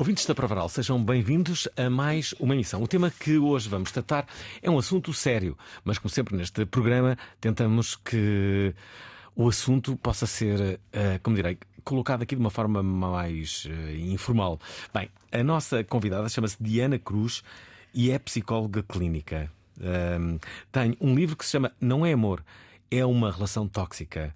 Ouvintes 0.00 0.24
da 0.24 0.34
Provaral, 0.34 0.66
sejam 0.70 1.04
bem-vindos 1.04 1.68
a 1.76 1.90
mais 1.90 2.34
uma 2.40 2.54
emissão. 2.54 2.82
O 2.82 2.88
tema 2.88 3.10
que 3.10 3.36
hoje 3.36 3.68
vamos 3.68 3.92
tratar 3.92 4.26
é 4.62 4.70
um 4.70 4.78
assunto 4.78 5.12
sério, 5.12 5.58
mas 5.84 5.98
como 5.98 6.08
sempre 6.08 6.34
neste 6.34 6.64
programa 6.64 7.18
tentamos 7.38 7.96
que 7.96 8.74
o 9.36 9.46
assunto 9.46 9.94
possa 9.98 10.26
ser, 10.26 10.80
eh, 10.90 11.20
como 11.22 11.36
direi, 11.36 11.58
colocado 11.84 12.22
aqui 12.22 12.34
de 12.34 12.40
uma 12.40 12.48
forma 12.48 12.82
mais 12.82 13.68
eh, 13.68 13.96
informal. 13.98 14.58
Bem, 14.94 15.10
a 15.30 15.44
nossa 15.44 15.84
convidada 15.84 16.30
chama-se 16.30 16.56
Diana 16.58 16.98
Cruz 16.98 17.42
e 17.92 18.10
é 18.10 18.18
psicóloga 18.18 18.82
clínica. 18.82 19.52
Ahm, 19.82 20.38
tem 20.72 20.96
um 20.98 21.14
livro 21.14 21.36
que 21.36 21.44
se 21.44 21.50
chama 21.50 21.72
Não 21.78 22.06
é 22.06 22.14
Amor, 22.14 22.42
é 22.90 23.04
uma 23.04 23.30
relação 23.30 23.68
tóxica. 23.68 24.34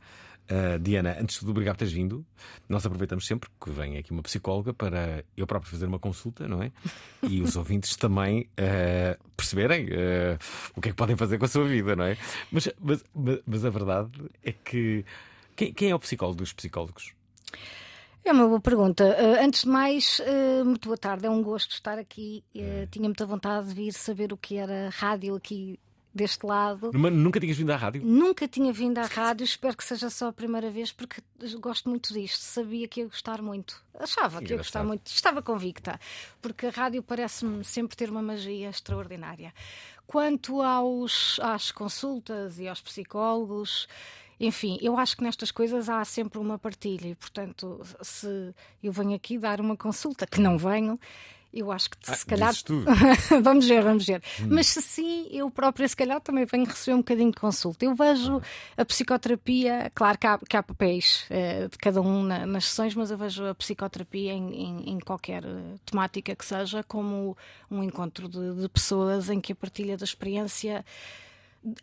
Uh, 0.50 0.78
Diana, 0.78 1.16
antes 1.18 1.34
de 1.36 1.40
tudo, 1.40 1.52
obrigado 1.52 1.74
por 1.76 1.78
teres 1.78 1.94
vindo. 1.94 2.24
Nós 2.68 2.84
aproveitamos 2.84 3.26
sempre 3.26 3.48
que 3.62 3.70
vem 3.70 3.96
aqui 3.96 4.12
uma 4.12 4.22
psicóloga 4.22 4.74
para 4.74 5.24
eu 5.36 5.46
próprio 5.46 5.70
fazer 5.70 5.86
uma 5.86 5.98
consulta, 5.98 6.46
não 6.46 6.62
é? 6.62 6.70
E 7.22 7.40
os 7.40 7.56
ouvintes 7.56 7.96
também 7.96 8.42
uh, 8.60 9.30
perceberem 9.34 9.86
uh, 9.86 10.38
o 10.76 10.80
que 10.82 10.90
é 10.90 10.92
que 10.92 10.96
podem 10.96 11.16
fazer 11.16 11.38
com 11.38 11.46
a 11.46 11.48
sua 11.48 11.64
vida, 11.64 11.96
não 11.96 12.04
é? 12.04 12.18
Mas, 12.52 12.68
mas, 12.78 13.02
mas- 13.46 13.64
a 13.64 13.70
verdade 13.70 14.10
é 14.42 14.52
que. 14.52 15.04
Quem, 15.56 15.72
quem 15.72 15.90
é 15.90 15.94
o 15.94 15.98
psicólogo 15.98 16.38
dos 16.38 16.52
psicólogos? 16.52 17.14
É 18.24 18.32
uma 18.32 18.46
boa 18.46 18.60
pergunta. 18.60 19.04
Antes 19.40 19.62
de 19.62 19.68
mais, 19.68 20.20
muito 20.64 20.88
boa 20.88 20.98
tarde. 20.98 21.26
É 21.26 21.30
um 21.30 21.42
gosto 21.42 21.72
estar 21.72 21.98
aqui. 21.98 22.42
Uh, 22.54 22.86
tinha 22.90 23.04
muita 23.04 23.24
vontade 23.24 23.68
de 23.68 23.74
vir 23.74 23.92
saber 23.92 24.32
o 24.32 24.36
que 24.36 24.56
era 24.56 24.88
rádio 24.90 25.34
aqui 25.36 25.78
deste 26.14 26.46
lado. 26.46 26.90
Numa- 26.92 27.10
Nunca 27.10 27.40
tinhas 27.40 27.56
vindo 27.56 27.70
à 27.70 27.76
rádio? 27.76 28.02
Nunca 28.04 28.46
tinha 28.46 28.72
vindo 28.72 28.98
à 28.98 29.02
rádio, 29.06 29.44
espero 29.44 29.76
que 29.76 29.82
seja 29.84 30.08
só 30.10 30.28
a 30.28 30.32
primeira 30.32 30.70
vez, 30.70 30.92
porque 30.92 31.20
gosto 31.60 31.88
muito 31.88 32.12
disto. 32.14 32.40
Sabia 32.40 32.86
que 32.86 33.00
ia 33.00 33.06
gostar 33.06 33.42
muito. 33.42 33.82
Achava 33.98 34.40
que 34.40 34.52
ia 34.52 34.56
gostar 34.56 34.84
muito. 34.84 35.06
Estava 35.08 35.42
convicta, 35.42 35.98
porque 36.40 36.66
a 36.66 36.70
rádio 36.70 37.02
parece-me 37.02 37.64
sempre 37.64 37.96
ter 37.96 38.08
uma 38.10 38.22
magia 38.22 38.68
extraordinária. 38.70 39.52
Quanto 40.06 40.60
aos, 40.62 41.40
às 41.42 41.72
consultas 41.72 42.58
e 42.58 42.68
aos 42.68 42.80
psicólogos, 42.80 43.88
enfim, 44.38 44.78
eu 44.82 44.98
acho 44.98 45.16
que 45.16 45.22
nestas 45.22 45.50
coisas 45.50 45.88
há 45.88 46.04
sempre 46.04 46.38
uma 46.38 46.58
partilha 46.58 47.08
e, 47.08 47.14
portanto, 47.14 47.80
se 48.02 48.54
eu 48.82 48.92
venho 48.92 49.14
aqui 49.14 49.38
dar 49.38 49.60
uma 49.60 49.76
consulta, 49.76 50.26
que 50.26 50.40
não 50.40 50.58
venho. 50.58 50.98
Eu 51.56 51.70
acho 51.70 51.88
que 51.90 51.96
Ah, 52.08 52.14
se 52.14 52.26
calhar. 52.26 52.48
dizes 52.48 52.62
tu. 52.64 52.84
vamos 53.42 53.68
ver, 53.68 53.80
vamos 53.82 54.04
ver. 54.04 54.20
Hum. 54.40 54.48
Mas 54.50 54.66
se 54.66 54.82
sim, 54.82 55.28
eu 55.30 55.48
própria, 55.50 55.86
se 55.86 55.94
calhar, 55.96 56.20
também 56.20 56.44
venho 56.44 56.64
receber 56.64 56.94
um 56.94 56.98
bocadinho 56.98 57.30
de 57.30 57.36
consulta. 57.38 57.84
Eu 57.84 57.94
vejo 57.94 58.42
a 58.76 58.84
psicoterapia, 58.84 59.90
claro 59.94 60.18
que 60.18 60.26
há, 60.26 60.36
que 60.38 60.56
há 60.56 60.62
papéis 60.64 61.26
eh, 61.30 61.68
de 61.68 61.78
cada 61.78 62.00
um 62.02 62.24
na- 62.24 62.44
nas 62.44 62.64
sessões, 62.66 62.94
mas 62.96 63.10
eu 63.12 63.16
vejo 63.16 63.46
a 63.46 63.54
psicoterapia 63.54 64.32
em, 64.32 64.52
em- 64.52 64.90
em 64.90 64.98
qualquer 64.98 65.44
eh, 65.44 65.74
temática 65.86 66.34
que 66.34 66.44
seja 66.44 66.82
como 66.82 67.36
um 67.70 67.82
encontro 67.84 68.28
de, 68.28 68.54
de 68.62 68.68
pessoas 68.68 69.30
em 69.30 69.40
que 69.40 69.52
a 69.52 69.56
partilha 69.56 69.96
da 69.96 70.04
experiência 70.04 70.84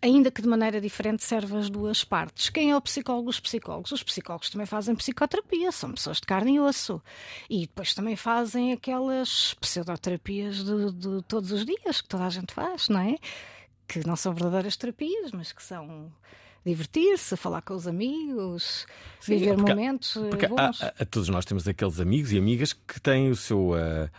ainda 0.01 0.29
que 0.31 0.41
de 0.41 0.47
maneira 0.47 0.79
diferente, 0.79 1.23
serve 1.23 1.57
as 1.57 1.69
duas 1.69 2.03
partes. 2.03 2.49
Quem 2.49 2.71
é 2.71 2.75
o 2.77 2.81
psicólogo? 2.81 3.29
Os 3.29 3.39
psicólogos. 3.39 3.91
Os 3.91 4.03
psicólogos 4.03 4.49
também 4.49 4.65
fazem 4.67 4.95
psicoterapia, 4.95 5.71
são 5.71 5.91
pessoas 5.91 6.17
de 6.17 6.27
carne 6.27 6.55
e 6.55 6.59
osso. 6.59 7.01
E 7.49 7.61
depois 7.61 7.93
também 7.93 8.15
fazem 8.15 8.71
aquelas 8.73 9.53
pseudoterapias 9.55 10.63
de, 10.63 10.91
de 10.91 11.21
todos 11.27 11.51
os 11.51 11.65
dias 11.65 12.01
que 12.01 12.07
toda 12.07 12.25
a 12.25 12.29
gente 12.29 12.53
faz, 12.53 12.89
não 12.89 12.99
é? 12.99 13.15
Que 13.87 14.05
não 14.07 14.15
são 14.15 14.33
verdadeiras 14.33 14.77
terapias, 14.77 15.31
mas 15.31 15.51
que 15.51 15.63
são 15.63 16.11
divertir-se, 16.65 17.35
falar 17.35 17.61
com 17.63 17.73
os 17.73 17.87
amigos, 17.87 18.85
viver 19.25 19.55
porque- 19.55 19.73
momentos 19.73 20.15
eh, 20.15 20.29
Porque 20.29 20.45
há- 20.45 20.69
há- 20.99 21.05
todos 21.05 21.27
nós 21.27 21.43
temos 21.43 21.67
aqueles 21.67 21.99
amigos 21.99 22.31
e 22.31 22.37
amigas 22.37 22.71
que 22.71 22.99
têm 23.01 23.31
o 23.31 23.35
seu. 23.35 23.73
ah, 23.73 24.09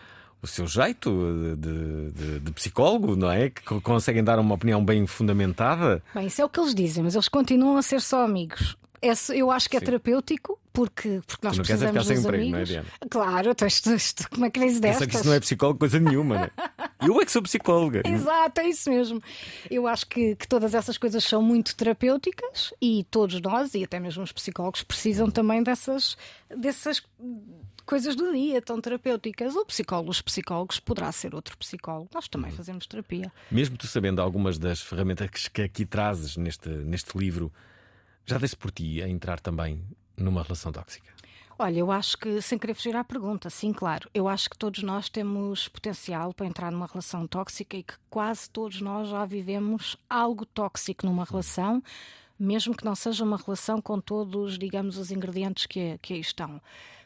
o 0.42 0.46
seu 0.46 0.66
jeito 0.66 1.10
de, 1.56 2.10
de- 2.10 2.40
de 2.40 2.52
psicólogo, 2.52 3.14
não 3.14 3.30
é? 3.30 3.48
Que 3.50 3.62
co- 3.62 3.80
conseguem 3.80 4.24
dar 4.24 4.38
uma 4.40 4.54
opinião 4.56 4.84
bem 4.84 5.06
fundamentada. 5.06 6.02
Bem, 6.14 6.26
isso 6.26 6.42
é 6.42 6.44
o 6.44 6.48
que 6.48 6.58
eles 6.60 6.74
dizem, 6.74 7.04
mas 7.04 7.14
eles 7.14 7.28
continuam 7.28 7.76
a 7.76 7.82
ser 7.82 8.00
só 8.00 8.24
amigos. 8.24 8.76
Esse, 9.00 9.36
eu 9.36 9.50
acho 9.50 9.68
que 9.68 9.76
é 9.76 9.80
Sim. 9.80 9.86
terapêutico, 9.86 10.58
porque, 10.72 11.20
porque 11.26 11.44
nós 11.46 11.58
não 11.58 11.64
queres 11.64 11.82
é 11.82 11.90
precisamos 11.90 12.02
ficar 12.02 12.04
sem 12.04 12.16
dos 12.16 12.24
emprego, 12.24 12.50
não 12.50 12.58
é, 12.58 12.62
amigos. 12.62 12.68
Diana? 12.68 12.86
Claro, 13.10 13.54
tu, 13.56 13.66
tu, 13.66 14.14
tu, 14.14 14.30
como 14.30 14.46
é 14.46 14.50
que 14.50 14.60
crise 14.60 14.80
Pensa 14.80 14.88
destas? 15.00 15.06
que 15.08 15.16
isso 15.16 15.26
não 15.26 15.34
é 15.34 15.40
psicólogo 15.40 15.78
coisa 15.80 15.98
nenhuma, 15.98 16.34
não 16.36 16.44
é? 16.44 16.50
Eu 17.04 17.20
é 17.20 17.24
que 17.24 17.32
sou 17.32 17.42
psicóloga. 17.42 18.02
Exato, 18.06 18.60
é 18.60 18.68
isso 18.68 18.88
mesmo. 18.90 19.20
Eu 19.68 19.88
acho 19.88 20.06
que, 20.06 20.36
que 20.36 20.46
todas 20.46 20.72
essas 20.72 20.96
coisas 20.96 21.24
são 21.24 21.42
muito 21.42 21.74
terapêuticas 21.74 22.72
e 22.80 23.04
todos 23.10 23.40
nós, 23.40 23.74
e 23.74 23.82
até 23.82 23.98
mesmo 23.98 24.22
os 24.22 24.30
psicólogos, 24.30 24.84
precisam 24.84 25.28
também 25.28 25.64
dessas, 25.64 26.16
dessas 26.56 27.02
coisas 27.84 28.14
do 28.16 28.32
dia 28.32 28.60
tão 28.62 28.80
terapêuticas. 28.80 29.54
O 29.56 29.64
psicólogo, 29.64 30.10
os 30.10 30.20
psicólogos, 30.22 30.78
poderá 30.80 31.10
ser 31.12 31.34
outro 31.34 31.56
psicólogo. 31.58 32.08
Nós 32.14 32.28
também 32.28 32.50
Uhum. 32.50 32.56
fazemos 32.56 32.86
terapia. 32.86 33.32
Mesmo 33.50 33.76
tu 33.76 33.86
sabendo 33.86 34.20
algumas 34.22 34.58
das 34.58 34.80
ferramentas 34.80 35.48
que- 35.48 35.62
aqui 35.62 35.84
trazes 35.86 36.36
neste, 36.36 36.68
neste 36.68 37.16
livro, 37.18 37.52
já 38.26 38.38
deste 38.38 38.56
por 38.56 38.70
ti 38.70 39.02
a 39.02 39.08
entrar 39.08 39.40
também 39.40 39.82
numa 40.16 40.42
relação 40.42 40.70
tóxica? 40.72 41.10
Olha, 41.58 41.78
eu 41.78 41.92
acho 41.92 42.16
que, 42.18 42.40
sem 42.40 42.58
querer 42.58 42.74
fugir 42.74 42.96
à 42.96 43.04
pergunta, 43.04 43.48
sim, 43.50 43.72
claro, 43.72 44.08
eu 44.14 44.26
acho 44.26 44.48
que 44.50 44.56
todos 44.58 44.82
nós 44.82 45.08
temos 45.08 45.68
potencial 45.68 46.32
para 46.32 46.46
entrar 46.46 46.72
numa 46.72 46.86
relação 46.86 47.26
tóxica 47.26 47.76
e 47.76 47.82
que 47.82 47.94
quase 48.10 48.48
todos 48.50 48.80
nós 48.80 49.08
já 49.10 49.24
vivemos 49.26 49.96
algo 50.08 50.44
tóxico 50.46 51.06
numa 51.06 51.24
relação, 51.24 51.82
mesmo 52.42 52.76
que 52.76 52.84
não 52.84 52.94
seja 52.94 53.24
uma 53.24 53.36
relação 53.36 53.80
com 53.80 54.00
todos, 54.00 54.58
digamos, 54.58 54.98
os 54.98 55.10
ingredientes 55.10 55.66
que, 55.66 55.98
que 55.98 56.14
aí 56.14 56.20
estão. 56.20 56.60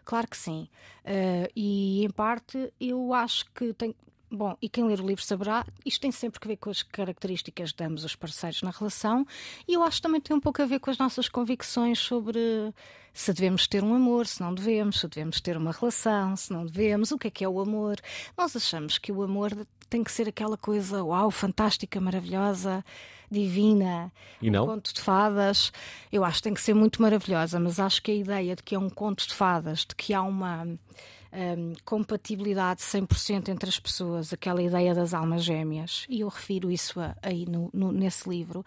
Claro 0.04 0.28
que 0.28 0.36
sim. 0.36 0.68
Eh, 1.04 1.50
e, 1.54 2.04
em 2.04 2.10
parte, 2.10 2.72
eu 2.80 3.12
acho 3.12 3.44
que 3.52 3.74
tem. 3.74 3.94
Bom, 4.30 4.56
e 4.60 4.68
quem 4.68 4.84
ler 4.84 5.00
o 5.00 5.06
livro 5.06 5.22
saberá, 5.22 5.64
isto 5.84 6.00
tem 6.00 6.10
sempre 6.10 6.40
que 6.40 6.48
ver 6.48 6.56
com 6.56 6.68
as 6.68 6.82
características 6.82 7.72
de 7.72 7.84
ambos 7.84 8.04
os 8.04 8.16
parceiros 8.16 8.60
na 8.60 8.70
relação 8.70 9.24
e 9.68 9.74
eu 9.74 9.84
acho 9.84 9.98
que 9.98 10.02
também 10.02 10.20
tem 10.20 10.36
um 10.36 10.40
pouco 10.40 10.60
a 10.60 10.66
ver 10.66 10.80
com 10.80 10.90
as 10.90 10.98
nossas 10.98 11.28
convicções 11.28 12.00
sobre 12.00 12.74
se 13.14 13.32
devemos 13.32 13.68
ter 13.68 13.84
um 13.84 13.94
amor, 13.94 14.26
se 14.26 14.40
não 14.40 14.52
devemos, 14.52 14.98
se 14.98 15.06
devemos 15.06 15.40
ter 15.40 15.56
uma 15.56 15.70
relação, 15.70 16.34
se 16.34 16.52
não 16.52 16.66
devemos, 16.66 17.12
o 17.12 17.18
que 17.18 17.28
é 17.28 17.30
que 17.30 17.44
é 17.44 17.48
o 17.48 17.60
amor. 17.60 18.00
Nós 18.36 18.56
achamos 18.56 18.98
que 18.98 19.12
o 19.12 19.22
amor 19.22 19.52
tem 19.88 20.02
que 20.02 20.10
ser 20.10 20.28
aquela 20.28 20.56
coisa, 20.56 21.04
uau, 21.04 21.30
fantástica, 21.30 22.00
maravilhosa, 22.00 22.84
divina, 23.30 24.12
E 24.40 24.48
um 24.48 24.52
não? 24.52 24.66
conto 24.66 24.92
de 24.94 25.00
fadas. 25.00 25.72
Eu 26.12 26.24
acho 26.24 26.38
que 26.38 26.42
tem 26.44 26.54
que 26.54 26.60
ser 26.60 26.74
muito 26.74 27.00
maravilhosa, 27.02 27.58
mas 27.60 27.78
acho 27.80 28.02
que 28.02 28.10
a 28.10 28.14
ideia 28.14 28.54
de 28.56 28.62
que 28.62 28.74
é 28.74 28.78
um 28.78 28.90
conto 28.90 29.26
de 29.26 29.34
fadas, 29.34 29.80
de 29.80 29.94
que 29.94 30.12
há 30.14 30.22
uma 30.22 30.64
hum, 30.64 31.72
compatibilidade 31.84 32.80
100% 32.82 33.48
entre 33.50 33.68
as 33.68 33.78
pessoas, 33.78 34.32
aquela 34.32 34.62
ideia 34.62 34.94
das 34.94 35.12
almas 35.12 35.44
gêmeas, 35.44 36.06
e 36.08 36.20
eu 36.20 36.28
refiro 36.28 36.70
isso 36.70 36.98
a- 37.00 37.14
aí 37.22 37.44
no- 37.46 37.68
no- 37.74 37.92
nesse 37.92 38.28
livro, 38.28 38.64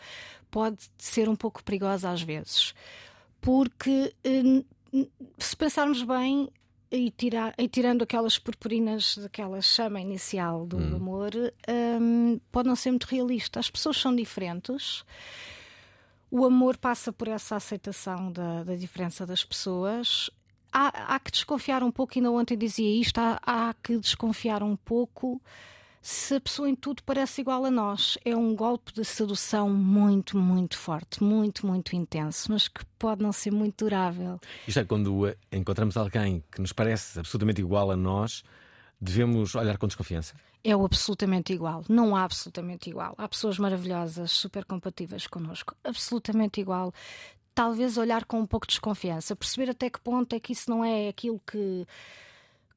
pode 0.51 0.77
ser 0.97 1.27
um 1.29 1.35
pouco 1.35 1.63
perigosa 1.63 2.09
às 2.11 2.21
vezes. 2.21 2.73
Porque 3.41 4.13
hum, 4.25 4.63
se 5.37 5.55
pensarmos 5.55 6.03
bem, 6.03 6.49
e, 6.91 7.11
tirar, 7.11 7.53
e 7.57 7.67
tirando 7.67 8.03
aquelas 8.03 8.39
purpurinas 8.39 9.17
daquela 9.17 9.61
chama 9.61 10.01
inicial 10.01 10.65
do 10.65 10.77
amor, 10.77 11.31
hum, 12.01 12.39
pode 12.51 12.67
não 12.67 12.75
ser 12.75 12.91
muito 12.91 13.05
realista. 13.05 13.59
As 13.59 13.69
pessoas 13.69 13.97
são 13.97 14.15
diferentes. 14.15 15.03
O 16.31 16.45
amor 16.45 16.77
passa 16.77 17.11
por 17.11 17.27
essa 17.27 17.55
aceitação 17.55 18.31
da, 18.31 18.63
da 18.63 18.75
diferença 18.75 19.25
das 19.25 19.43
pessoas. 19.43 20.29
Há, 20.71 21.15
há 21.15 21.19
que 21.19 21.31
desconfiar 21.31 21.83
um 21.83 21.91
pouco, 21.91 22.13
ainda 22.15 22.31
ontem 22.31 22.57
dizia 22.57 23.01
isto, 23.01 23.17
há, 23.17 23.39
há 23.43 23.73
que 23.73 23.97
desconfiar 23.97 24.61
um 24.61 24.75
pouco 24.75 25.41
se 26.09 26.33
a 26.33 26.41
pessoa 26.41 26.67
em 26.67 26.75
tudo 26.75 27.03
parece 27.03 27.41
igual 27.41 27.63
a 27.63 27.69
nós. 27.69 28.17
É 28.25 28.35
um 28.35 28.55
golpe 28.55 28.91
de 28.91 29.05
sedução 29.05 29.69
muito, 29.69 30.39
muito 30.39 30.75
forte, 30.75 31.23
muito, 31.23 31.67
muito 31.67 31.95
intenso, 31.95 32.51
mas 32.51 32.67
que 32.67 32.83
pode 32.97 33.21
não 33.21 33.31
ser 33.31 33.51
muito 33.51 33.85
durável. 33.85 34.39
Isto 34.67 34.79
é 34.79 34.83
quando 34.83 35.31
encontramos 35.51 35.95
alguém 35.95 36.43
que 36.51 36.59
nos 36.59 36.73
parece 36.73 37.19
absolutamente 37.19 37.61
igual 37.61 37.91
a 37.91 37.95
nós, 37.95 38.43
devemos 38.99 39.53
olhar 39.53 39.77
com 39.77 39.85
desconfiança. 39.85 40.33
É 40.63 40.75
o 40.75 40.83
absolutamente 40.83 41.53
igual. 41.53 41.83
Não 41.87 42.15
há 42.15 42.23
absolutamente 42.23 42.89
igual. 42.89 43.13
Há 43.15 43.29
pessoas 43.29 43.59
maravilhosas, 43.59 44.31
super 44.31 44.65
compatíveis 44.65 45.27
connosco. 45.27 45.75
Absolutamente 45.83 46.59
igual. 46.59 46.91
Talvez 47.53 47.97
olhar 47.99 48.25
com 48.25 48.39
um 48.39 48.47
pouco 48.47 48.65
de 48.65 48.71
desconfiança, 48.71 49.35
perceber 49.35 49.69
até 49.69 49.91
que 49.91 50.01
ponto 50.01 50.33
é 50.33 50.39
que 50.39 50.53
isso 50.53 50.71
não 50.71 50.83
é 50.83 51.07
aquilo 51.07 51.39
que 51.45 51.85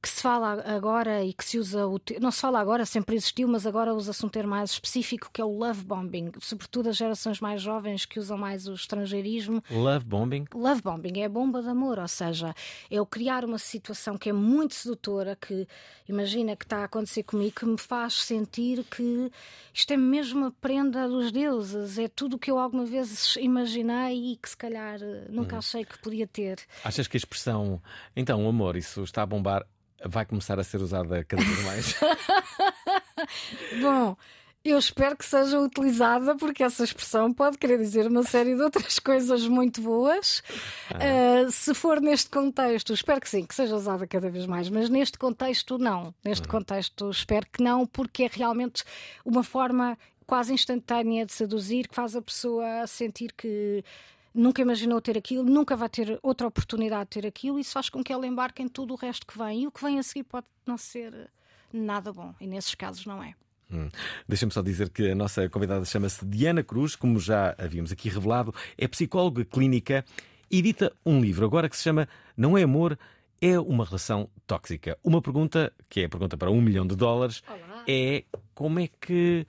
que 0.03 0.09
se 0.09 0.21
fala 0.21 0.61
agora 0.67 1.25
e 1.25 1.33
que 1.33 1.45
se 1.45 1.59
usa 1.61 1.83
não 2.21 2.33
se 2.33 2.41
fala 2.41 2.59
agora, 2.59 2.85
sempre 2.85 3.15
existiu, 3.15 3.47
mas 3.47 3.65
agora 3.65 3.95
usa-se 3.95 4.27
um 4.27 4.29
termo 4.29 4.51
mais 4.51 4.73
específico 4.73 5.31
que 5.33 5.41
é 5.41 5.45
o 5.45 5.57
love 5.57 5.85
bombing, 5.85 6.33
sobretudo 6.41 6.89
as 6.89 6.97
gerações 6.97 7.39
mais 7.39 7.63
jovens 7.63 8.05
que 8.05 8.19
usam 8.19 8.37
mais 8.37 8.67
o 8.67 8.75
estrangeirismo. 8.75 9.63
Love 9.71 10.05
bombing? 10.05 10.45
Love 10.53 10.83
bombing 10.83 11.21
é 11.21 11.27
a 11.27 11.29
bomba 11.29 11.63
de 11.63 11.69
amor, 11.69 12.01
ou 12.01 12.09
seja, 12.09 12.53
é 12.91 13.01
o 13.01 13.07
criar 13.07 13.45
uma 13.45 13.59
situação 13.59 14.19
que 14.19 14.29
é 14.29 14.33
muito 14.33 14.75
sedutora, 14.75 15.37
que 15.37 15.69
imagina 16.09 16.57
que 16.57 16.65
está 16.65 16.79
a 16.79 16.85
acontecer 16.85 17.23
comigo, 17.23 17.55
que 17.55 17.65
me 17.65 17.79
faz 17.79 18.25
sentir 18.25 18.83
que 18.85 19.31
isto 19.73 19.93
é 19.93 19.97
mesmo 19.97 20.47
a 20.47 20.51
prenda 20.51 21.07
dos 21.07 21.31
deuses, 21.31 21.97
é 21.97 22.09
tudo 22.09 22.35
o 22.35 22.39
que 22.41 22.51
eu 22.51 22.59
alguma 22.59 22.85
vez 22.85 23.37
imaginei 23.37 24.33
e 24.33 24.37
que 24.37 24.51
se 24.51 24.57
calhar 24.57 24.99
nunca 25.29 25.55
hum. 25.55 25.59
achei 25.59 25.85
que 25.85 25.97
podia 25.99 26.27
ter. 26.27 26.59
Achas 26.83 27.07
que 27.07 27.17
a 27.17 27.19
expressão, 27.19 27.81
então, 28.17 28.49
amor, 28.49 28.77
isso 28.77 29.05
está 29.05 29.23
a 29.23 29.27
bombar 29.27 29.65
vai 30.07 30.25
começar 30.25 30.59
a 30.59 30.65
ser 30.65 30.81
usada 30.81 31.25
cada 31.25 31.43
vez 31.43 31.65
mais? 31.65 31.97
Bom. 33.81 34.17
Eu 34.65 34.79
espero 34.79 35.17
que 35.17 35.25
seja 35.25 35.59
utilizada 35.59 36.37
porque 36.37 36.63
essa 36.63 36.85
expressão 36.85 37.33
pode 37.33 37.59
querer 37.59 37.79
dizer 37.79 38.07
uma 38.07 38.23
série 38.23 38.55
de 38.55 38.63
outras 38.63 38.97
coisas 39.01 39.49
muito 39.49 39.81
boas. 39.81 40.41
Ah. 40.89 41.47
Uh, 41.47 41.51
se 41.51 41.75
for 41.75 42.01
neste 42.01 42.31
contexto, 42.31 42.93
espero 42.93 43.21
que 43.21 43.29
sim, 43.29 43.45
que 43.45 43.57
seja 43.57 43.75
usada 43.75 44.07
cada 44.07 44.31
vez 44.31 44.47
mais, 44.47 44.69
mas 44.69 44.89
neste 44.89 45.19
contexto, 45.19 45.79
não. 45.79 46.15
Neste 46.25 46.47
uhum. 46.47 46.53
contexto, 46.53 47.11
espero 47.11 47.45
que 47.53 47.61
não, 47.61 47.85
porque 47.85 48.23
é 48.23 48.31
realmente 48.33 48.85
uma 49.25 49.43
forma 49.43 49.99
quase 50.25 50.55
instantânea 50.55 51.27
de 51.27 51.33
seduzir 51.33 51.89
que 51.89 51.95
faz 51.95 52.15
a 52.15 52.23
pessoa 52.23 52.87
sentir 52.87 53.33
que 53.33 53.85
nunca 54.35 54.63
imaginou 54.63 55.01
ter 55.01 55.17
aquilo, 55.17 55.45
nunca 55.45 55.77
vai 55.77 55.89
ter 55.89 56.19
outra 56.23 56.47
oportunidade 56.47 57.05
de 57.05 57.21
ter 57.21 57.27
aquilo, 57.27 57.59
e 57.59 57.63
isso 57.63 57.73
faz 57.73 57.89
com 57.89 58.03
que 58.03 58.13
ela 58.13 58.27
embarque 58.27 58.63
em 58.63 58.69
tudo 58.69 58.95
o 58.95 58.97
resto 58.97 59.27
que 59.27 59.37
vem. 59.37 59.63
E 59.63 59.67
o 59.67 59.71
que 59.71 59.83
vem 59.83 59.99
a 59.99 60.03
seguir 60.03 60.25
pode 60.25 60.47
não 60.67 60.77
ser 60.79 61.31
nada 61.73 62.13
bom, 62.13 62.35
e 62.41 62.47
nesses 62.47 62.75
casos 62.75 63.07
não 63.07 63.23
é. 63.23 63.35
Hum. 63.71 63.89
Deixa-me 64.29 64.53
só 64.53 64.61
dizer 64.61 64.91
que 64.91 65.11
a 65.11 65.15
nossa 65.15 65.49
convidada 65.49 65.85
chama-se 65.85 66.25
Diana 66.27 66.63
Cruz, 66.63 66.95
como 66.95 67.19
já 67.19 67.55
havíamos 67.59 67.91
aqui 67.91 68.09
revelado, 68.09 68.55
é 68.77 68.87
psicóloga 68.87 69.45
clínica 69.45 70.05
e 70.51 70.59
edita 70.59 70.93
um 71.07 71.21
livro 71.21 71.47
agora 71.47 71.69
que 71.69 71.77
se 71.77 71.83
chama 71.83 72.07
Não 72.37 72.59
é 72.59 72.63
Amor, 72.63 72.99
é 73.41 73.59
uma 73.59 73.85
relação 73.85 74.29
tóxica. 74.47 74.99
Uma 75.03 75.23
pergunta, 75.23 75.73
que 75.89 76.01
é 76.01 76.05
a 76.05 76.09
pergunta 76.09 76.37
para 76.37 76.51
um 76.51 76.61
milhão 76.61 76.87
de 76.87 76.95
dólares, 76.95 77.43
Olá. 77.49 77.85
é 77.89 78.25
como 78.55 78.79
é 78.79 78.89
que 79.01 79.47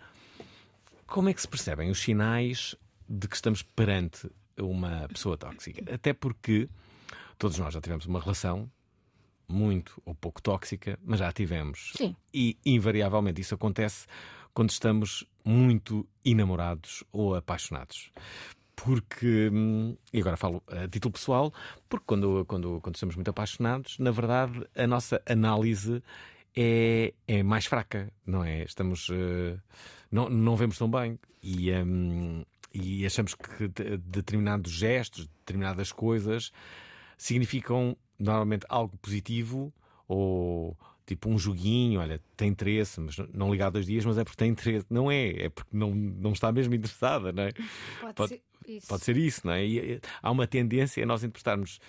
como 1.06 1.30
é 1.30 1.34
que 1.34 1.42
se 1.42 1.48
percebem 1.48 1.92
os 1.92 2.00
sinais 2.00 2.76
de 3.08 3.28
que 3.28 3.36
estamos 3.36 3.62
perante 3.62 4.28
uma 4.60 5.08
pessoa 5.08 5.38
tóxica. 5.38 5.84
Até 5.94 6.14
porque 6.14 6.70
todos 7.38 7.58
nós 7.58 7.74
já 7.74 7.82
tivemos 7.82 8.06
uma 8.06 8.20
relação 8.20 8.70
muito 9.48 10.02
ou 10.06 10.16
pouco 10.16 10.42
tóxica, 10.42 10.98
mas 11.04 11.20
já 11.20 11.32
tivemos. 11.32 11.92
Sim. 11.96 12.16
E 12.34 12.58
invariavelmente 12.66 13.42
isso 13.42 13.56
acontece 13.56 14.08
quando 14.54 14.70
estamos 14.70 15.26
muito 15.44 16.08
enamorados 16.24 17.04
ou 17.12 17.36
apaixonados. 17.36 18.12
Porque, 18.76 19.50
hum, 19.52 19.96
e 20.12 20.20
agora 20.20 20.36
falo 20.36 20.64
a 20.68 20.88
título 20.88 21.14
pessoal, 21.14 21.54
porque 21.88 22.06
quando, 22.06 22.44
quando, 22.46 22.82
quando 22.82 22.96
estamos 22.96 23.16
muito 23.16 23.30
apaixonados, 23.30 23.98
na 24.00 24.12
verdade 24.12 24.66
a 24.76 24.88
nossa 24.88 25.22
análise 25.28 26.02
é, 26.56 27.14
é 27.28 27.44
mais 27.44 27.66
fraca, 27.66 28.12
não 28.26 28.44
é? 28.44 28.64
Estamos. 28.64 29.10
Uh, 29.10 29.60
não, 30.12 30.30
não 30.30 30.56
vemos 30.56 30.78
tão 30.78 30.90
bem. 30.90 31.20
E, 31.42 31.72
um, 31.74 32.44
e 32.74 33.06
achamos 33.06 33.36
que 33.36 33.68
determinados 33.98 34.72
gestos, 34.72 35.28
determinadas 35.40 35.92
coisas 35.92 36.52
significam 37.18 37.96
normalmente 38.18 38.66
algo 38.68 38.98
positivo 38.98 39.74
ou 40.08 40.78
tipo 41.06 41.30
um 41.30 41.38
joguinho, 41.38 42.00
olha, 42.00 42.20
tem 42.36 42.50
interesse, 42.50 43.00
mas 43.00 43.18
não 43.34 43.52
ligar 43.52 43.70
dois 43.70 43.86
dias, 43.86 44.06
mas 44.06 44.18
é 44.18 44.24
porque 44.24 44.38
tem 44.38 44.52
interesse. 44.52 44.86
Não 44.90 45.12
é, 45.12 45.46
é 45.46 45.50
porque 45.50 45.76
não, 45.76 45.94
não 45.94 46.32
está 46.32 46.52
mesmo 46.52 46.74
interessada, 46.74 47.32
não 47.32 47.44
é? 47.44 47.52
Pode, 48.00 48.14
pode 48.16 48.30
ser 48.30 48.42
isso. 48.68 48.88
Pode 48.88 49.04
ser 49.04 49.18
isso, 49.18 49.42
não 49.46 49.54
é? 49.54 49.66
E 49.66 50.02
há 50.22 50.32
uma 50.32 50.48
tendência 50.48 51.04
a 51.04 51.06
nós 51.06 51.24
interpretarmos 51.24 51.80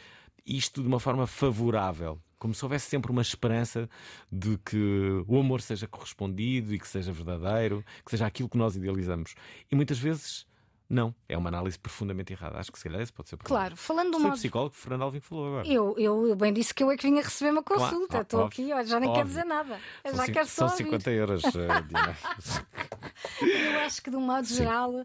isto 0.44 0.82
de 0.82 0.88
uma 0.88 1.00
forma 1.00 1.26
favorável. 1.26 2.20
Como 2.38 2.52
se 2.52 2.62
houvesse 2.64 2.90
sempre 2.90 3.10
uma 3.10 3.22
esperança 3.22 3.88
de 4.30 4.58
que 4.58 5.24
o 5.26 5.38
amor 5.38 5.62
seja 5.62 5.86
correspondido 5.86 6.74
e 6.74 6.78
que 6.78 6.86
seja 6.86 7.10
verdadeiro, 7.10 7.82
que 8.04 8.10
seja 8.10 8.26
aquilo 8.26 8.48
que 8.48 8.58
nós 8.58 8.76
idealizamos. 8.76 9.34
E 9.70 9.74
muitas 9.74 9.98
vezes 9.98 10.46
não, 10.88 11.14
é 11.28 11.36
uma 11.36 11.48
análise 11.48 11.78
profundamente 11.78 12.32
errada. 12.32 12.58
Acho 12.58 12.70
que 12.70 12.78
se 12.78 12.84
calhar 12.84 13.00
esse 13.00 13.12
pode 13.12 13.28
ser 13.28 13.36
problema. 13.36 13.60
Claro, 13.60 13.76
falando 13.76 14.10
do 14.12 14.18
Foi 14.18 14.22
modo... 14.22 14.34
psicólogo 14.34 14.74
Fernando 14.74 15.02
Alvim 15.02 15.20
falou 15.20 15.48
agora. 15.48 15.66
Eu, 15.66 15.94
eu, 15.98 16.28
eu 16.28 16.36
bem 16.36 16.52
disse 16.52 16.74
que 16.74 16.82
eu 16.82 16.90
é 16.90 16.96
que 16.96 17.06
vinha 17.06 17.22
receber 17.22 17.50
uma 17.50 17.62
consulta. 17.62 18.06
Claro, 18.08 18.22
Estou 18.22 18.44
aqui, 18.44 18.72
olha, 18.72 18.86
já 18.86 19.00
nem 19.00 19.12
quero 19.12 19.26
dizer 19.26 19.44
nada. 19.44 19.80
Eu 20.04 20.14
já 20.14 20.26
quero 20.26 20.46
só 20.46 20.68
São 20.68 20.76
50 20.76 21.10
euros, 21.10 21.42
uh, 21.54 21.58
Eu 23.40 23.80
acho 23.80 24.02
que, 24.02 24.10
de 24.10 24.16
um 24.16 24.20
modo 24.20 24.46
Sim. 24.46 24.56
geral, 24.56 24.92
uh, 24.92 25.04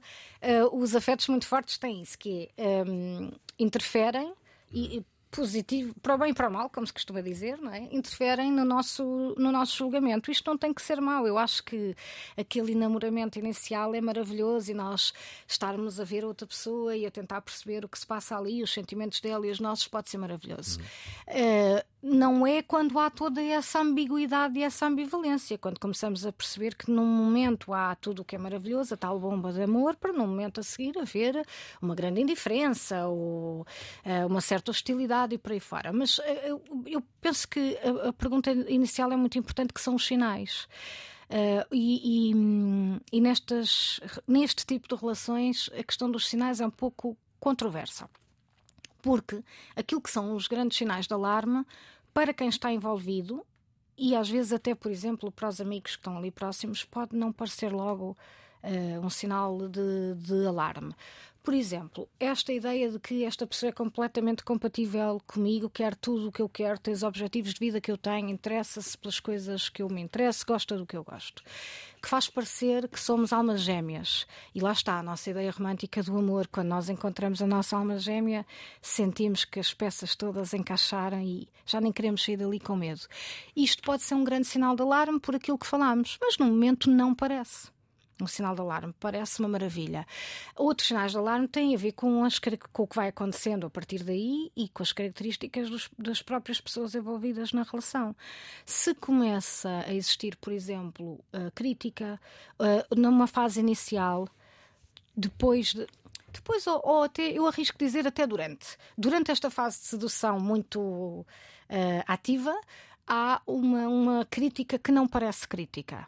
os 0.73 0.95
afetos 0.95 1.27
muito 1.27 1.47
fortes 1.47 1.77
têm 1.77 2.01
isso, 2.01 2.17
que 2.17 2.49
é, 2.57 2.83
um, 2.83 3.23
ehm, 3.23 3.31
interferem 3.57 4.33
e 4.71 5.03
positivo, 5.31 5.93
para 6.01 6.15
o 6.15 6.17
bem 6.17 6.31
e 6.31 6.33
para 6.33 6.49
o 6.49 6.51
mal, 6.51 6.69
como 6.69 6.85
se 6.85 6.93
costuma 6.93 7.21
dizer, 7.21 7.57
não 7.59 7.71
é? 7.71 7.87
interferem 7.91 8.51
no 8.51 8.65
nosso, 8.65 9.35
no 9.37 9.51
nosso 9.51 9.77
julgamento. 9.77 10.31
Isto 10.31 10.49
não 10.49 10.57
tem 10.57 10.73
que 10.73 10.81
ser 10.81 10.99
mau. 10.99 11.27
Eu 11.27 11.37
acho 11.37 11.63
que 11.63 11.95
aquele 12.35 12.71
enamoramento 12.71 13.37
inicial 13.37 13.93
é 13.93 14.01
maravilhoso 14.01 14.71
e 14.71 14.73
nós 14.73 15.13
estarmos 15.47 15.99
a 15.99 16.03
ver 16.03 16.25
outra 16.25 16.47
pessoa 16.47 16.95
e 16.95 17.05
a 17.05 17.11
tentar 17.11 17.41
perceber 17.41 17.85
o 17.85 17.89
que 17.89 17.99
se 17.99 18.07
passa 18.07 18.37
ali, 18.37 18.63
os 18.63 18.73
sentimentos 18.73 19.21
dela 19.21 19.45
e 19.45 19.51
os 19.51 19.59
nossos, 19.59 19.87
pode 19.87 20.09
ser 20.09 20.17
maravilhoso. 20.17 20.79
Uhum. 20.79 21.77
Uh, 21.77 21.83
não 22.01 22.47
é 22.47 22.61
quando 22.61 22.97
há 22.97 23.09
toda 23.09 23.41
essa 23.41 23.79
ambiguidade 23.79 24.57
e 24.57 24.63
essa 24.63 24.85
ambivalência, 24.85 25.57
quando 25.57 25.79
começamos 25.79 26.25
a 26.25 26.31
perceber 26.31 26.75
que 26.75 26.89
num 26.89 27.05
momento 27.05 27.73
há 27.73 27.93
tudo 27.95 28.21
o 28.21 28.25
que 28.25 28.35
é 28.35 28.39
maravilhoso, 28.39 28.93
a 28.93 28.97
tal 28.97 29.19
bomba 29.19 29.51
de 29.51 29.61
amor, 29.61 29.95
para 29.97 30.13
num 30.13 30.25
momento 30.25 30.61
a 30.61 30.63
seguir 30.63 30.97
haver 30.97 31.45
uma 31.81 31.93
grande 31.93 32.21
indiferença 32.21 33.05
ou 33.07 33.61
uh, 34.05 34.27
uma 34.27 34.39
certa 34.39 34.71
hostilidade 34.71 35.35
e 35.35 35.37
por 35.37 35.51
aí 35.51 35.59
fora. 35.59 35.91
Mas 35.91 36.19
eu, 36.45 36.61
eu, 36.85 37.03
penso 37.19 37.47
que 37.47 37.77
a, 37.83 38.09
a, 38.09 38.13
pergunta 38.13 38.49
inicial 38.51 39.11
é 39.11 39.17
muito 39.17 39.37
importante, 39.37 39.73
que 39.73 39.81
são 39.81 39.95
os 39.95 40.05
sinais. 40.05 40.67
Uh, 41.29 41.67
e, 41.71 42.31
e, 42.31 43.17
e 43.17 43.21
nestas, 43.21 43.99
neste 44.25 44.65
tipo 44.65 44.87
de 44.87 44.99
relações, 44.99 45.69
a 45.77 45.83
questão 45.83 46.09
dos 46.09 46.27
sinais 46.27 46.61
é 46.61 46.65
um 46.65 46.71
pouco 46.71 47.17
controversa 47.39 48.09
porque 49.01 49.43
aquilo 49.75 50.01
que 50.01 50.09
são 50.09 50.35
os 50.35 50.47
grandes 50.47 50.77
sinais 50.77 51.07
de 51.07 51.13
alarme 51.13 51.65
para 52.13 52.33
quem 52.33 52.49
está 52.49 52.71
envolvido 52.71 53.45
e 53.97 54.15
às 54.15 54.29
vezes 54.29 54.53
até, 54.53 54.73
por 54.73 54.91
exemplo, 54.91 55.31
para 55.31 55.49
os 55.49 55.59
amigos 55.59 55.91
que 55.91 55.99
estão 55.99 56.17
ali 56.17 56.31
próximos, 56.31 56.85
pode 56.85 57.15
não 57.15 57.33
parecer 57.33 57.71
logo 57.71 58.17
uh, 58.63 59.05
um 59.05 59.09
sinal 59.09 59.67
de, 59.67 60.15
de 60.15 60.45
alarme. 60.47 60.95
Por 61.49 61.55
exemplo, 61.55 62.07
esta 62.19 62.53
ideia 62.53 62.91
de 62.91 62.99
que 62.99 63.25
esta 63.25 63.47
pessoa 63.47 63.71
é 63.71 63.73
completamente 63.73 64.43
compatível 64.43 65.19
comigo, 65.25 65.67
quer 65.67 65.95
tudo 65.95 66.27
o 66.27 66.31
que 66.31 66.43
eu 66.43 66.47
quero, 66.47 66.77
tem 66.77 66.93
os 66.93 67.01
objetivos 67.01 67.55
de 67.55 67.59
vida 67.59 67.81
que 67.81 67.91
eu 67.91 67.97
tenho, 67.97 68.29
interessa-se 68.29 68.95
pelas 68.95 69.19
coisas 69.19 69.67
que 69.67 69.81
eu 69.81 69.89
me 69.89 69.99
interesso, 69.99 70.45
gosta 70.45 70.77
do 70.77 70.85
que 70.85 70.95
eu 70.95 71.03
gosto, 71.03 71.41
que 71.99 72.07
faz 72.07 72.29
parecer 72.29 72.87
que 72.87 72.99
somos 72.99 73.33
almas 73.33 73.61
gêmeas. 73.61 74.27
E 74.53 74.59
lá 74.59 74.73
está 74.73 74.99
a 74.99 75.01
nossa 75.01 75.31
ideia 75.31 75.49
romântica 75.49 76.03
do 76.03 76.15
amor. 76.15 76.45
Quando 76.45 76.67
nós 76.67 76.87
encontramos 76.87 77.41
a 77.41 77.47
nossa 77.47 77.75
alma 77.75 77.97
gêmea, 77.97 78.45
sentimos 78.79 79.43
que 79.43 79.59
as 79.59 79.73
peças 79.73 80.15
todas 80.15 80.53
encaixaram 80.53 81.19
e 81.19 81.49
já 81.65 81.81
nem 81.81 81.91
queremos 81.91 82.23
sair 82.23 82.37
dali 82.37 82.59
com 82.59 82.75
medo. 82.75 83.01
Isto 83.55 83.81
pode 83.81 84.03
ser 84.03 84.13
um 84.13 84.23
grande 84.23 84.45
sinal 84.45 84.75
de 84.75 84.83
alarme 84.83 85.19
por 85.19 85.35
aquilo 85.35 85.57
que 85.57 85.65
falamos, 85.65 86.15
mas 86.21 86.37
no 86.37 86.45
momento 86.45 86.91
não 86.91 87.15
parece 87.15 87.71
um 88.21 88.27
sinal 88.27 88.55
de 88.55 88.61
alarme. 88.61 88.93
Parece 88.99 89.39
uma 89.39 89.49
maravilha. 89.49 90.05
Outros 90.55 90.87
sinais 90.87 91.11
de 91.11 91.17
alarme 91.17 91.47
têm 91.47 91.73
a 91.73 91.77
ver 91.77 91.93
com, 91.93 92.23
as, 92.23 92.39
com 92.71 92.83
o 92.83 92.87
que 92.87 92.95
vai 92.95 93.09
acontecendo 93.09 93.67
a 93.67 93.69
partir 93.69 94.03
daí 94.03 94.51
e 94.55 94.69
com 94.69 94.83
as 94.83 94.91
características 94.91 95.69
dos, 95.69 95.89
das 95.97 96.21
próprias 96.21 96.59
pessoas 96.59 96.95
envolvidas 96.95 97.53
na 97.53 97.63
relação. 97.63 98.15
Se 98.65 98.93
começa 98.93 99.83
a 99.87 99.93
existir, 99.93 100.35
por 100.37 100.53
exemplo, 100.53 101.19
a 101.31 101.51
crítica, 101.51 102.19
numa 102.95 103.27
fase 103.27 103.59
inicial, 103.59 104.27
depois 105.15 105.73
de, 105.73 105.87
depois, 106.31 106.65
ou, 106.67 106.81
ou, 106.83 107.03
até, 107.03 107.31
eu 107.31 107.47
arrisco 107.47 107.77
dizer 107.77 108.07
até 108.07 108.25
durante. 108.27 108.77
Durante 108.97 109.31
esta 109.31 109.49
fase 109.49 109.79
de 109.79 109.85
sedução 109.85 110.39
muito 110.39 110.79
uh, 110.79 111.25
ativa, 112.07 112.55
há 113.07 113.41
uma, 113.47 113.87
uma 113.87 114.25
crítica 114.25 114.77
que 114.77 114.91
não 114.91 115.07
parece 115.07 115.47
crítica 115.47 116.07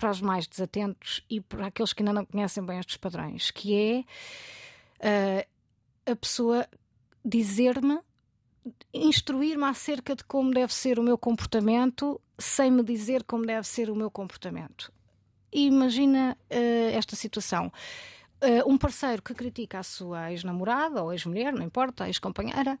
para 0.00 0.10
os 0.10 0.22
mais 0.22 0.46
desatentos 0.46 1.22
e 1.28 1.42
para 1.42 1.66
aqueles 1.66 1.92
que 1.92 2.02
ainda 2.02 2.14
não 2.14 2.24
conhecem 2.24 2.64
bem 2.64 2.78
estes 2.78 2.96
padrões, 2.96 3.50
que 3.50 4.06
é 4.98 5.44
uh, 6.06 6.10
a 6.10 6.16
pessoa 6.16 6.66
dizer-me, 7.22 8.00
instruir-me 8.94 9.64
acerca 9.64 10.16
de 10.16 10.24
como 10.24 10.54
deve 10.54 10.72
ser 10.72 10.98
o 10.98 11.02
meu 11.02 11.18
comportamento, 11.18 12.18
sem 12.38 12.70
me 12.70 12.82
dizer 12.82 13.24
como 13.24 13.44
deve 13.44 13.66
ser 13.66 13.90
o 13.90 13.94
meu 13.94 14.10
comportamento. 14.10 14.90
Imagina 15.52 16.34
uh, 16.50 16.96
esta 16.96 17.14
situação. 17.14 17.70
Uh, 18.42 18.66
um 18.66 18.78
parceiro 18.78 19.20
que 19.20 19.34
critica 19.34 19.80
a 19.80 19.82
sua 19.82 20.32
ex-namorada 20.32 21.02
ou 21.02 21.12
ex-mulher, 21.12 21.52
não 21.52 21.62
importa, 21.62 22.06
ex-companheira, 22.06 22.78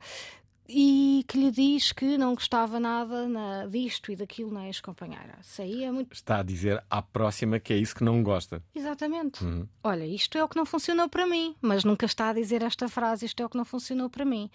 e 0.72 1.24
que 1.26 1.36
lhe 1.36 1.50
diz 1.50 1.90
que 1.90 2.16
não 2.16 2.34
gostava 2.34 2.78
nada 2.78 3.28
na, 3.28 3.66
disto 3.66 4.12
e 4.12 4.16
daquilo 4.16 4.52
na 4.52 4.66
ex-companheira. 4.66 5.38
Isso 5.42 5.60
aí 5.60 5.82
é 5.82 5.90
muito. 5.90 6.12
Está 6.12 6.38
a 6.38 6.42
dizer 6.42 6.82
à 6.88 7.02
próxima 7.02 7.58
que 7.58 7.72
é 7.72 7.76
isso 7.76 7.94
que 7.94 8.04
não 8.04 8.22
gosta. 8.22 8.62
Exatamente. 8.74 9.44
Uhum. 9.44 9.66
Olha, 9.82 10.06
isto 10.06 10.38
é 10.38 10.44
o 10.44 10.48
que 10.48 10.56
não 10.56 10.64
funcionou 10.64 11.08
para 11.08 11.26
mim, 11.26 11.56
mas 11.60 11.82
nunca 11.82 12.06
está 12.06 12.28
a 12.28 12.32
dizer 12.32 12.62
esta 12.62 12.88
frase: 12.88 13.26
isto 13.26 13.42
é 13.42 13.46
o 13.46 13.48
que 13.48 13.56
não 13.56 13.64
funcionou 13.64 14.08
para 14.08 14.24
mim. 14.24 14.48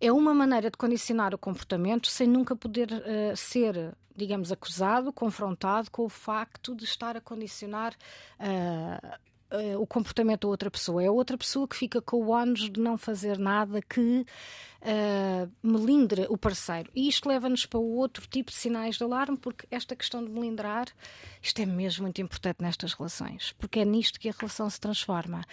É 0.00 0.10
uma 0.10 0.34
maneira 0.34 0.70
de 0.70 0.76
condicionar 0.76 1.34
o 1.34 1.38
comportamento 1.38 2.08
sem 2.08 2.26
nunca 2.26 2.56
poder 2.56 2.90
uh, 2.90 3.36
ser, 3.36 3.94
digamos, 4.16 4.50
acusado, 4.50 5.12
confrontado 5.12 5.90
com 5.90 6.04
o 6.04 6.08
facto 6.08 6.74
de 6.74 6.84
estar 6.84 7.16
a 7.16 7.20
condicionar. 7.20 7.94
Uh, 8.40 9.33
uh, 9.50 9.80
o 9.80 9.86
comportamento 9.86 10.42
da 10.42 10.48
outra 10.48 10.70
pessoa. 10.70 11.02
É 11.02 11.10
outra 11.10 11.36
pessoa 11.36 11.66
que 11.66 11.76
fica 11.76 12.00
com 12.00 12.16
o 12.16 12.30
ónus 12.30 12.70
de 12.70 12.80
não 12.80 12.96
fazer 12.96 13.38
nada 13.38 13.80
que 13.82 14.00
uh, 14.82 15.50
melindre 15.62 16.26
o 16.28 16.36
parceiro. 16.36 16.90
E 16.94 17.08
isto 17.08 17.28
leva-nos 17.28 17.66
para 17.66 17.80
outro 17.80 18.26
tipo 18.26 18.50
de 18.50 18.56
sinais 18.56 18.96
de 18.96 19.04
alarme, 19.04 19.36
porque 19.36 19.66
esta 19.70 19.96
questão 19.96 20.24
de 20.24 20.30
melindrar, 20.30 20.86
isto 21.42 21.60
é 21.60 21.66
mesmo 21.66 22.02
muito 22.02 22.20
importante 22.20 22.62
nestas 22.62 22.92
relações, 22.92 23.52
porque 23.58 23.80
é 23.80 23.84
nisto 23.84 24.20
que 24.20 24.28
a 24.28 24.34
relação 24.38 24.68
se 24.68 24.80
transforma. 24.80 25.44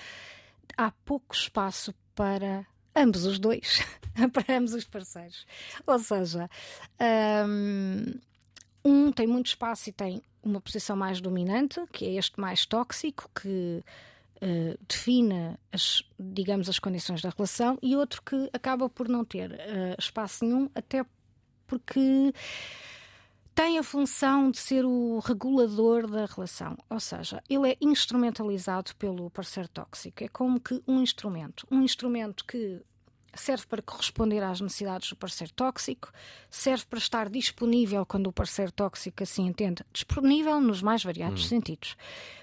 Há 0.78 0.92
pouco 1.06 1.34
espaço 1.34 1.94
para 2.16 2.66
ambos 2.96 3.26
os 3.26 3.40
dois, 3.40 3.84
para 4.34 4.58
ambos 4.58 4.74
os 4.74 4.86
parceiros. 4.86 5.46
Ou 5.86 6.00
seja, 6.00 6.50
um, 7.48 8.20
um 9.12 9.14
tem 9.14 9.28
muito 9.28 9.48
espaço 9.48 9.90
e 9.90 9.94
tem 9.94 10.24
uma 10.42 10.62
posição 10.62 10.96
mais 10.96 11.20
dominante, 11.20 11.82
que 11.92 12.06
é 12.06 12.14
este 12.14 12.40
mais 12.40 12.66
tóxico, 12.66 13.30
que 13.36 13.84
uh, 14.42 14.86
define, 14.88 15.58
as, 15.72 16.02
digamos, 16.18 16.70
as 16.70 16.80
condições 16.80 17.22
da 17.22 17.30
relação, 17.30 17.78
e 17.82 17.96
outro 17.96 18.22
que 18.24 18.50
acaba 18.54 18.90
por 18.90 19.08
não 19.08 19.24
ter 19.26 19.52
uh, 19.52 19.96
espaço 20.00 20.46
nenhum, 20.46 20.70
até 20.74 21.06
porque 21.68 22.34
tem 23.54 23.78
a 23.78 23.84
função 23.84 24.50
de 24.50 24.58
ser 24.58 24.86
o 24.86 25.20
regulador 25.20 26.08
da 26.10 26.26
relação, 26.26 26.78
ou 26.90 27.00
seja, 27.00 27.44
ele 27.50 27.72
é 27.72 27.78
instrumentalizado 27.82 28.96
pelo 28.96 29.30
parceiro 29.30 29.70
tóxico. 29.70 30.24
É 30.24 30.28
como 30.30 30.60
que 30.60 30.82
um 30.88 31.02
instrumento, 31.02 31.68
um 31.70 31.82
instrumento 31.82 32.46
que 32.46 32.82
serve 33.34 33.66
para 33.68 33.82
corresponder 33.82 34.44
às 34.44 34.62
necessidades 34.62 35.10
do 35.10 35.16
parceiro 35.16 35.54
tóxico, 35.54 36.12
serve 36.50 36.86
para 36.86 37.00
estar 37.00 37.30
disponível 37.30 38.06
quando 38.06 38.28
o 38.28 38.34
parceiro 38.34 38.72
tóxico 38.72 39.24
assim 39.24 39.46
entende, 39.48 39.84
disponível 39.92 40.60
nos 40.60 40.82
mais 40.82 41.04
variados 41.04 41.46
hum. 41.46 41.48
sentidos. 41.48 41.96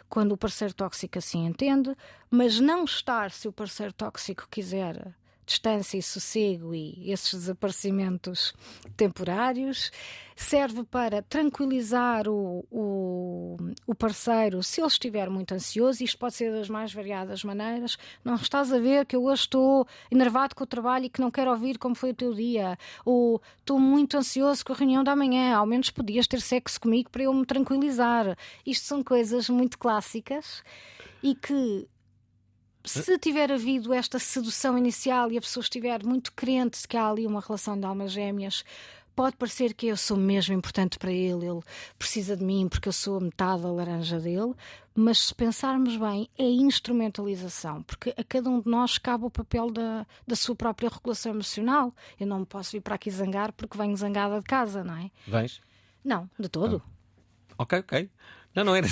Quando 0.09 0.33
o 0.33 0.39
parceiro 0.39 0.73
tóxico 0.73 1.19
assim 1.19 1.47
entende, 1.47 1.95
mas 2.31 2.59
não 2.59 2.85
estar 2.85 3.31
se 3.31 3.47
o 3.47 3.53
parceiro 3.53 3.93
tóxico 3.93 4.47
quiser 4.51 5.15
distância 5.49 5.97
e 5.97 6.03
sossego 6.03 6.75
e 6.75 7.11
esses 7.11 7.33
desaparecimentos 7.33 8.53
temporários. 8.97 9.91
Serve 10.37 10.85
para 10.85 11.21
tranquilizar 11.21 12.29
o, 12.29 12.65
o, 12.71 13.57
o, 13.85 13.95
parceiro 13.95 14.63
se 14.63 14.81
ele 14.81 14.87
estiver 14.87 15.29
muito 15.29 15.53
ansioso. 15.53 16.05
Isto 16.05 16.17
pode 16.17 16.35
ser 16.35 16.53
das 16.53 16.69
mais 16.69 16.93
variadas 16.93 17.43
maneiras. 17.43 17.99
Não 18.25 18.37
estás 18.37 18.73
a 18.73 18.79
ver 18.79 19.05
que 19.05 19.17
eu 19.17 19.25
hoje 19.25 19.43
estou 19.43 19.85
enervado 20.13 20.55
com 20.55 20.63
o 20.63 20.67
trabalho 20.67 21.07
e 21.07 21.09
que 21.09 21.21
não 21.21 21.31
quero 21.31 21.51
ouvir 21.51 21.77
como 21.77 21.97
foi 21.97 22.11
o 22.11 22.15
teu 22.15 22.33
dia. 22.33 22.79
Ou 23.05 23.43
estou 23.59 23.81
muito 23.81 24.17
ansioso 24.17 24.65
com 24.65 24.73
a 24.73 24.77
reunião 24.77 25.03
da 25.03 25.17
manhã. 25.17 25.57
Ao 25.57 25.67
menos 25.67 25.91
podias 25.91 26.29
ter 26.29 26.41
sexo 26.41 26.81
comigo 26.81 27.11
para 27.11 27.25
eu 27.25 27.35
me 27.35 27.45
tranquilizar. 27.45 28.37
Isto 28.65 28.87
são 28.87 29.03
coisas 29.03 29.49
muito 29.49 29.77
clássicas 29.77 30.63
e 31.21 31.35
que 31.35 31.89
se 32.89 33.19
tiver 33.19 33.53
havido 33.53 33.93
esta 33.93 34.19
sedução 34.19 34.77
inicial 34.77 35.31
e 35.31 35.39
a 35.39 35.41
pessoa 35.41 35.63
estiver 35.63 36.05
muito 36.05 36.33
crente 36.33 36.81
de 36.81 36.89
que 36.89 36.97
há 36.97 37.09
ali 37.09 37.27
uma 37.27 37.41
relação 37.41 37.79
de 37.79 37.85
almas 37.87 38.13
gêmeas, 38.13 38.65
pode 39.15 39.37
parecer 39.37 39.75
que 39.75 39.89
eu 39.89 39.97
sou 39.97 40.17
mesmo 40.17 40.55
importante 40.55 40.99
para 40.99 41.11
ele, 41.11 41.47
ele 41.47 41.61
precisa 41.99 42.37
de 42.37 42.45
mim 42.45 42.69
porque 42.69 42.89
eu 42.89 42.93
sou 42.93 43.17
a 43.17 43.21
metade 43.21 43.63
da 43.63 43.73
laranja 43.73 44.21
dele, 44.21 44.55
mas 44.95 45.19
se 45.19 45.35
pensarmos 45.35 45.97
bem, 45.97 46.29
é 46.39 46.45
instrumentalização, 46.45 47.83
porque 47.83 48.15
a 48.17 48.25
cada 48.25 48.49
um 48.49 48.61
de 48.61 48.69
nós 48.69 48.97
cabe 48.97 49.25
o 49.25 49.31
papel 49.31 49.71
da, 49.71 50.07
da 50.27 50.37
sua 50.37 50.55
própria 50.55 50.89
regulação 50.89 51.33
emocional. 51.33 51.93
Eu 52.19 52.27
não 52.27 52.41
me 52.41 52.47
posso 52.47 52.73
vir 52.73 52.81
para 52.81 52.95
aqui 52.95 53.11
zangar 53.11 53.53
porque 53.53 53.77
venho 53.77 53.97
zangada 53.97 54.39
de 54.39 54.45
casa, 54.45 54.83
não 54.83 54.97
é? 54.97 55.11
Vens? 55.27 55.61
Não, 56.05 56.29
de 56.39 56.49
todo. 56.49 56.83
Ah. 56.85 56.99
Ok, 57.59 57.79
ok. 57.81 58.11
Não, 58.55 58.65
não 58.65 58.75
era. 58.75 58.87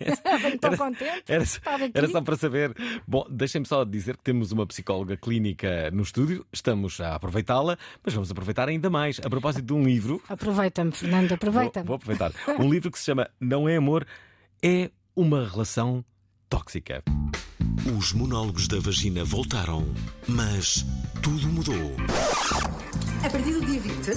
Tão 0.60 0.76
contente. 0.76 1.24
Era, 1.28 1.44
era 1.92 2.08
só 2.08 2.20
para 2.20 2.36
saber. 2.36 2.74
Bom, 3.06 3.26
deixem-me 3.30 3.66
só 3.66 3.84
dizer 3.84 4.16
que 4.16 4.22
temos 4.22 4.52
uma 4.52 4.66
psicóloga 4.66 5.16
clínica 5.16 5.90
no 5.90 6.02
estúdio, 6.02 6.46
estamos 6.52 7.00
a 7.00 7.14
aproveitá-la, 7.14 7.76
mas 8.02 8.14
vamos 8.14 8.30
aproveitar 8.30 8.68
ainda 8.68 8.88
mais. 8.88 9.20
A 9.24 9.28
propósito 9.28 9.66
de 9.66 9.72
um 9.72 9.84
livro. 9.84 10.22
Aproveita-me, 10.28 10.92
Fernando, 10.92 11.32
aproveita-me. 11.32 11.86
Vou, 11.86 11.98
vou 11.98 12.14
aproveitar. 12.14 12.32
Um 12.58 12.70
livro 12.70 12.90
que 12.90 12.98
se 12.98 13.04
chama 13.04 13.28
Não 13.40 13.68
é 13.68 13.76
Amor, 13.76 14.06
é 14.62 14.90
uma 15.14 15.46
relação 15.46 16.04
tóxica. 16.48 17.02
Os 17.98 18.12
monólogos 18.12 18.68
da 18.68 18.78
vagina 18.78 19.24
voltaram, 19.24 19.86
mas 20.28 20.84
tudo 21.22 21.48
mudou. 21.48 21.96
A 23.24 23.30
partir 23.30 23.52
do 23.52 23.64
dia 23.64 23.80
20, 23.80 24.10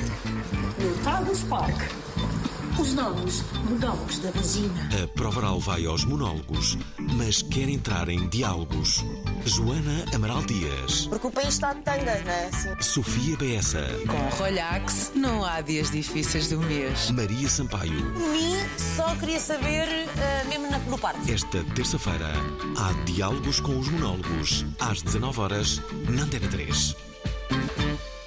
no 0.79 1.03
Tagus 1.03 1.43
Park. 1.43 2.44
Os 2.79 2.93
novos 2.93 3.41
monólogos 3.69 4.19
da 4.19 4.31
vagina. 4.31 4.89
A 5.01 5.07
prova 5.07 5.39
oral 5.39 5.59
vai 5.59 5.85
aos 5.85 6.03
monólogos, 6.03 6.77
mas 6.97 7.41
quer 7.41 7.69
entrar 7.69 8.09
em 8.09 8.27
diálogos. 8.27 9.03
Joana 9.45 10.03
Amaral 10.13 10.43
Dias. 10.43 11.07
Porque 11.07 11.27
o 11.27 11.31
país 11.31 11.49
está 11.49 11.73
de 11.73 11.81
tanga, 11.81 12.03
não 12.03 12.31
é? 12.31 12.47
Assim. 12.47 12.81
Sofia 12.81 13.37
Beessa. 13.37 13.87
Com 14.07 14.37
Rolhax 14.37 15.13
não 15.15 15.45
há 15.45 15.61
dias 15.61 15.89
difíceis 15.89 16.49
do 16.49 16.59
mês. 16.59 17.11
Maria 17.11 17.47
Sampaio. 17.47 17.91
Mim 17.93 18.55
só 18.77 19.15
queria 19.15 19.39
saber, 19.39 19.87
uh, 19.87 20.49
mesmo 20.49 20.69
na, 20.69 20.77
no 20.79 20.97
parque. 20.97 21.31
Esta 21.31 21.63
terça-feira 21.75 22.33
há 22.77 22.91
diálogos 23.05 23.61
com 23.61 23.79
os 23.79 23.87
monólogos, 23.87 24.65
às 24.79 25.01
19 25.01 25.39
horas 25.39 25.81
na 26.09 26.23
Antena 26.23 26.47
3. 26.49 26.95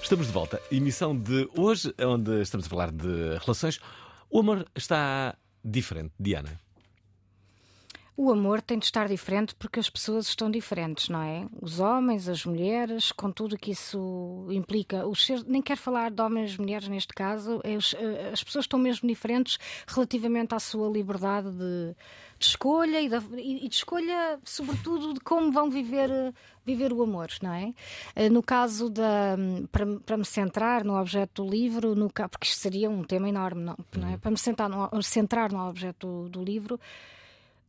Estamos 0.03 0.27
de 0.27 0.33
volta. 0.33 0.59
Emissão 0.73 1.15
de 1.15 1.47
hoje, 1.55 1.95
onde 2.01 2.41
estamos 2.41 2.67
a 2.67 2.71
falar 2.71 2.91
de 2.91 3.39
relações. 3.45 3.79
O 4.31 4.41
amor 4.41 4.67
está 4.75 5.37
diferente, 5.65 6.13
Diana? 6.19 6.61
O 8.21 8.33
amor 8.33 8.61
tem 8.61 8.81
de 8.81 8.85
estar 8.85 9.07
diferente 9.07 9.55
porque 9.55 9.79
as 9.79 9.89
pessoas 9.89 10.27
estão 10.27 10.51
diferentes, 10.51 11.09
não 11.09 11.23
é? 11.23 11.47
Os 11.63 11.79
homens, 11.79 12.29
as 12.29 12.45
mulheres, 12.45 13.13
com 13.13 13.31
tudo 13.31 13.57
que 13.57 13.71
isso 13.71 14.45
implica. 14.51 15.07
Os 15.07 15.25
seres, 15.25 15.45
nem 15.45 15.63
quero 15.63 15.79
falar 15.79 16.11
de 16.11 16.21
homens 16.21 16.55
e 16.55 16.61
mulheres 16.61 16.89
neste 16.89 17.15
caso, 17.15 17.61
é 17.63 17.75
eh, 17.75 18.31
as 18.33 18.43
pessoas 18.43 18.65
estão 18.65 18.77
mesmo 18.77 19.09
diferentes 19.09 19.57
relativamente 19.87 20.53
à 20.53 20.59
sua 20.59 20.89
liberdade 20.89 21.49
de, 21.53 21.95
de 22.39 22.47
escolha 22.47 23.01
e, 23.01 23.07
e, 23.07 23.69
de 23.69 23.75
escolha, 23.75 24.39
sobretudo, 24.45 25.15
de 25.15 25.21
como 25.21 25.51
vão 25.51 25.69
viver, 25.69 26.11
viver 26.65 26.93
o 26.93 27.03
amor, 27.03 27.29
não 27.43 27.53
é? 27.53 27.75
Eh, 28.15 28.29
no 28.29 28.43
caso 28.43 28.89
da. 28.89 29.37
Para, 29.73 29.87
para 30.01 30.17
me 30.17 30.25
centrar 30.25 30.85
no 30.85 30.99
objeto 30.99 31.43
do 31.45 31.51
livro, 31.51 31.95
no, 31.95 32.09
porque 32.09 32.47
isto 32.47 32.59
seria 32.59 32.89
um 32.89 33.03
tema 33.03 33.29
enorme, 33.29 33.63
não, 33.63 33.77
não 33.97 34.09
é? 34.09 34.13
Uhum. 34.13 34.19
Para 34.19 34.31
me 34.31 34.39
centrar 34.39 34.69
no, 34.69 35.03
centrar 35.03 35.53
no 35.53 35.69
objeto 35.69 36.07
do, 36.07 36.29
do 36.29 36.45
livro 36.45 36.79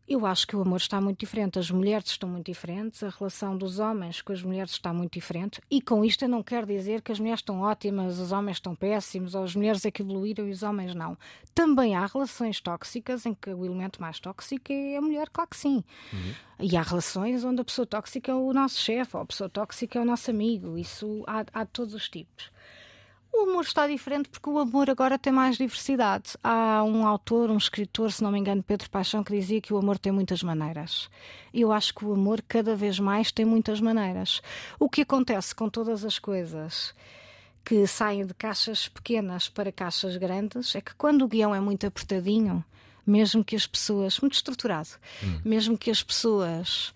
eu 0.10 0.26
acho 0.26 0.48
que 0.48 0.56
o 0.56 0.62
amor 0.62 0.78
está 0.78 1.00
muito 1.00 1.20
diferente, 1.20 1.60
as 1.60 1.70
mulheres 1.70 2.10
estão 2.10 2.28
muito 2.28 2.48
diferentes, 2.48 3.04
a 3.04 3.10
relação 3.10 3.56
dos 3.56 3.78
homens 3.78 4.24
com 4.24 4.34
as 4.34 4.42
mulheres 4.42 4.72
está 4.72 4.92
muito 4.92 5.14
diferente, 5.14 5.62
e 5.70 5.80
com 5.80 6.04
isto 6.04 6.24
eu 6.24 6.30
não 6.30 6.42
quero 6.42 6.66
dizer 6.66 7.04
que 7.04 7.12
as 7.12 7.20
mulheres 7.20 7.42
estão 7.42 7.62
ótimas, 7.62 8.18
os 8.18 8.32
homens 8.32 8.58
estão 8.58 8.76
péssimos, 8.76 9.36
ou 9.36 9.44
as 9.44 9.56
mulheres 9.56 9.86
é 9.86 9.92
que 9.92 10.02
evoluíram 10.02 10.48
e 10.48 10.52
os 10.52 10.64
homens 10.64 10.96
não. 10.96 11.16
Também 11.54 11.96
há 11.96 12.06
relações 12.08 12.60
tóxicas 12.60 13.26
em 13.28 13.36
que 13.36 13.52
o 13.52 13.64
elemento 13.64 14.02
mais 14.02 14.20
tóxico 14.20 14.74
é 14.74 14.98
a 14.98 15.02
mulher, 15.02 15.30
claro 15.30 15.50
que 15.52 15.58
sim. 15.58 15.84
Uhum. 16.12 16.34
E 16.62 16.76
há 16.76 16.82
relações 16.82 17.44
onde 17.44 17.62
a 17.62 17.64
pessoa 17.64 17.86
tóxica 17.86 18.32
é 18.32 18.36
o 18.36 18.52
nosso 18.52 18.80
chefe, 18.80 19.16
ou 19.16 19.22
a 19.22 19.26
pessoa 19.26 19.50
tóxica 19.50 20.00
é 20.00 20.02
o 20.02 20.06
nosso 20.06 20.32
amigo, 20.32 20.76
isso 20.76 21.24
há, 21.28 21.46
há 21.54 21.64
de 21.64 21.70
todos 21.70 21.94
os 21.94 22.10
tipos. 22.10 22.52
O 23.32 23.50
amor 23.50 23.64
está 23.64 23.88
diferente 23.88 24.28
porque 24.30 24.50
o 24.50 24.58
amor 24.58 24.90
agora 24.90 25.18
tem 25.18 25.32
mais 25.32 25.58
diversidade. 25.58 26.36
Há 26.44 26.84
um 26.84 27.06
autor, 27.06 27.50
um 27.50 27.58
escritor, 27.58 28.12
se 28.12 28.24
não 28.24 28.32
me 28.32 28.40
engano, 28.40 28.64
Pedro 28.64 28.90
Paixão, 28.90 29.24
que 29.24 29.34
dizia 29.34 29.62
que 29.62 29.74
o 29.74 29.78
amor 29.78 30.00
tem 30.00 30.12
muitas 30.12 30.42
maneiras. 30.42 31.10
E 31.54 31.62
eu 31.62 31.72
acho 31.72 31.94
que 31.94 32.04
o 32.04 32.14
amor 32.14 32.42
cada 32.48 32.76
vez 32.76 33.00
mais 33.00 33.32
tem 33.32 33.46
muitas 33.46 33.80
maneiras. 33.80 34.42
O 34.80 34.90
que 34.90 35.02
acontece 35.02 35.54
com 35.54 35.70
todas 35.70 36.04
as 36.04 36.18
coisas 36.18 36.94
que 37.64 37.86
saem 37.86 38.26
de 38.26 38.34
caixas 38.34 38.88
pequenas 38.88 39.48
para 39.48 39.72
caixas 39.72 40.18
grandes 40.18 40.74
é 40.76 40.82
que 40.82 40.96
quando 40.96 41.24
o 41.24 41.28
guião 41.28 41.54
é 41.54 41.60
muito 41.60 41.86
apertadinho, 41.86 42.66
mesmo 43.06 43.44
que 43.44 43.56
as 43.56 43.68
pessoas. 43.68 44.20
muito 44.20 44.34
estruturado, 44.34 44.90
mesmo 45.46 45.78
que 45.78 45.92
as 45.92 46.02
pessoas 46.02 46.94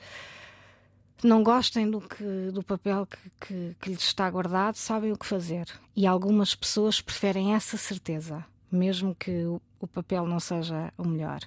não 1.28 1.44
gostem 1.44 1.90
do, 1.90 2.02
que, 2.02 2.52
do 2.52 2.64
papel 2.64 3.06
que, 3.06 3.18
que, 3.40 3.76
que 3.80 3.90
lhes 3.90 4.04
está 4.04 4.30
guardado, 4.30 4.76
sabem 4.76 5.12
o 5.12 5.18
que 5.18 5.26
fazer. 5.26 5.68
E 5.96 6.06
algumas 6.06 6.56
pessoas 6.56 7.02
preferem 7.02 7.54
essa 7.54 7.78
certeza, 7.78 8.46
mesmo 8.72 9.16
que 9.16 9.46
o, 9.46 9.62
o 9.80 9.88
papel 9.88 10.26
não 10.26 10.40
seja 10.40 10.94
o 10.98 11.08
melhor. 11.08 11.42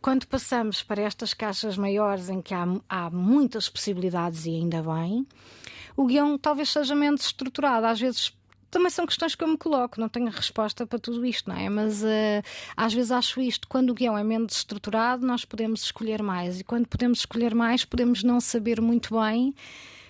Quando 0.00 0.26
passamos 0.26 0.82
para 0.82 1.02
estas 1.02 1.34
caixas 1.34 1.76
maiores 1.76 2.28
em 2.28 2.42
que 2.42 2.54
há, 2.54 2.66
há 2.88 3.10
muitas 3.10 3.68
possibilidades 3.68 4.46
e 4.46 4.50
ainda 4.50 4.82
bem, 4.82 5.26
o 5.96 6.06
guião 6.06 6.38
talvez 6.38 6.70
seja 6.70 6.94
menos 6.94 7.22
estruturado. 7.22 7.86
Às 7.86 8.00
vezes 8.00 8.37
também 8.70 8.90
são 8.90 9.06
questões 9.06 9.34
que 9.34 9.42
eu 9.42 9.48
me 9.48 9.56
coloco, 9.56 10.00
não 10.00 10.08
tenho 10.08 10.30
resposta 10.30 10.86
para 10.86 10.98
tudo 10.98 11.24
isto, 11.24 11.48
não 11.48 11.56
é? 11.56 11.68
Mas 11.68 12.02
uh, 12.02 12.42
às 12.76 12.92
vezes 12.92 13.10
acho 13.10 13.40
isto, 13.40 13.66
quando 13.68 13.90
o 13.90 13.94
guião 13.94 14.16
é 14.16 14.24
menos 14.24 14.56
estruturado, 14.56 15.26
nós 15.26 15.44
podemos 15.44 15.82
escolher 15.82 16.22
mais, 16.22 16.60
e 16.60 16.64
quando 16.64 16.86
podemos 16.86 17.20
escolher 17.20 17.54
mais, 17.54 17.84
podemos 17.84 18.22
não 18.22 18.40
saber 18.40 18.80
muito 18.80 19.18
bem 19.18 19.54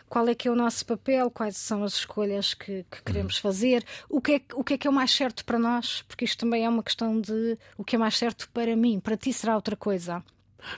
qual 0.08 0.26
é 0.26 0.34
que 0.34 0.48
é 0.48 0.50
o 0.50 0.56
nosso 0.56 0.86
papel, 0.86 1.30
quais 1.30 1.56
são 1.56 1.84
as 1.84 1.94
escolhas 1.94 2.54
que, 2.54 2.84
que 2.90 3.02
queremos 3.02 3.38
fazer, 3.38 3.84
o 4.08 4.20
que, 4.20 4.32
é, 4.32 4.40
o 4.54 4.64
que 4.64 4.74
é 4.74 4.78
que 4.78 4.86
é 4.86 4.90
o 4.90 4.92
mais 4.92 5.10
certo 5.10 5.44
para 5.44 5.58
nós, 5.58 6.02
porque 6.08 6.24
isto 6.24 6.38
também 6.38 6.64
é 6.64 6.68
uma 6.68 6.82
questão 6.82 7.20
de 7.20 7.58
o 7.76 7.84
que 7.84 7.94
é 7.94 7.98
mais 7.98 8.16
certo 8.16 8.48
para 8.52 8.74
mim, 8.74 8.98
para 8.98 9.16
ti 9.16 9.32
será 9.32 9.54
outra 9.54 9.76
coisa. 9.76 10.24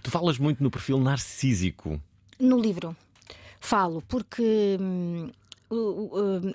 Tu 0.02 0.10
falas 0.10 0.36
muito 0.38 0.62
no 0.62 0.70
perfil 0.70 0.98
narcísico. 0.98 2.00
No 2.38 2.58
livro. 2.58 2.96
Falo, 3.60 4.02
porque 4.08 4.78
hum, 4.80 5.30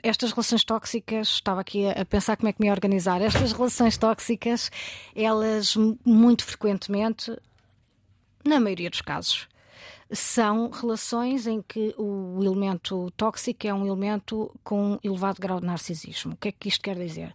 estas 0.03 0.31
relações 0.31 0.63
tóxicas, 0.63 1.27
estava 1.27 1.61
aqui 1.61 1.87
a 1.87 2.05
pensar 2.05 2.35
como 2.35 2.49
é 2.49 2.53
que 2.53 2.61
me 2.61 2.67
ia 2.67 2.73
organizar. 2.73 3.21
Estas 3.21 3.51
relações 3.53 3.97
tóxicas, 3.97 4.71
elas 5.15 5.75
muito 6.05 6.43
frequentemente, 6.43 7.35
na 8.43 8.59
maioria 8.59 8.89
dos 8.89 9.01
casos, 9.01 9.47
são 10.11 10.69
relações 10.69 11.47
em 11.47 11.61
que 11.61 11.95
o 11.97 12.43
elemento 12.43 13.11
tóxico 13.17 13.65
é 13.65 13.73
um 13.73 13.85
elemento 13.85 14.53
com 14.63 14.99
elevado 15.03 15.41
grau 15.41 15.59
de 15.59 15.65
narcisismo. 15.65 16.33
O 16.33 16.37
que 16.37 16.49
é 16.49 16.51
que 16.51 16.67
isto 16.67 16.81
quer 16.81 16.97
dizer? 16.97 17.33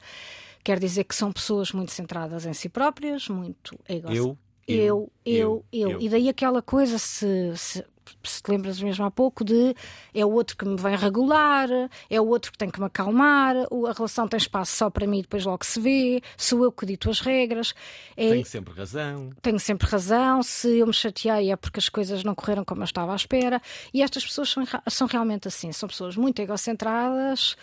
Quer 0.62 0.78
dizer 0.78 1.04
que 1.04 1.14
são 1.14 1.32
pessoas 1.32 1.72
muito 1.72 1.92
centradas 1.92 2.46
em 2.46 2.52
si 2.52 2.68
próprias, 2.68 3.28
muito 3.28 3.78
egocêntricas. 3.88 4.16
Eu, 4.16 4.38
eu, 4.68 5.12
eu, 5.24 5.64
eu, 5.72 5.90
eu. 5.90 6.00
E 6.00 6.08
daí 6.08 6.28
aquela 6.28 6.62
coisa, 6.62 6.98
se, 6.98 7.52
se 7.56 7.84
se 8.22 8.42
te 8.42 8.50
lembras 8.50 8.80
mesmo 8.80 9.04
há 9.04 9.10
pouco, 9.10 9.44
de 9.44 9.74
é 10.14 10.24
o 10.24 10.30
outro 10.30 10.56
que 10.56 10.64
me 10.64 10.76
vem 10.76 10.96
regular, 10.96 11.68
é 12.08 12.20
o 12.20 12.26
outro 12.26 12.52
que 12.52 12.58
tem 12.58 12.70
que 12.70 12.80
me 12.80 12.86
acalmar, 12.86 13.56
a 13.56 13.92
relação 13.92 14.28
tem 14.28 14.38
espaço 14.38 14.76
só 14.76 14.90
para 14.90 15.06
mim 15.06 15.20
e 15.20 15.22
depois 15.22 15.44
logo 15.44 15.64
se 15.64 15.80
vê, 15.80 16.22
sou 16.36 16.64
eu 16.64 16.72
que 16.72 16.86
dito 16.86 17.10
as 17.10 17.20
regras. 17.20 17.74
É, 18.16 18.30
Tenho 18.30 18.46
sempre 18.46 18.74
razão. 18.74 19.30
Tenho 19.42 19.58
sempre 19.58 19.88
razão, 19.88 20.42
se 20.42 20.78
eu 20.78 20.86
me 20.86 20.92
chateei 20.92 21.50
é 21.50 21.56
porque 21.56 21.78
as 21.78 21.88
coisas 21.88 22.24
não 22.24 22.34
correram 22.34 22.64
como 22.64 22.82
eu 22.82 22.84
estava 22.84 23.12
à 23.12 23.16
espera. 23.16 23.60
E 23.92 24.02
estas 24.02 24.24
pessoas 24.24 24.50
são, 24.50 24.64
são 24.88 25.06
realmente 25.06 25.48
assim, 25.48 25.72
são 25.72 25.88
pessoas 25.88 26.16
muito 26.16 26.40
egocentradas, 26.40 27.56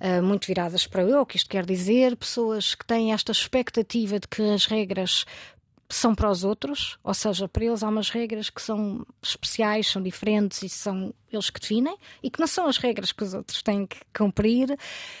uh, 0.00 0.22
muito 0.22 0.46
viradas 0.46 0.86
para 0.86 1.02
eu, 1.02 1.20
o 1.20 1.26
que 1.26 1.36
isto 1.36 1.48
quer 1.48 1.64
dizer, 1.64 2.16
pessoas 2.16 2.74
que 2.74 2.84
têm 2.84 3.12
esta 3.12 3.32
expectativa 3.32 4.18
de 4.18 4.28
que 4.28 4.42
as 4.42 4.66
regras 4.66 5.24
são 5.94 6.14
para 6.14 6.30
os 6.30 6.44
outros, 6.44 6.98
ou 7.02 7.14
seja, 7.14 7.48
para 7.48 7.64
eles 7.64 7.82
há 7.82 7.88
umas 7.88 8.10
regras 8.10 8.50
que 8.50 8.60
são 8.60 9.06
especiais, 9.22 9.86
são 9.86 10.02
diferentes 10.02 10.62
e 10.62 10.68
são 10.68 11.14
eles 11.32 11.50
que 11.50 11.60
definem 11.60 11.96
e 12.22 12.30
que 12.30 12.40
não 12.40 12.46
são 12.46 12.66
as 12.66 12.78
regras 12.78 13.12
que 13.12 13.22
os 13.22 13.34
outros 13.34 13.62
têm 13.62 13.86
que 13.86 13.98
cumprir. 14.16 14.76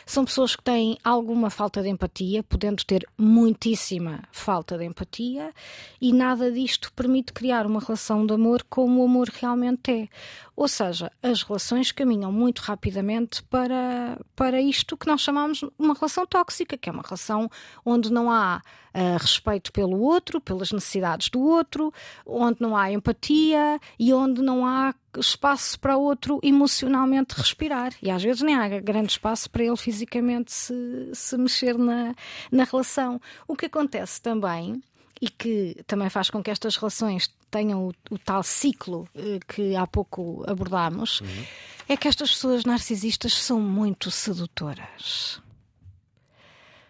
São 0.06 0.24
pessoas 0.24 0.56
que 0.56 0.62
têm 0.62 0.98
alguma 1.02 1.50
falta 1.50 1.82
de 1.82 1.88
empatia, 1.88 2.42
podendo 2.42 2.84
ter 2.84 3.06
muitíssima 3.16 4.22
falta 4.32 4.78
de 4.78 4.84
empatia, 4.84 5.52
e 6.00 6.12
nada 6.12 6.50
disto 6.50 6.92
permite 6.92 7.32
criar 7.32 7.66
uma 7.66 7.80
relação 7.80 8.26
de 8.26 8.32
amor 8.32 8.64
como 8.68 9.00
o 9.00 9.04
amor 9.04 9.28
realmente 9.28 9.90
é. 9.90 10.08
Ou 10.56 10.68
seja, 10.68 11.10
as 11.22 11.42
relações 11.42 11.90
caminham 11.90 12.30
muito 12.30 12.60
rapidamente 12.60 13.42
para, 13.44 14.18
para 14.36 14.60
isto 14.60 14.96
que 14.96 15.06
nós 15.06 15.20
chamamos 15.20 15.64
uma 15.76 15.94
relação 15.94 16.24
tóxica, 16.24 16.76
que 16.76 16.88
é 16.88 16.92
uma 16.92 17.02
relação 17.02 17.50
onde 17.84 18.12
não 18.12 18.30
há 18.30 18.62
uh, 18.94 19.18
respeito 19.18 19.72
pelo 19.72 20.00
outro, 20.00 20.40
pelas 20.40 20.70
necessidades 20.70 21.28
do 21.28 21.40
outro, 21.40 21.92
onde 22.24 22.60
não 22.60 22.76
há 22.76 22.92
empatia 22.92 23.80
e 23.98 24.14
onde 24.14 24.40
não 24.42 24.64
há 24.64 24.94
espaço 25.18 25.78
para 25.80 25.96
o 25.96 26.02
outro 26.02 26.38
emocionalmente 26.42 27.34
respirar. 27.34 27.92
E 28.00 28.10
às 28.10 28.22
vezes 28.22 28.42
nem 28.42 28.54
há 28.54 28.68
grande 28.80 29.12
espaço 29.12 29.50
para 29.50 29.64
ele 29.64 29.76
fisicamente 29.76 30.52
se, 30.52 31.10
se 31.12 31.36
mexer 31.36 31.76
na, 31.76 32.14
na 32.50 32.62
relação. 32.62 33.20
O 33.48 33.56
que 33.56 33.66
acontece 33.66 34.22
também 34.22 34.80
e 35.20 35.28
que 35.28 35.82
também 35.86 36.10
faz 36.10 36.30
com 36.30 36.42
que 36.42 36.50
estas 36.50 36.76
relações 36.76 37.32
tenham 37.54 37.86
o, 37.86 37.94
o 38.10 38.18
tal 38.18 38.42
ciclo 38.42 39.08
eh, 39.14 39.38
que 39.46 39.76
há 39.76 39.86
pouco 39.86 40.42
abordámos, 40.44 41.20
uhum. 41.20 41.44
é 41.88 41.96
que 41.96 42.08
estas 42.08 42.32
pessoas 42.32 42.64
narcisistas 42.64 43.32
são 43.32 43.60
muito 43.60 44.10
sedutoras. 44.10 45.40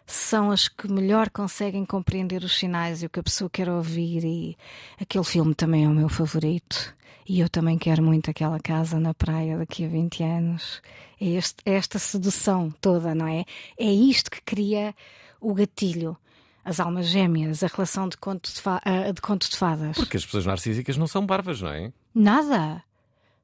São 0.07 0.51
as 0.51 0.67
que 0.67 0.91
melhor 0.91 1.29
conseguem 1.29 1.85
compreender 1.85 2.43
os 2.43 2.59
sinais 2.59 3.03
e 3.03 3.07
o 3.07 3.11
que 3.11 3.21
a 3.21 3.23
pessoa 3.23 3.51
quer 3.51 3.69
ouvir, 3.69 4.25
e 4.25 4.57
aquele 4.99 5.25
filme 5.25 5.55
também 5.55 5.85
é 5.85 5.89
o 5.89 5.93
meu 5.93 6.09
favorito. 6.09 6.95
E 7.29 7.41
eu 7.41 7.49
também 7.49 7.77
quero 7.77 8.03
muito 8.03 8.31
aquela 8.31 8.59
casa 8.59 8.99
na 8.99 9.13
praia 9.13 9.59
daqui 9.59 9.85
a 9.85 9.89
20 9.89 10.23
anos. 10.23 10.81
É, 11.21 11.27
este, 11.27 11.57
é 11.67 11.75
esta 11.75 11.99
sedução 11.99 12.71
toda, 12.81 13.15
não 13.15 13.27
é? 13.27 13.45
É 13.79 13.91
isto 13.91 14.31
que 14.31 14.41
cria 14.41 14.95
o 15.41 15.53
gatilho. 15.53 16.17
As 16.65 16.81
almas 16.81 17.07
gêmeas, 17.07 17.63
a 17.63 17.67
relação 17.67 18.09
de 18.09 18.17
conto 18.17 18.53
de, 18.53 18.61
fa 18.61 18.81
de, 19.13 19.21
conto 19.21 19.51
de 19.51 19.57
fadas. 19.57 19.97
Porque 19.97 20.17
as 20.17 20.25
pessoas 20.25 20.47
narcísicas 20.47 20.97
não 20.97 21.07
são 21.07 21.25
barbas, 21.27 21.61
não 21.61 21.71
é? 21.71 21.93
Nada. 22.15 22.83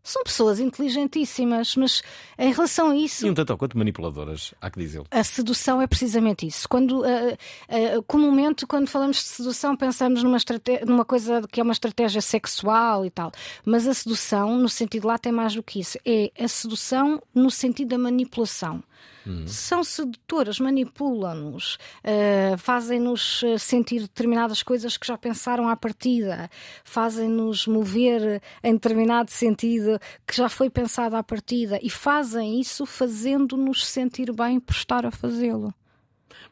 São 0.02 0.24
pessoas 0.24 0.58
inteligentíssimas, 0.58 1.76
mas 1.76 2.02
em 2.38 2.52
relação 2.52 2.90
a 2.90 2.96
isso. 2.96 3.26
E 3.26 3.30
um 3.30 3.34
tanto 3.34 3.56
quanto 3.58 3.76
manipuladoras, 3.76 4.54
há 4.60 4.70
que 4.70 4.80
dizê-lo. 4.80 5.06
A 5.10 5.22
sedução 5.22 5.80
é 5.82 5.86
precisamente 5.86 6.46
isso. 6.46 6.66
Quando, 6.66 7.02
uh, 7.02 7.04
uh, 7.04 8.02
comumente, 8.06 8.66
quando 8.66 8.88
falamos 8.88 9.18
de 9.18 9.24
sedução, 9.24 9.76
pensamos 9.76 10.22
numa, 10.22 10.38
numa 10.86 11.04
coisa 11.04 11.42
que 11.46 11.60
é 11.60 11.62
uma 11.62 11.72
estratégia 11.72 12.22
sexual 12.22 13.04
e 13.04 13.10
tal. 13.10 13.30
Mas 13.64 13.86
a 13.86 13.92
sedução, 13.92 14.56
no 14.56 14.70
sentido 14.70 15.06
lá, 15.06 15.18
tem 15.18 15.32
mais 15.32 15.54
do 15.54 15.62
que 15.62 15.80
isso. 15.80 15.98
É 16.04 16.30
a 16.42 16.48
sedução 16.48 17.22
no 17.34 17.50
sentido 17.50 17.88
da 17.88 17.98
manipulação. 17.98 18.82
Uhum. 19.26 19.46
São 19.46 19.84
sedutoras, 19.84 20.58
manipulam-nos, 20.58 21.74
uh, 21.74 22.56
fazem-nos 22.58 23.42
eh, 23.44 23.58
sentir 23.58 24.00
determinadas 24.00 24.62
coisas 24.62 24.96
que 24.96 25.06
já 25.06 25.18
pensaram 25.18 25.68
à 25.68 25.76
partida, 25.76 26.50
fazem-nos 26.84 27.66
mover 27.66 28.42
em 28.62 28.72
determinado 28.72 29.30
sentido 29.30 29.98
que 30.26 30.36
já 30.36 30.48
foi 30.48 30.70
pensado 30.70 31.16
à 31.16 31.22
partida 31.22 31.78
e 31.82 31.90
fazem 31.90 32.60
isso 32.60 32.86
fazendo-nos 32.86 33.86
sentir 33.86 34.32
bem 34.32 34.58
por 34.58 34.72
estar 34.72 35.04
a 35.04 35.10
fazê-lo. 35.10 35.74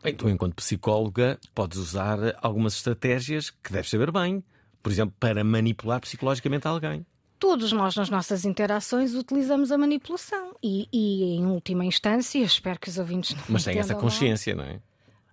Bem, 0.02 0.14
tu, 0.14 0.28
enquanto 0.28 0.54
psicóloga, 0.54 1.38
podes 1.54 1.78
usar 1.78 2.18
algumas 2.42 2.74
estratégias 2.74 3.50
que 3.50 3.72
deves 3.72 3.90
saber 3.90 4.12
bem, 4.12 4.44
por 4.82 4.92
exemplo, 4.92 5.14
para 5.18 5.42
manipular 5.42 6.00
psicologicamente 6.00 6.68
alguém 6.68 7.04
todos 7.38 7.72
nós, 7.72 7.96
nas 7.96 8.10
nossas 8.10 8.44
interações, 8.44 9.14
utilizamos 9.14 9.70
a 9.72 9.78
manipulação. 9.78 10.54
E, 10.62 10.88
e 10.92 11.36
em 11.36 11.46
última 11.46 11.84
instância, 11.84 12.38
espero 12.40 12.78
que 12.78 12.88
os 12.88 12.98
ouvintes 12.98 13.34
não 13.34 13.42
Mas 13.48 13.64
tem 13.64 13.78
essa 13.78 13.94
consciência, 13.94 14.54
lá. 14.54 14.64
não 14.64 14.70
é? 14.70 14.80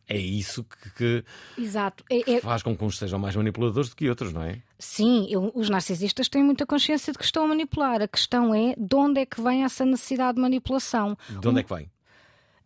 É 0.07 0.17
isso 0.17 0.63
que, 0.63 0.89
que, 0.91 1.25
Exato. 1.57 2.03
É, 2.09 2.35
é... 2.35 2.39
faz 2.39 2.61
com 2.61 2.77
que 2.77 2.83
uns 2.83 2.97
sejam 2.97 3.17
mais 3.17 3.35
manipuladores 3.35 3.89
do 3.89 3.95
que 3.95 4.07
outros, 4.07 4.31
não 4.31 4.43
é? 4.43 4.59
Sim, 4.77 5.25
eu, 5.31 5.51
os 5.55 5.67
narcisistas 5.67 6.29
têm 6.29 6.43
muita 6.43 6.65
consciência 6.65 7.11
de 7.11 7.17
que 7.17 7.25
estão 7.25 7.43
a 7.43 7.47
manipular. 7.47 8.01
A 8.01 8.07
questão 8.07 8.53
é 8.53 8.75
de 8.77 8.95
onde 8.95 9.21
é 9.21 9.25
que 9.25 9.41
vem 9.41 9.63
essa 9.63 9.83
necessidade 9.83 10.35
de 10.35 10.41
manipulação. 10.41 11.17
De 11.27 11.47
onde 11.47 11.57
um... 11.57 11.57
é 11.57 11.63
que 11.63 11.73
vem? 11.73 11.89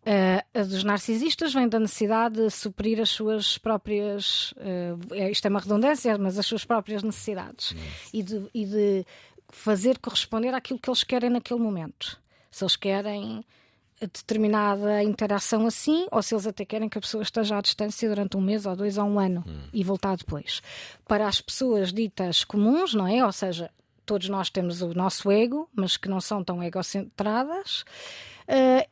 Uh, 0.00 0.40
a 0.58 0.62
dos 0.62 0.82
narcisistas 0.82 1.52
vem 1.52 1.68
da 1.68 1.78
necessidade 1.78 2.36
de 2.36 2.50
suprir 2.50 2.98
as 3.00 3.10
suas 3.10 3.58
próprias. 3.58 4.52
Uh, 4.52 5.14
isto 5.30 5.44
é 5.44 5.50
uma 5.50 5.60
redundância, 5.60 6.16
mas 6.16 6.38
as 6.38 6.46
suas 6.46 6.64
próprias 6.64 7.02
necessidades. 7.02 7.74
E 8.12 8.22
de, 8.22 8.48
e 8.54 8.64
de 8.64 9.06
fazer 9.52 9.98
corresponder 9.98 10.54
àquilo 10.54 10.78
que 10.78 10.88
eles 10.88 11.04
querem 11.04 11.30
naquele 11.30 11.60
momento. 11.60 12.20
Se 12.50 12.64
eles 12.64 12.76
querem 12.76 13.44
determinada 14.00 15.02
interação 15.02 15.66
assim, 15.66 16.06
ou 16.10 16.22
se 16.22 16.34
eles 16.34 16.46
até 16.46 16.64
querem 16.64 16.88
que 16.88 16.96
a 16.96 17.00
pessoa 17.00 17.22
esteja 17.22 17.58
à 17.58 17.60
distância 17.60 18.08
durante 18.08 18.36
um 18.36 18.40
mês 18.40 18.64
ou 18.64 18.74
dois 18.74 18.96
ou 18.96 19.04
um 19.04 19.18
ano 19.18 19.44
hum. 19.46 19.68
e 19.72 19.84
voltar 19.84 20.16
depois. 20.16 20.62
Para 21.06 21.28
as 21.28 21.40
pessoas 21.40 21.92
ditas 21.92 22.44
comuns, 22.44 22.94
não 22.94 23.06
é? 23.06 23.24
Ou 23.24 23.32
seja, 23.32 23.70
todos 24.06 24.28
nós 24.28 24.48
temos 24.48 24.80
o 24.80 24.94
nosso 24.94 25.30
ego, 25.30 25.68
mas 25.74 25.96
que 25.96 26.08
não 26.08 26.20
são 26.20 26.42
tão 26.42 26.62
egocentradas. 26.62 27.84
Uh, 28.48 28.88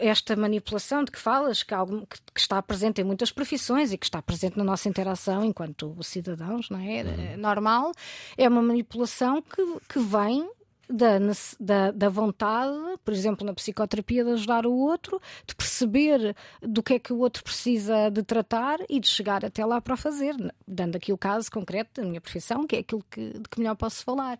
esta 0.00 0.36
manipulação 0.36 1.02
de 1.02 1.10
que 1.10 1.18
falas, 1.18 1.62
que, 1.62 1.72
algo, 1.72 2.06
que, 2.06 2.18
que, 2.34 2.40
está 2.40 2.60
presente 2.60 3.00
em 3.00 3.04
muitas 3.04 3.32
profissões 3.32 3.92
e 3.92 3.98
que 3.98 4.04
está 4.04 4.20
presente 4.20 4.56
na 4.58 4.64
nossa 4.64 4.88
interação 4.88 5.44
enquanto 5.44 5.96
cidadãos, 6.02 6.68
não 6.68 6.78
é? 6.78 7.02
Uhum. 7.02 7.32
é 7.32 7.36
normal, 7.36 7.92
é 8.36 8.48
uma 8.48 8.62
manipulação 8.62 9.40
que, 9.40 9.62
que 9.88 9.98
vem 9.98 10.48
da, 10.92 11.18
da, 11.58 11.90
da 11.90 12.08
vontade, 12.08 12.76
por 13.04 13.14
exemplo, 13.14 13.46
na 13.46 13.54
psicoterapia, 13.54 14.24
de 14.24 14.30
ajudar 14.32 14.66
o 14.66 14.72
outro, 14.72 15.20
de 15.46 15.54
perceber 15.54 16.36
do 16.60 16.82
que 16.82 16.94
é 16.94 16.98
que 16.98 17.12
o 17.12 17.18
outro 17.18 17.42
precisa 17.42 18.10
de 18.10 18.22
tratar 18.22 18.78
e 18.88 19.00
de 19.00 19.08
chegar 19.08 19.44
até 19.44 19.64
lá 19.64 19.80
para 19.80 19.94
o 19.94 19.96
fazer, 19.96 20.34
dando 20.68 20.96
aqui 20.96 21.12
o 21.12 21.18
caso 21.18 21.50
concreto 21.50 22.00
da 22.00 22.06
minha 22.06 22.20
profissão, 22.20 22.66
que 22.66 22.76
é 22.76 22.78
aquilo 22.80 23.04
que, 23.10 23.32
de 23.32 23.48
que 23.48 23.58
melhor 23.58 23.74
posso 23.74 24.04
falar. 24.04 24.38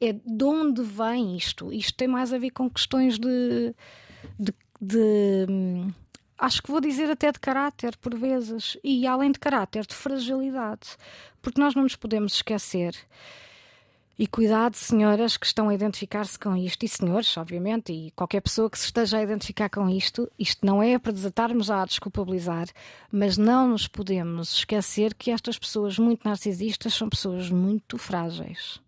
É 0.00 0.12
de 0.12 0.44
onde 0.44 0.82
vem 0.82 1.36
isto? 1.36 1.72
Isto 1.72 1.96
tem 1.96 2.06
mais 2.06 2.32
a 2.32 2.38
ver 2.38 2.50
com 2.50 2.70
questões 2.70 3.18
de- 3.18 3.74
de- 4.38 4.54
de 4.80 5.46
hum, 5.48 5.90
acho 6.38 6.62
que 6.62 6.70
vou 6.70 6.80
dizer 6.80 7.10
até 7.10 7.32
de 7.32 7.38
caráter, 7.40 7.96
por 7.96 8.16
vezes, 8.16 8.76
e 8.84 9.06
além 9.06 9.32
de 9.32 9.38
caráter, 9.38 9.84
de 9.86 9.94
fragilidade, 9.94 10.96
porque 11.42 11.60
nós 11.60 11.74
não 11.74 11.82
nos 11.82 11.96
podemos 11.96 12.34
esquecer. 12.34 12.94
E 14.20 14.26
cuidado, 14.26 14.74
senhoras 14.74 15.36
que 15.36 15.46
estão 15.46 15.68
a 15.68 15.74
identificar-se 15.74 16.36
com 16.36 16.56
isto, 16.56 16.84
e 16.84 16.88
senhores, 16.88 17.36
obviamente, 17.36 17.92
e 17.92 18.10
qualquer 18.16 18.40
pessoa 18.40 18.68
que 18.68 18.76
se 18.76 18.86
esteja 18.86 19.18
a 19.18 19.22
identificar 19.22 19.68
com 19.68 19.88
isto, 19.88 20.28
isto 20.36 20.66
não 20.66 20.82
é 20.82 20.98
para 20.98 21.12
desatarmos 21.12 21.70
a 21.70 21.84
desculpabilizar, 21.84 22.66
mas 23.12 23.38
não 23.38 23.68
nos 23.68 23.86
podemos 23.86 24.54
esquecer 24.54 25.14
que 25.14 25.30
estas 25.30 25.56
pessoas 25.56 26.00
muito 26.00 26.26
narcisistas 26.26 26.94
são 26.94 27.08
pessoas 27.08 27.48
muito 27.48 27.96
frágeis. 27.96 28.80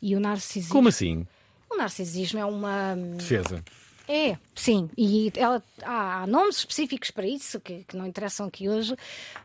E 0.00 0.16
o 0.16 0.20
narcisismo. 0.20 0.72
Como 0.72 0.88
assim? 0.88 1.26
O 1.70 1.76
narcisismo 1.76 2.38
é 2.40 2.44
uma. 2.46 2.96
Defesa. 3.18 3.62
É, 4.08 4.36
sim, 4.54 4.90
e 4.98 5.32
ela, 5.36 5.62
há 5.82 6.26
nomes 6.26 6.56
específicos 6.58 7.10
para 7.10 7.26
isso 7.26 7.60
que, 7.60 7.84
que 7.84 7.96
não 7.96 8.06
interessam 8.06 8.46
aqui 8.46 8.68
hoje, 8.68 8.96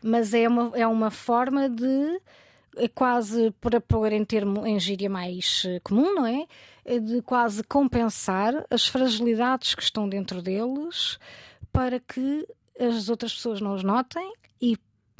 mas 0.02 0.34
é 0.34 0.48
uma, 0.48 0.72
é 0.76 0.86
uma 0.86 1.10
forma 1.10 1.68
de 1.68 2.20
é 2.76 2.86
quase 2.88 3.50
para 3.60 3.80
pôr 3.80 4.12
em 4.12 4.24
termo 4.24 4.66
em 4.66 4.78
gíria 4.78 5.08
mais 5.10 5.62
eh, 5.66 5.80
comum, 5.82 6.14
não 6.14 6.26
é? 6.26 6.46
É 6.84 6.98
De 7.00 7.20
quase 7.22 7.62
compensar 7.64 8.64
as 8.70 8.86
fragilidades 8.86 9.74
que 9.74 9.82
estão 9.82 10.08
dentro 10.08 10.40
deles 10.42 11.18
para 11.72 11.98
que 11.98 12.46
as 12.78 13.08
outras 13.08 13.34
pessoas 13.34 13.60
não 13.60 13.74
os 13.74 13.82
notem 13.82 14.32
e 14.60 14.76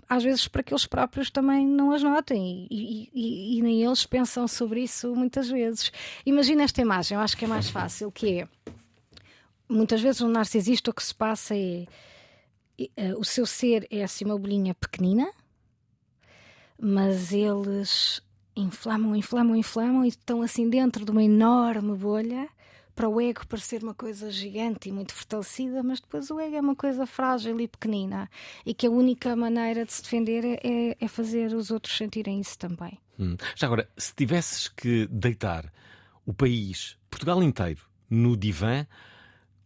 às 0.08 0.22
vezes 0.22 0.46
para 0.46 0.62
que 0.62 0.72
eles 0.72 0.86
próprios 0.86 1.30
também 1.30 1.66
não 1.66 1.90
as 1.92 2.02
notem 2.02 2.66
e- 2.70 3.08
e- 3.12 3.58
e 3.58 3.62
nem 3.62 3.82
eles 3.82 4.06
pensam 4.06 4.46
sobre 4.46 4.82
isso 4.82 5.14
muitas 5.16 5.48
vezes. 5.48 5.90
Imagina 6.24 6.62
esta 6.62 6.80
imagem, 6.80 7.16
eu 7.16 7.20
acho 7.22 7.36
que 7.36 7.44
é 7.44 7.48
mais 7.48 7.68
fácil, 7.70 8.10
que 8.12 8.40
é 8.40 8.48
muitas 9.68 10.00
vezes 10.00 10.20
um 10.20 10.28
narcisista 10.28 10.90
o 10.90 10.94
que 10.94 11.02
se 11.02 11.14
passa 11.14 11.54
é 11.56 11.86
eh, 12.96 13.14
o 13.16 13.24
seu 13.24 13.44
ser 13.46 13.86
é 13.90 14.02
assim 14.02 14.24
uma 14.24 14.38
bolinha 14.38 14.74
pequenina, 14.74 15.30
mas 16.80 17.32
eles 17.32 18.22
inflamam, 18.56 19.14
inflamam, 19.14 19.56
inflamam 19.56 20.04
e 20.04 20.08
estão 20.08 20.42
assim 20.42 20.68
dentro 20.68 21.04
de 21.04 21.10
uma 21.10 21.22
enorme 21.22 21.96
bolha 21.96 22.48
para 22.94 23.08
o 23.08 23.20
ego 23.20 23.46
parecer 23.46 23.80
uma 23.82 23.94
coisa 23.94 24.28
gigante 24.28 24.88
e 24.88 24.92
muito 24.92 25.14
fortalecida, 25.14 25.84
mas 25.84 26.00
depois 26.00 26.30
o 26.30 26.40
ego 26.40 26.56
é 26.56 26.60
uma 26.60 26.74
coisa 26.74 27.06
frágil 27.06 27.60
e 27.60 27.68
pequenina 27.68 28.28
e 28.66 28.74
que 28.74 28.88
a 28.88 28.90
única 28.90 29.36
maneira 29.36 29.84
de 29.84 29.92
se 29.92 30.02
defender 30.02 30.44
é, 30.44 30.60
é- 30.64 30.96
é 31.00 31.08
fazer 31.08 31.54
os 31.54 31.70
outros 31.70 31.96
sentirem 31.96 32.40
isso 32.40 32.58
também. 32.58 32.98
Hum. 33.18 33.36
Já 33.54 33.68
agora, 33.68 33.88
se 33.96 34.12
tivesses 34.14 34.66
que 34.68 35.06
deitar 35.08 35.72
o 36.26 36.34
país, 36.34 36.96
Portugal 37.08 37.40
inteiro, 37.42 37.82
no 38.10 38.36
divã, 38.36 38.84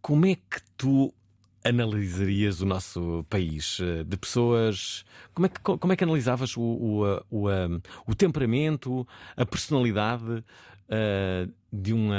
como 0.02 0.26
é 0.26 0.34
que 0.34 0.60
tu 0.76 1.14
analisarias 1.64 2.60
o 2.60 2.66
nosso 2.66 3.24
país? 3.30 3.78
Eh, 3.80 4.04
De 4.04 4.16
pessoas. 4.16 5.04
Como 5.32 5.46
é 5.46 5.48
que, 5.48 5.60
como 5.60 5.92
é 5.92 5.96
que 5.96 6.04
analisavas 6.04 6.56
o, 6.56 6.60
o, 6.60 7.04
o, 7.30 7.48
o 8.06 8.14
temperamento, 8.14 9.06
a 9.36 9.46
personalidade 9.46 10.44
eh, 10.88 11.48
de 11.72 11.94
um 11.94 12.10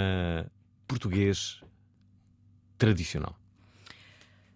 português 0.88 1.62
tradicional? 2.78 3.36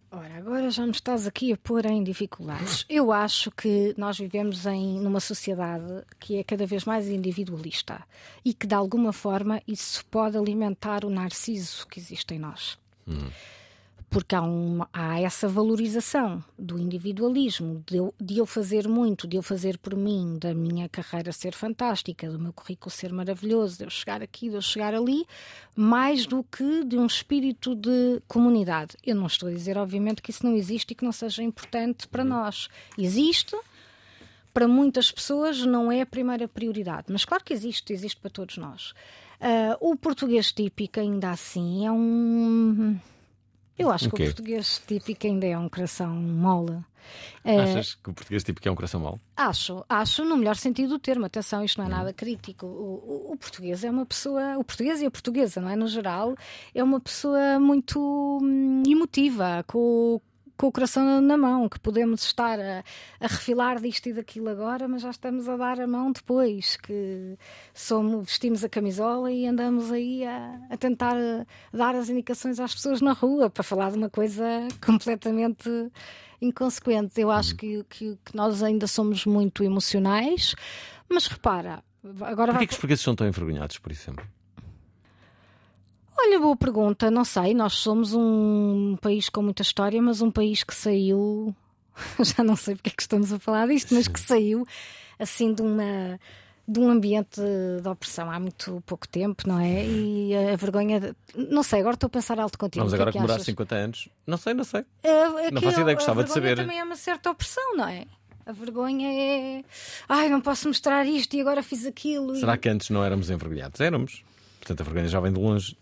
Ora, 0.10 0.38
agora 0.38 0.70
já 0.72 0.86
me 0.86 0.92
estás 0.92 1.28
aqui 1.28 1.52
a 1.52 1.58
pôr 1.58 1.86
em 1.86 2.02
dificuldades. 2.02 2.86
Eu 2.88 3.12
acho 3.12 3.52
que 3.52 3.94
nós 3.98 4.18
vivemos 4.18 4.66
em 4.66 5.00
numa 5.02 5.20
sociedade 5.20 6.06
que 6.18 6.38
é 6.38 6.44
cada 6.44 6.66
vez 6.66 6.86
mais 6.86 7.10
individualista 7.10 8.02
e 8.44 8.54
que 8.54 8.66
de 8.66 8.74
alguma 8.74 9.12
forma 9.12 9.62
isso 9.68 10.06
pode 10.06 10.38
alimentar 10.38 11.04
o 11.04 11.10
narciso 11.10 11.86
que 11.88 12.00
existe 12.00 12.34
em 12.34 12.40
nós. 12.40 12.80
Porque 14.10 14.34
há, 14.36 14.42
uma- 14.42 14.88
há 14.94 15.20
essa 15.20 15.50
valorização 15.50 16.42
do 16.58 16.80
individualismo, 16.80 17.84
de 17.86 17.98
eu, 17.98 18.14
de 18.20 18.38
eu 18.38 18.46
fazer 18.46 18.88
muito, 18.88 19.28
de 19.28 19.36
eu 19.36 19.42
fazer 19.44 19.78
por 19.78 19.98
mim, 19.98 20.38
da 20.40 20.54
minha 20.54 20.88
carreira 20.88 21.34
ser 21.34 21.54
fantástica, 21.54 22.30
do 22.30 22.40
meu 22.40 22.54
currículo 22.54 22.90
ser 22.90 23.12
maravilhoso, 23.12 23.78
de 23.78 23.84
eu 23.84 23.90
chegar 23.90 24.22
aqui, 24.22 24.48
de 24.50 24.56
eu 24.56 24.62
chegar 24.62 24.94
ali, 24.94 25.26
mais 25.76 26.26
do 26.26 26.42
que 26.42 26.86
de 26.86 26.98
um 26.98 27.06
espírito 27.06 27.76
de 27.76 28.22
comunidade. 28.30 28.96
Eu 29.06 29.16
não 29.16 29.28
estou 29.28 29.50
a 29.50 29.52
dizer, 29.52 29.78
obviamente, 29.78 30.22
que 30.22 30.32
isso 30.32 30.46
não 30.46 30.56
existe 30.56 30.92
e 30.92 30.96
que 30.96 31.04
não 31.04 31.12
seja 31.12 31.44
importante 31.44 32.08
para 32.08 32.24
nós. 32.24 32.70
Existe, 32.98 33.58
para 34.54 34.70
muitas 34.70 35.12
pessoas 35.12 35.66
não 35.66 35.92
é 35.92 36.00
a 36.00 36.06
primeira 36.06 36.48
prioridade, 36.48 37.08
mas 37.10 37.26
claro 37.26 37.44
que 37.44 37.52
existe, 37.54 37.92
existe 37.92 38.22
para 38.22 38.32
todos 38.32 38.58
nós. 38.58 38.94
Ah, 39.40 39.78
o 39.80 39.96
português 39.96 40.52
típico, 40.52 41.00
ainda 41.00 41.32
assim, 41.32 41.86
é 41.86 41.92
um. 41.92 42.98
Eu 43.78 43.92
acho 43.92 44.08
O 44.08 44.12
que 44.12 44.24
o 44.24 44.26
português 44.26 44.82
típico 44.88 45.28
ainda 45.28 45.46
é 45.46 45.58
um 45.58 45.70
coração 45.70 46.10
mole. 46.10 46.78
Ah, 47.46 47.62
Achas 47.64 47.94
que 47.96 48.10
o 48.10 48.14
português 48.14 48.44
típico 48.44 48.68
é 48.68 48.72
um 48.72 48.76
coração 48.76 49.00
mau? 49.00 49.20
Acho, 49.36 49.86
acho 49.88 50.26
no 50.26 50.36
melhor 50.36 50.56
sentido 50.56 50.90
do 50.90 51.00
termo. 51.00 51.26
Atenção, 51.26 51.64
isto 51.64 51.78
não 51.78 51.86
Uhum. 51.86 51.94
é 51.94 51.96
nada 51.98 52.14
crítico. 52.14 52.66
O, 52.66 53.30
o- 53.30 53.32
o 53.34 53.38
português 53.38 53.84
é 53.84 53.90
uma 53.92 54.06
pessoa, 54.06 54.58
o 54.58 54.64
português 54.64 55.00
e 55.02 55.06
a 55.06 55.12
portuguesa, 55.12 55.62
não 55.62 55.70
é? 55.70 55.76
No 55.76 55.88
geral, 55.88 56.36
é 56.74 56.84
uma 56.84 57.00
pessoa 57.00 57.60
muito 57.60 58.40
hum, 58.42 58.84
emotiva, 58.86 59.64
com, 59.68 60.20
com 60.58 60.68
o 60.68 60.72
coração 60.72 61.22
na- 61.22 61.38
mão, 61.38 61.70
que 61.70 61.80
podemos 61.80 62.24
estar 62.24 62.60
a, 62.60 62.84
a 63.20 63.28
refilar 63.28 63.80
disto 63.80 64.10
e 64.10 64.14
daquilo 64.14 64.50
agora, 64.50 64.88
mas 64.88 65.04
já 65.04 65.12
estamos 65.12 65.48
a 65.48 65.56
dar 65.56 65.80
a 65.80 65.86
mão 65.86 66.12
depois, 66.12 66.76
que 66.78 67.38
somos, 67.74 68.26
vestimos 68.26 68.64
a 68.64 68.70
camisola 68.70 69.32
e 69.32 69.46
andamos 69.46 69.92
aí 69.92 70.26
a, 70.26 70.60
a 70.70 70.76
tentar 70.78 71.16
dar 71.72 71.96
as 71.96 72.10
indicações 72.10 72.60
às 72.60 72.74
pessoas 72.74 73.02
na 73.02 73.14
rua 73.14 73.50
para 73.50 73.64
falar 73.64 73.92
de 73.92 73.98
uma 73.98 74.10
coisa 74.10 74.44
completamente 74.84 75.70
inconsequente. 76.42 77.20
Eu 77.22 77.32
acho 77.32 77.56
que, 77.56 77.84
que, 77.90 78.18
que 78.26 78.36
nós 78.36 78.64
ainda 78.64 78.88
somos 78.88 79.26
muito 79.26 79.64
emocionais, 79.64 80.56
mas 81.10 81.28
repara, 81.28 81.84
agora 82.22 82.52
Porquê 82.52 82.54
vai. 82.54 82.68
que 82.68 82.74
os 82.74 82.78
portugueses 82.78 83.04
são 83.04 83.16
tão 83.16 83.28
envergonhados, 83.28 83.78
por 83.78 83.92
exemplo? 83.92 84.26
Olha, 86.20 86.40
boa 86.40 86.56
pergunta, 86.56 87.12
não 87.12 87.24
sei. 87.24 87.54
Nós 87.54 87.74
somos 87.74 88.14
um 88.14 88.98
país 89.02 89.30
com 89.30 89.42
muita 89.42 89.62
história, 89.62 90.02
mas 90.02 90.22
um 90.22 90.32
país 90.32 90.64
que 90.64 90.74
saiu. 90.76 91.56
Já 92.38 92.44
não 92.44 92.56
sei 92.56 92.76
porque 92.76 92.90
é 92.90 92.94
que 92.94 93.02
estamos 93.02 93.32
a 93.34 93.40
falar 93.40 93.68
disto, 93.68 93.94
mas 93.94 94.08
que 94.08 94.20
saiu 94.20 94.66
assim 95.20 95.54
de 95.54 95.62
uma. 95.62 96.20
De 96.70 96.82
um 96.82 96.90
ambiente 96.90 97.40
de 97.82 97.88
opressão 97.88 98.30
há 98.30 98.38
muito 98.38 98.84
pouco 98.86 99.08
tempo, 99.08 99.48
não 99.48 99.58
é? 99.58 99.86
E 99.86 100.36
a 100.36 100.56
vergonha. 100.58 101.00
de- 101.00 101.16
Não 101.50 101.64
sei, 101.64 101.80
agora 101.80 101.94
estou 101.94 102.08
a 102.08 102.10
pensar 102.10 102.38
alto 102.42 102.58
contigo. 102.60 102.82
Vamos 102.82 102.92
é 102.92 102.98
agora 102.98 103.10
que 103.10 103.18
comemorar 103.20 103.36
achas? 103.38 103.46
50 103.46 103.76
anos? 103.76 104.10
Não 104.28 104.36
sei, 104.38 104.54
não 104.54 104.66
sei. 104.66 104.84
É, 105.02 105.10
é 105.48 105.52
Não 105.52 105.62
faço 105.62 105.80
a- 105.80 105.82
ideia, 105.84 105.96
gostava 105.96 106.26
de 106.26 106.30
saber. 106.34 106.58
também 106.58 106.78
é 106.78 106.84
uma 106.84 106.98
certa 106.98 107.32
opressão, 107.32 107.78
não 107.78 107.88
é? 107.88 108.04
A 108.46 108.52
vergonha 108.52 109.08
é. 109.10 109.64
Ai, 110.10 110.28
não 110.28 110.42
posso 110.42 110.68
mostrar 110.68 111.06
isto 111.06 111.34
e 111.38 111.40
agora 111.42 111.64
fiz 111.64 111.86
aquilo. 111.86 112.36
e- 112.36 112.40
Será 112.42 112.58
que 112.58 112.68
antes 112.68 112.90
não 112.90 113.02
éramos 113.02 113.30
envergonhados? 113.30 113.80
Éramos. 113.80 114.24
Portanto, 114.60 114.82
a 114.82 114.84
vergonha 114.84 115.08
já 115.08 115.22
vem 115.22 115.32
de 115.32 115.40
longe. 115.40 115.78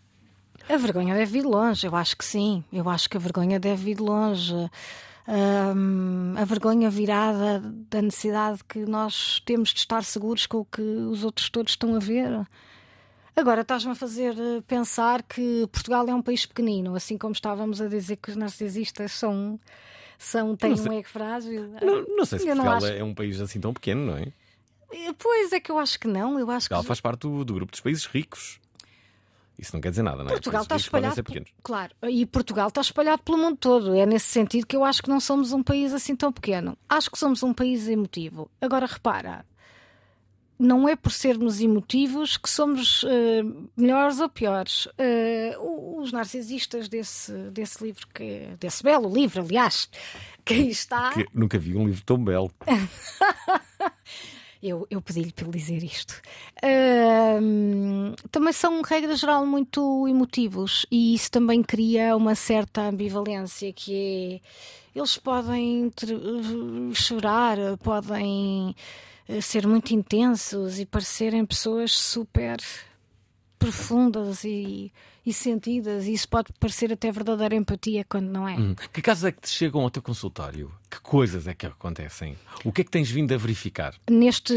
A 0.70 0.78
vergonha 0.78 1.14
deve 1.14 1.32
vir 1.32 1.42
de 1.42 1.48
longe, 1.48 1.86
eu 1.86 1.96
acho 1.96 2.18
que 2.18 2.26
sim. 2.26 2.64
Eu 2.74 2.90
acho 2.90 3.10
que 3.10 3.18
a 3.18 3.20
vergonha 3.20 3.60
deve 3.60 3.84
vir 3.84 3.96
de 3.96 4.02
longe. 4.02 4.54
Ahm, 5.28 6.36
a 6.38 6.46
vergonha 6.46 6.90
virada 6.90 7.60
da 7.90 8.02
necessidade 8.02 8.64
que 8.64 8.80
nós 8.80 9.42
temos 9.46 9.70
de 9.74 9.80
estar 9.80 10.04
seguros 10.04 10.46
com 10.46 10.60
o 10.60 10.66
que 10.66 10.82
os 10.82 11.24
outros 11.24 11.50
todos 11.50 11.74
estão 11.74 11.96
a 11.96 12.00
ver. 12.00 12.48
Agora 13.36 13.62
estás-me 13.62 13.92
a 13.92 13.96
fazer 13.96 14.34
eh, 14.40 14.62
pensar 14.66 15.22
que 15.24 15.68
Portugal 15.72 16.08
é 16.08 16.14
um 16.16 16.22
país 16.22 16.46
pequenino, 16.46 16.96
assim 16.96 17.18
como 17.18 17.34
estávamos 17.34 17.82
a 17.82 17.88
dizer 17.88 18.16
que 18.18 18.30
os 18.30 18.36
narcisistas 18.38 19.12
são, 19.12 19.60
são 20.18 20.56
têm 20.56 20.74
um 20.80 20.94
ego 20.94 21.10
frágil. 21.10 21.70
Não, 21.82 22.06
não 22.16 22.26
sei 22.26 22.40
se 22.40 22.46
Eu 22.48 22.56
Portugal 22.56 22.78
acho- 22.78 22.86
é 22.88 23.04
um 23.04 23.14
país 23.14 23.42
assim 23.42 23.60
tão 23.60 23.74
pequeno, 23.74 24.06
não 24.06 24.18
é? 24.18 24.28
Eh, 24.94 25.14
Pois 25.20 25.52
é 25.52 25.60
que 25.60 25.70
eu 25.72 25.78
acho 25.78 26.00
que 26.00 26.08
não. 26.08 26.40
Eu 26.40 26.50
acho 26.50 26.70
Portugal 26.70 26.82
que 26.84 26.88
faz 26.88 27.02
parte 27.02 27.22
do, 27.22 27.44
do 27.44 27.54
grupo 27.54 27.72
dos 27.72 27.82
países 27.82 28.06
ricos. 28.06 28.60
Isso 29.58 29.74
não 29.74 29.82
quer 29.82 29.90
dizer 29.90 30.04
nada, 30.04 30.18
não 30.18 30.26
é? 30.28 30.34
Portugal 30.34 30.64
está 30.64 30.76
espalhado. 30.76 31.16
ser 31.16 31.24
pe- 31.24 31.28
pequenos. 31.30 31.50
Claro, 31.64 31.94
e 32.04 32.26
Portugal 32.26 32.68
está 32.68 32.82
espalhado 32.82 33.22
pelo 33.24 33.38
mundo 33.38 33.58
todo. 33.58 33.96
É 33.96 34.06
nesse 34.06 34.28
sentido 34.28 34.68
que 34.68 34.76
eu 34.76 34.84
acho 34.84 35.02
que 35.02 35.10
não 35.10 35.20
somos 35.20 35.54
um 35.54 35.64
país 35.64 35.94
assim 35.94 36.16
tão 36.16 36.32
pequeno. 36.32 36.78
Acho 36.90 37.10
que 37.10 37.18
somos 37.18 37.42
um 37.42 37.54
país 37.54 37.88
emotivo. 37.88 38.52
Agora 38.60 38.86
repara, 38.86 39.46
não 40.60 40.88
é 40.90 40.96
por 40.96 41.12
sermos 41.12 41.60
emotivos 41.62 42.36
que 42.38 42.50
somos 42.50 43.06
eh, 43.08 43.44
melhores 43.78 44.20
ou 44.20 44.28
piores. 44.30 44.88
O- 45.60 46.02
os 46.02 46.12
narcisistas 46.12 46.88
desse, 46.90 47.32
desse 47.52 47.84
livro, 47.84 48.06
que, 48.14 48.50
desse 48.60 48.84
belo 48.84 49.10
livro, 49.14 49.42
aliás, 49.42 49.90
que 50.44 50.54
aí 50.54 50.70
está. 50.70 51.12
Que 51.14 51.26
nunca 51.34 51.58
vi 51.58 51.76
um 51.76 51.86
livro 51.88 52.04
tão 52.06 52.22
belo. 52.24 52.52
Eu, 54.68 54.88
eu 54.90 55.00
pedi-lhe 55.00 55.32
para 55.32 55.48
dizer 55.48 55.84
isto. 55.84 56.20
Ahm, 56.64 58.14
também 58.32 58.52
são, 58.52 58.82
regra 58.82 59.16
geral, 59.16 59.46
muito 59.46 60.08
emotivos 60.08 60.86
e 60.92 61.14
isso 61.14 61.30
também 61.30 61.62
cria 61.62 62.16
uma 62.16 62.34
certa 62.34 62.82
ambivalência 62.90 63.72
que 63.72 64.42
é. 64.44 65.00
Eles 65.00 65.18
podem 65.18 65.90
ter- 65.90 66.18
chorar, 66.94 67.58
podem 67.84 68.74
eh, 69.28 69.42
ser 69.42 69.68
muito 69.68 69.94
intensos 69.94 70.80
e 70.80 70.86
parecerem 70.86 71.46
pessoas 71.46 71.92
super 71.92 72.58
profundas 73.60 74.44
e, 74.46 74.92
e 75.26 75.34
sentidas, 75.34 76.06
e 76.06 76.14
isso 76.14 76.28
pode 76.30 76.54
parecer 76.60 76.94
até 76.94 77.12
verdadeira 77.12 77.56
empatia 77.56 78.06
quando 78.08 78.28
não 78.28 78.48
é. 78.48 78.56
Hum. 78.56 78.76
Que 78.94 79.02
casos 79.02 79.24
é 79.26 79.32
que 79.32 79.42
te 79.42 79.50
chegam 79.50 79.82
ao 79.82 79.90
teu 79.90 80.02
consultório? 80.02 80.72
Que 80.90 81.00
coisas 81.02 81.48
é 81.48 81.54
que 81.54 81.66
acontecem? 81.66 82.38
O 82.64 82.72
que 82.72 82.82
é 82.82 82.84
que 82.84 82.92
tens 82.92 83.10
vindo 83.10 83.34
a 83.34 83.38
verificar? 83.38 83.96
Neste, 84.10 84.54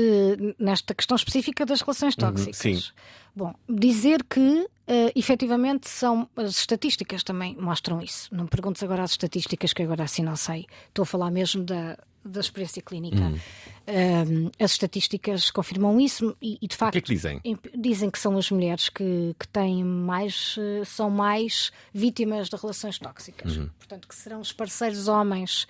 nesta 0.58 0.94
questão 0.94 1.16
específica 1.16 1.64
das 1.64 1.80
relações 1.80 2.14
tóxicas. 2.14 2.64
Uhum, 2.64 2.76
sim. 2.76 2.92
Bom, 3.38 3.54
dizer 3.68 4.24
que 4.24 4.68
eh, 4.88 5.12
efetivamente 5.14 5.88
são. 5.88 6.28
As 6.34 6.58
estatísticas 6.58 7.22
também 7.22 7.54
mostram 7.56 8.02
isso. 8.02 8.28
Não 8.34 8.44
me 8.44 8.50
perguntes 8.50 8.82
agora 8.82 9.04
as 9.04 9.12
estatísticas, 9.12 9.72
que 9.72 9.80
agora 9.80 10.02
assim 10.02 10.24
não 10.24 10.34
sei. 10.34 10.66
Estou 10.88 11.04
a 11.04 11.06
falar 11.06 11.30
mesmo 11.30 11.62
da, 11.62 11.96
da 12.24 12.40
experiência 12.40 12.82
clínica. 12.82 13.20
Uhum. 13.20 13.38
Um, 13.86 14.50
as 14.58 14.72
estatísticas 14.72 15.52
confirmam 15.52 16.00
isso 16.00 16.36
e, 16.42 16.58
e, 16.60 16.66
de 16.66 16.76
facto 16.76 16.94
que 16.94 16.98
é 16.98 17.00
que 17.00 17.14
dizem? 17.14 17.40
dizem 17.76 18.10
que 18.10 18.18
são 18.18 18.36
as 18.36 18.50
mulheres 18.50 18.88
que, 18.88 19.36
que 19.38 19.46
têm 19.46 19.84
mais 19.84 20.56
eh, 20.58 20.84
são 20.84 21.08
mais 21.08 21.70
vítimas 21.94 22.48
de 22.48 22.56
relações 22.56 22.98
tóxicas. 22.98 23.56
Uhum. 23.56 23.70
Portanto, 23.78 24.08
que 24.08 24.16
serão 24.16 24.40
os 24.40 24.52
parceiros 24.52 25.06
homens 25.06 25.68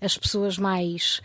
as 0.00 0.16
pessoas 0.16 0.56
mais 0.56 1.20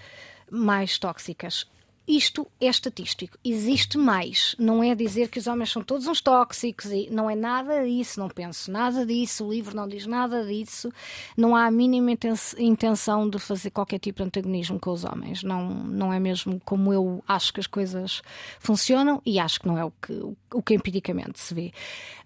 mais 0.50 0.98
tóxicas. 0.98 1.68
Isto 2.06 2.46
é 2.60 2.68
estatístico. 2.68 3.38
Existe 3.46 3.98
mais. 3.98 4.56
Não 4.60 4.84
é 4.84 4.94
dizer 4.94 5.30
que 5.30 5.40
os 5.40 5.48
homens 5.48 5.72
são 5.72 5.82
todos 5.82 6.06
uns 6.06 6.20
tóxicos 6.20 6.92
e 6.92 7.08
não 7.10 7.30
é 7.30 7.36
nada 7.36 7.86
disso. 7.86 8.20
Não 8.20 8.28
penso 8.28 8.70
nada 8.70 9.06
disso. 9.06 9.46
O 9.46 9.52
livro 9.54 9.74
não 9.74 9.88
diz 9.88 10.06
nada 10.06 10.46
disso. 10.46 10.92
Não 11.38 11.56
há 11.56 11.66
a 11.66 11.72
mínima 11.72 12.12
inten- 12.12 12.34
intenção 12.58 13.30
de 13.30 13.40
fazer 13.40 13.70
qualquer 13.70 14.00
tipo 14.00 14.18
de 14.18 14.24
antagonismo 14.28 14.78
com 14.80 14.92
os 14.92 15.06
homens. 15.06 15.44
Não, 15.44 15.70
não 15.70 16.12
é 16.12 16.20
mesmo 16.20 16.62
como 16.66 16.92
eu 16.92 17.24
acho 17.26 17.54
que 17.54 17.62
as 17.62 17.68
coisas 17.68 18.22
funcionam 18.60 19.22
e 19.26 19.40
acho 19.40 19.62
que 19.62 19.68
não 19.68 19.78
é 19.78 19.86
o 19.86 19.92
que, 19.92 20.14
o 20.54 20.62
que 20.62 20.74
empiricamente 20.74 21.40
se 21.40 21.54
vê. 21.54 21.72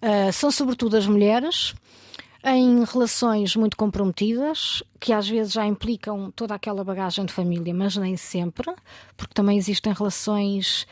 Ah, 0.02 0.32
são 0.32 0.50
sobretudo 0.50 0.96
as 0.96 1.06
mulheres 1.06 1.72
em 2.44 2.84
relações 2.84 3.56
muito 3.56 3.76
comprometidas, 3.76 4.82
que 5.00 5.12
às 5.12 5.28
vezes 5.28 5.52
já 5.52 5.66
implicam 5.66 6.30
toda 6.30 6.54
aquela 6.54 6.84
bagagem 6.84 7.24
de 7.24 7.32
família, 7.32 7.74
mas 7.74 7.96
nem 7.96 8.16
sempre, 8.16 8.72
porque 9.16 9.34
também 9.34 9.58
existem 9.58 9.92
relações 9.92 10.86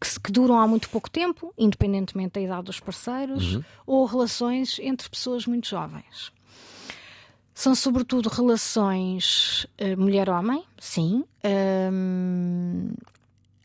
que, 0.00 0.20
que 0.20 0.32
duram 0.32 0.58
há 0.58 0.66
muito 0.66 0.88
pouco 0.88 1.10
tempo, 1.10 1.52
independentemente 1.56 2.34
da 2.34 2.40
idade 2.40 2.64
dos 2.64 2.80
parceiros, 2.80 3.58
ou 3.86 4.04
relações 4.04 4.78
entre 4.80 5.08
pessoas 5.08 5.46
muito 5.46 5.68
jovens. 5.68 6.32
São 7.54 7.74
sobretudo 7.74 8.28
relações 8.28 9.66
eh, 9.78 9.96
mulher-homem, 9.96 10.62
sim, 10.78 11.24
hum, 11.90 12.90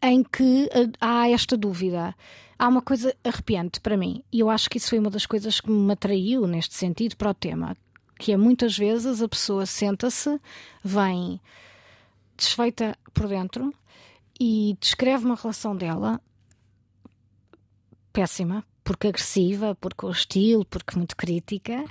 em 0.01 0.23
que 0.23 0.69
eh, 0.71 0.89
há 0.99 1.29
esta 1.29 1.55
dúvida. 1.55 2.15
Há 2.57 2.67
uma 2.67 2.81
coisa 2.81 3.15
arrepiante 3.23 3.81
para 3.81 3.97
mim, 3.97 4.23
e 4.31 4.39
eu 4.39 4.49
acho 4.49 4.69
que 4.69 4.77
isso 4.77 4.89
foi 4.89 4.99
uma 4.99 5.09
das 5.09 5.25
coisas 5.25 5.59
que 5.59 5.69
me 5.69 5.93
atraiu 5.93 6.45
neste 6.45 6.75
sentido 6.75 7.17
para 7.17 7.31
o 7.31 7.33
tema, 7.33 7.75
que 8.19 8.31
é 8.31 8.37
muitas 8.37 8.77
vezes 8.77 9.21
a 9.21 9.27
pessoa 9.27 9.65
senta-se, 9.65 10.39
vem 10.83 11.41
desfeita 12.37 12.95
por 13.13 13.27
dentro 13.27 13.73
e 14.39 14.77
descreve 14.79 15.25
uma 15.25 15.35
relação 15.35 15.75
dela 15.75 16.21
péssima, 18.13 18.63
porque 18.83 19.07
agressiva, 19.07 19.75
porque 19.75 20.05
hostil, 20.05 20.65
porque 20.65 20.97
muito 20.97 21.15
crítica, 21.15 21.83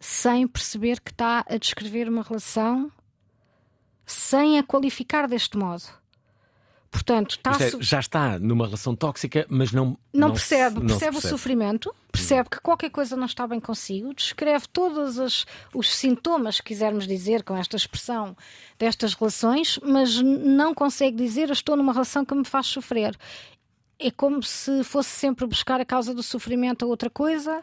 sem 0.00 0.46
perceber 0.48 1.00
que 1.00 1.10
está 1.10 1.44
a 1.48 1.56
descrever 1.56 2.08
uma 2.08 2.22
relação 2.22 2.90
sem 4.06 4.58
a 4.58 4.62
qualificar 4.62 5.28
deste 5.28 5.58
modo. 5.58 5.84
Portanto, 6.90 7.38
a 7.44 7.62
é, 7.62 7.70
já 7.80 8.00
está 8.00 8.38
numa 8.38 8.64
relação 8.64 8.96
tóxica, 8.96 9.46
mas 9.50 9.72
não. 9.72 9.98
não, 10.12 10.28
se- 10.28 10.34
percebe, 10.34 10.80
não 10.80 10.88
se 10.88 11.04
percebe, 11.04 11.16
o 11.18 11.20
sofrimento, 11.20 11.94
percebe 12.10 12.48
que 12.48 12.60
qualquer 12.60 12.88
coisa 12.90 13.14
não 13.14 13.26
está 13.26 13.46
bem 13.46 13.60
consigo, 13.60 14.14
descreve 14.14 14.66
todos 14.72 15.18
os 15.74 15.90
sintomas, 15.90 16.56
se 16.56 16.62
quisermos 16.62 17.06
dizer, 17.06 17.42
com 17.42 17.54
esta 17.56 17.76
expressão 17.76 18.34
destas 18.78 19.12
relações, 19.12 19.78
mas 19.82 20.20
não 20.22 20.74
consegue 20.74 21.16
dizer 21.16 21.50
estou 21.50 21.76
numa 21.76 21.92
relação 21.92 22.24
que 22.24 22.34
me 22.34 22.44
faz 22.44 22.66
sofrer. 22.66 23.14
É 23.98 24.10
como 24.10 24.42
se 24.42 24.82
fosse 24.82 25.10
sempre 25.10 25.46
buscar 25.46 25.80
a 25.80 25.84
causa 25.84 26.14
do 26.14 26.22
sofrimento 26.22 26.84
a 26.84 26.88
outra 26.88 27.10
coisa. 27.10 27.62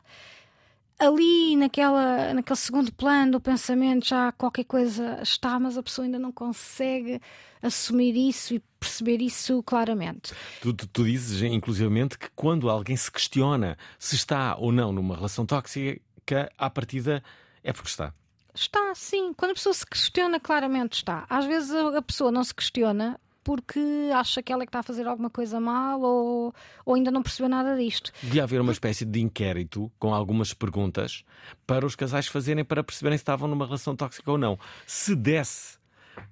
Ali, 0.98 1.58
naquela, 1.58 2.34
naquele 2.34 2.58
segundo 2.58 2.92
plano 2.94 3.34
do 3.34 3.42
pensamento, 3.42 4.08
já 4.08 4.32
qualquer 4.32 4.64
coisa 4.64 5.20
está, 5.22 5.60
mas 5.60 5.78
a 5.78 5.84
pessoa 5.84 6.06
ainda 6.06 6.18
não 6.18 6.32
consegue 6.32 7.22
assumir 7.62 8.16
isso 8.16 8.54
e 8.54 8.64
perceber 8.80 9.22
isso 9.22 9.62
claramente. 9.64 10.34
Tu, 10.62 10.74
tu, 10.74 10.88
tu 10.88 11.04
dizes, 11.04 11.42
inclusivamente, 11.42 12.18
que 12.18 12.30
quando 12.36 12.70
alguém 12.70 12.96
se 12.96 13.12
questiona 13.12 13.78
se 14.00 14.16
está 14.16 14.56
ou 14.56 14.72
não 14.72 14.94
numa 14.94 15.16
relação 15.16 15.46
tóxica, 15.46 16.50
à 16.58 16.70
partida 16.70 17.22
é 17.64 17.74
porque 17.74 17.90
está. 17.90 18.14
Está, 18.54 18.94
sim. 18.96 19.34
Quando 19.34 19.52
a 19.52 19.56
pessoa 19.56 19.74
se 19.74 19.86
questiona, 19.86 20.40
claramente 20.40 20.94
está. 20.94 21.26
Às 21.30 21.46
vezes 21.46 21.72
a 21.72 21.98
a 21.98 22.02
pessoa 22.02 22.32
não 22.32 22.44
se 22.44 22.56
questiona 22.56 23.20
porque 23.46 23.80
acha 24.12 24.42
que 24.42 24.52
ela 24.52 24.64
é 24.64 24.66
que 24.66 24.70
está 24.70 24.80
a 24.80 24.84
fazer 24.84 25.08
alguma 25.08 25.30
coisa 25.30 25.60
mal 25.60 26.02
ou, 26.02 26.54
ou 26.84 26.96
ainda 26.96 27.12
não 27.12 27.22
percebeu 27.22 27.48
nada 27.48 27.78
disto. 27.78 28.12
Devia 28.24 28.44
haver 28.44 28.60
uma 28.60 28.72
espécie 28.72 29.06
de 29.06 29.22
inquérito 29.22 29.90
com 30.00 30.16
algumas 30.16 30.52
perguntas 30.52 31.24
para 31.66 31.86
os 31.86 31.96
casais 31.96 32.26
fazerem 32.26 32.66
para 32.66 32.84
perceberem 32.84 33.20
se 33.20 33.22
estavam 33.22 33.48
numa 33.48 33.66
relação 33.66 33.96
tóxica 33.96 34.32
ou 34.32 34.38
não. 34.38 34.58
Se 34.88 35.16
desse 35.16 35.78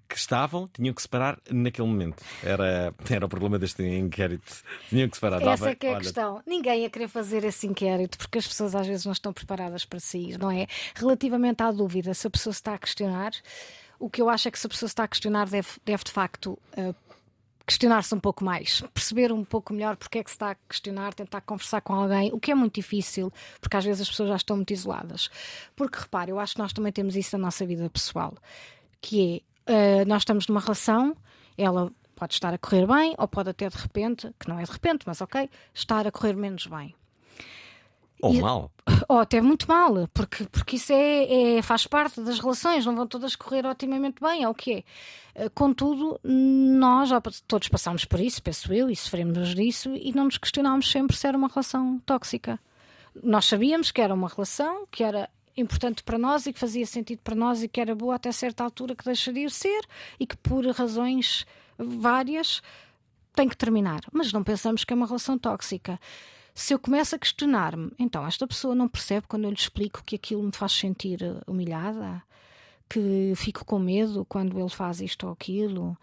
que 0.09 0.17
estavam, 0.17 0.67
tinham 0.73 0.91
que 0.91 1.03
separar 1.03 1.39
naquele 1.51 1.87
momento. 1.87 2.23
Era, 2.43 2.93
era 3.07 3.25
o 3.25 3.29
problema 3.29 3.59
deste 3.59 3.83
inquérito. 3.83 4.51
Tinham 4.89 5.07
que 5.07 5.15
separar. 5.15 5.39
Essa 5.41 5.69
é 5.69 5.75
que 5.75 5.85
é 5.85 5.89
a 5.89 5.93
olha, 5.93 6.01
questão. 6.01 6.41
Ninguém 6.47 6.81
ia 6.81 6.89
querer 6.89 7.07
fazer 7.07 7.43
esse 7.43 7.67
inquérito 7.67 8.17
porque 8.17 8.39
as 8.39 8.47
pessoas 8.47 8.73
às 8.73 8.87
vezes 8.87 9.05
não 9.05 9.11
estão 9.11 9.31
preparadas 9.31 9.85
para 9.85 9.99
si, 9.99 10.35
não 10.39 10.49
é? 10.49 10.65
Relativamente 10.95 11.61
à 11.61 11.71
dúvida, 11.71 12.13
se 12.15 12.25
a 12.25 12.29
pessoa 12.29 12.53
se 12.53 12.59
está 12.59 12.73
a 12.73 12.77
questionar, 12.79 13.33
o 14.03 14.09
que 14.09 14.21
eu 14.21 14.29
acho 14.29 14.49
é 14.49 14.51
que 14.51 14.59
se 14.59 14.67
a 14.67 14.69
pessoa 14.69 14.89
se 14.89 14.91
está 14.91 15.05
a 15.05 15.07
questionar, 15.07 15.47
deve, 15.47 15.69
deve 15.85 16.03
de 16.03 16.11
facto 16.11 16.59
eh, 16.75 16.93
questionar-se 17.65 18.13
um 18.13 18.19
pouco 18.19 18.43
mais, 18.43 18.81
perceber 18.93 19.31
um 19.31 19.43
pouco 19.43 19.73
melhor 19.73 19.95
porque 19.95 20.19
é 20.19 20.23
que 20.23 20.29
se 20.29 20.35
está 20.35 20.51
a 20.51 20.55
questionar, 20.67 21.13
tentar 21.13 21.41
conversar 21.41 21.81
com 21.81 21.93
alguém, 21.93 22.31
o 22.33 22.39
que 22.39 22.51
é 22.51 22.55
muito 22.55 22.75
difícil, 22.75 23.31
porque 23.59 23.77
às 23.77 23.85
vezes 23.85 24.01
as 24.01 24.09
pessoas 24.09 24.29
já 24.29 24.35
estão 24.35 24.57
muito 24.57 24.73
isoladas. 24.73 25.29
Porque 25.75 25.99
repare, 25.99 26.31
eu 26.31 26.39
acho 26.39 26.55
que 26.55 26.59
nós 26.59 26.73
também 26.73 26.91
temos 26.91 27.15
isso 27.15 27.37
na 27.37 27.45
nossa 27.45 27.65
vida 27.65 27.89
pessoal, 27.89 28.33
que 29.01 29.43
é 29.67 30.01
eh, 30.01 30.05
nós 30.05 30.21
estamos 30.21 30.47
numa 30.47 30.59
relação, 30.59 31.15
ela 31.57 31.91
pode 32.15 32.33
estar 32.33 32.53
a 32.53 32.57
correr 32.57 32.85
bem, 32.85 33.15
ou 33.17 33.27
pode 33.27 33.49
até 33.49 33.69
de 33.69 33.77
repente, 33.77 34.33
que 34.39 34.47
não 34.49 34.59
é 34.59 34.63
de 34.63 34.71
repente, 34.71 35.03
mas 35.05 35.21
ok, 35.21 35.49
estar 35.73 36.05
a 36.05 36.11
correr 36.11 36.35
menos 36.35 36.67
bem. 36.67 36.93
Ou 38.23 38.33
E- 38.33 38.41
mal. 38.41 38.71
Ou 39.09 39.19
até 39.19 39.41
muito 39.41 39.67
mal, 39.67 40.07
porque, 40.13 40.45
porque 40.45 40.75
isso 40.77 40.91
é, 40.93 41.57
é- 41.57 41.61
faz 41.61 41.85
parte 41.87 42.21
das 42.21 42.39
relações, 42.39 42.85
não 42.85 42.95
vão 42.95 43.05
todas 43.07 43.35
correr 43.35 43.65
otimamente 43.65 44.21
bem, 44.21 44.43
é 44.43 44.49
o 44.49 44.53
que 44.53 44.71
é. 44.73 44.83
Eh, 45.35 45.49
Contudo, 45.49 46.19
nós 46.23 47.09
já 47.09 47.19
todos 47.47 47.67
passámos 47.67 48.05
por 48.05 48.19
isso, 48.19 48.41
penso 48.41 48.73
eu, 48.73 48.89
e 48.89 48.95
sofremos 48.95 49.53
disso, 49.55 49.89
e 49.95 50.13
não 50.13 50.25
nos 50.25 50.37
questionámos 50.37 50.89
sempre 50.89 51.15
se 51.17 51.27
era 51.27 51.37
uma 51.37 51.47
relação 51.47 51.99
tóxica. 52.05 52.59
Nós 53.21 53.45
sabíamos 53.45 53.91
que 53.91 54.01
era 54.01 54.13
uma 54.13 54.27
relação, 54.29 54.85
que 54.91 55.03
era 55.03 55.29
importante 55.55 56.01
para 56.03 56.17
nós 56.17 56.45
e 56.45 56.53
que 56.53 56.59
fazia 56.59 56.85
sentido 56.85 57.19
para 57.23 57.35
nós 57.35 57.61
e 57.61 57.67
que 57.67 57.79
era 57.79 57.93
boa 57.93 58.15
até 58.15 58.31
certa 58.31 58.63
altura 58.63 58.95
que 58.95 59.05
deixaria 59.05 59.47
de 59.47 59.53
ser 59.53 59.81
e 60.19 60.25
que 60.25 60.35
por 60.37 60.65
razões 60.67 61.45
várias 61.77 62.61
tem 63.35 63.47
que 63.49 63.55
terminar. 63.57 64.01
Mas 64.11 64.31
não 64.33 64.43
pensamos 64.43 64.83
que 64.83 64.93
é 64.93 64.95
uma 64.95 65.05
relação 65.05 65.37
tóxica. 65.37 65.99
Se 66.53 66.73
eu 66.73 66.79
começo 66.79 67.15
a 67.15 67.19
questionar-me, 67.19 67.91
então 67.97 68.25
esta 68.25 68.45
pessoa 68.45 68.75
não 68.75 68.87
percebe 68.87 69.25
quando 69.27 69.45
eu 69.45 69.49
lhe 69.49 69.55
explico 69.55 70.03
que 70.03 70.15
aquilo 70.15 70.43
me 70.43 70.51
faz 70.51 70.71
sentir 70.73 71.23
eh, 71.23 71.41
humilhada, 71.47 72.21
que 72.87 73.33
fico 73.35 73.65
com 73.65 73.79
medo 73.79 74.23
quando 74.25 74.59
ele 74.59 74.69
faz 74.69 75.01
isto 75.01 75.25
ou 75.25 75.33
aquilo. 75.33 75.97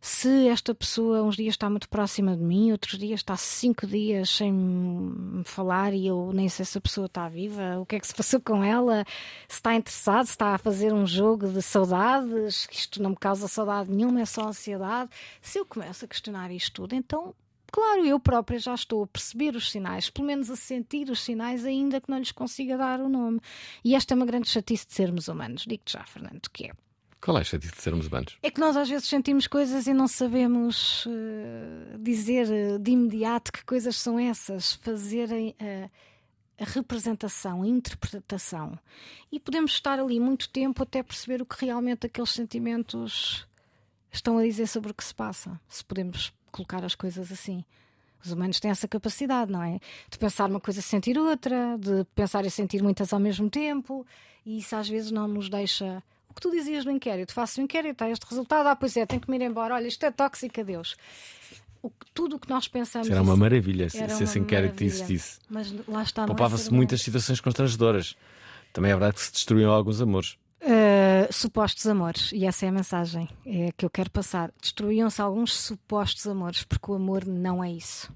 Se 0.00 0.48
esta 0.48 0.74
pessoa 0.74 1.22
uns 1.22 1.36
dias 1.36 1.54
está 1.54 1.70
muito 1.70 1.88
próxima 1.88 2.36
de 2.36 2.42
mim, 2.42 2.72
outros 2.72 2.98
dias 2.98 3.20
está 3.20 3.36
cinco 3.36 3.86
dias 3.86 4.30
sem 4.30 4.52
me 4.52 5.44
falar 5.44 5.94
e 5.94 6.08
eu 6.08 6.32
nem 6.34 6.48
sei 6.48 6.64
se 6.64 6.76
a 6.76 6.80
pessoa 6.80 7.06
está 7.06 7.28
viva, 7.28 7.78
o 7.78 7.86
que 7.86 7.94
é 7.94 8.00
que 8.00 8.06
se 8.08 8.14
passou 8.14 8.40
com 8.40 8.64
ela, 8.64 9.04
se 9.46 9.56
está 9.58 9.76
interessado, 9.76 10.24
se 10.26 10.32
está 10.32 10.54
a 10.56 10.58
fazer 10.58 10.92
um 10.92 11.06
jogo 11.06 11.46
de 11.48 11.62
saudades, 11.62 12.66
isto 12.72 13.00
não 13.00 13.10
me 13.10 13.16
causa 13.16 13.46
saudade 13.46 13.92
nenhuma, 13.92 14.20
é 14.20 14.24
só 14.24 14.48
ansiedade. 14.48 15.08
Se 15.40 15.60
eu 15.60 15.64
começo 15.64 16.04
a 16.04 16.08
questionar 16.08 16.50
isto 16.50 16.72
tudo, 16.72 16.96
então 16.96 17.32
Claro, 17.72 18.04
eu 18.04 18.20
própria 18.20 18.58
já 18.58 18.74
estou 18.74 19.02
a 19.02 19.06
perceber 19.06 19.56
os 19.56 19.70
sinais, 19.70 20.10
pelo 20.10 20.26
menos 20.26 20.50
a 20.50 20.56
sentir 20.56 21.08
os 21.08 21.20
sinais, 21.20 21.64
ainda 21.64 22.02
que 22.02 22.10
não 22.10 22.18
lhes 22.18 22.30
consiga 22.30 22.76
dar 22.76 23.00
o 23.00 23.08
nome. 23.08 23.40
E 23.82 23.94
esta 23.94 24.12
é 24.12 24.14
uma 24.14 24.26
grande 24.26 24.50
chatice 24.50 24.86
de 24.86 24.92
sermos 24.92 25.26
humanos, 25.26 25.64
digo-te 25.66 25.94
já, 25.94 26.04
Fernando, 26.04 26.50
que 26.52 26.66
é. 26.66 26.72
Qual 27.18 27.38
é 27.38 27.40
a 27.40 27.44
chatice 27.44 27.72
de 27.72 27.80
sermos 27.80 28.08
humanos? 28.08 28.36
É 28.42 28.50
que 28.50 28.60
nós 28.60 28.76
às 28.76 28.90
vezes 28.90 29.08
sentimos 29.08 29.46
coisas 29.46 29.86
e 29.86 29.94
não 29.94 30.06
sabemos 30.06 31.06
uh, 31.06 31.98
dizer 31.98 32.46
uh, 32.48 32.78
de 32.78 32.90
imediato 32.90 33.50
que 33.50 33.64
coisas 33.64 33.96
são 33.96 34.18
essas, 34.18 34.74
fazerem 34.74 35.56
uh, 35.58 35.90
a 36.58 36.64
representação, 36.64 37.62
a 37.62 37.66
interpretação. 37.66 38.78
E 39.30 39.40
podemos 39.40 39.72
estar 39.72 39.98
ali 39.98 40.20
muito 40.20 40.50
tempo 40.50 40.82
até 40.82 41.02
perceber 41.02 41.40
o 41.40 41.46
que 41.46 41.64
realmente 41.64 42.04
aqueles 42.04 42.30
sentimentos 42.30 43.46
estão 44.12 44.36
a 44.36 44.42
dizer 44.42 44.66
sobre 44.66 44.90
o 44.90 44.94
que 44.94 45.04
se 45.04 45.14
passa, 45.14 45.58
se 45.68 45.82
podemos 45.82 46.34
colocar 46.52 46.84
as 46.84 46.94
coisas 46.94 47.32
assim. 47.32 47.64
Os 48.24 48.30
humanos 48.30 48.60
têm 48.60 48.70
essa 48.70 48.86
capacidade, 48.86 49.50
não 49.50 49.62
é? 49.62 49.80
De 50.08 50.16
pensar 50.16 50.48
uma 50.48 50.60
coisa 50.60 50.78
e 50.78 50.82
sentir 50.82 51.18
outra, 51.18 51.76
de 51.76 52.04
pensar 52.14 52.44
e 52.46 52.50
sentir 52.50 52.80
muitas 52.82 53.12
ao 53.12 53.18
mesmo 53.18 53.50
tempo, 53.50 54.06
e 54.46 54.58
isso 54.58 54.76
às 54.76 54.88
vezes 54.88 55.10
não 55.10 55.26
nos 55.26 55.48
deixa 55.48 56.02
o 56.32 56.34
que 56.34 56.40
tu 56.40 56.50
dizias 56.50 56.84
no 56.84 56.90
inquérito, 56.90 57.34
faço 57.34 57.60
o 57.60 57.64
inquérito, 57.64 58.02
há 58.02 58.08
este 58.08 58.24
resultado, 58.24 58.66
ah, 58.66 58.74
pois 58.74 58.96
é, 58.96 59.04
tenho 59.04 59.20
que 59.20 59.30
me 59.30 59.36
ir 59.36 59.42
embora, 59.42 59.74
olha, 59.74 59.86
isto 59.86 60.04
é 60.06 60.10
tóxico, 60.10 60.60
adeus. 60.60 60.96
O, 61.82 61.90
tudo 62.14 62.36
o 62.36 62.38
que 62.38 62.48
nós 62.48 62.68
pensamos. 62.68 63.10
Era 63.10 63.20
uma 63.20 63.36
maravilha 63.36 63.90
se, 63.90 64.08
se 64.08 64.24
esse 64.24 64.38
inquérito 64.38 64.82
existisse. 64.82 65.40
Mas 65.50 65.74
lá 65.86 66.02
está, 66.02 66.22
é 66.22 66.26
Poupava-se 66.26 66.72
muitas 66.72 67.02
situações 67.02 67.40
constrangedoras. 67.40 68.16
Também 68.72 68.92
é 68.92 68.94
verdade 68.94 69.14
que 69.16 69.20
se 69.20 69.32
destruíam 69.32 69.70
alguns 69.70 70.00
amores. 70.00 70.38
Uh, 70.64 71.32
supostos 71.32 71.84
amores, 71.88 72.30
e 72.32 72.46
essa 72.46 72.64
é 72.66 72.68
a 72.68 72.72
mensagem 72.72 73.28
é, 73.44 73.72
que 73.76 73.84
eu 73.84 73.90
quero 73.90 74.10
passar. 74.10 74.52
Destruíam-se 74.60 75.20
alguns 75.20 75.56
supostos 75.56 76.24
amores, 76.26 76.62
porque 76.62 76.88
o 76.90 76.94
amor 76.94 77.26
não 77.26 77.64
é 77.64 77.70
isso. 77.72 78.12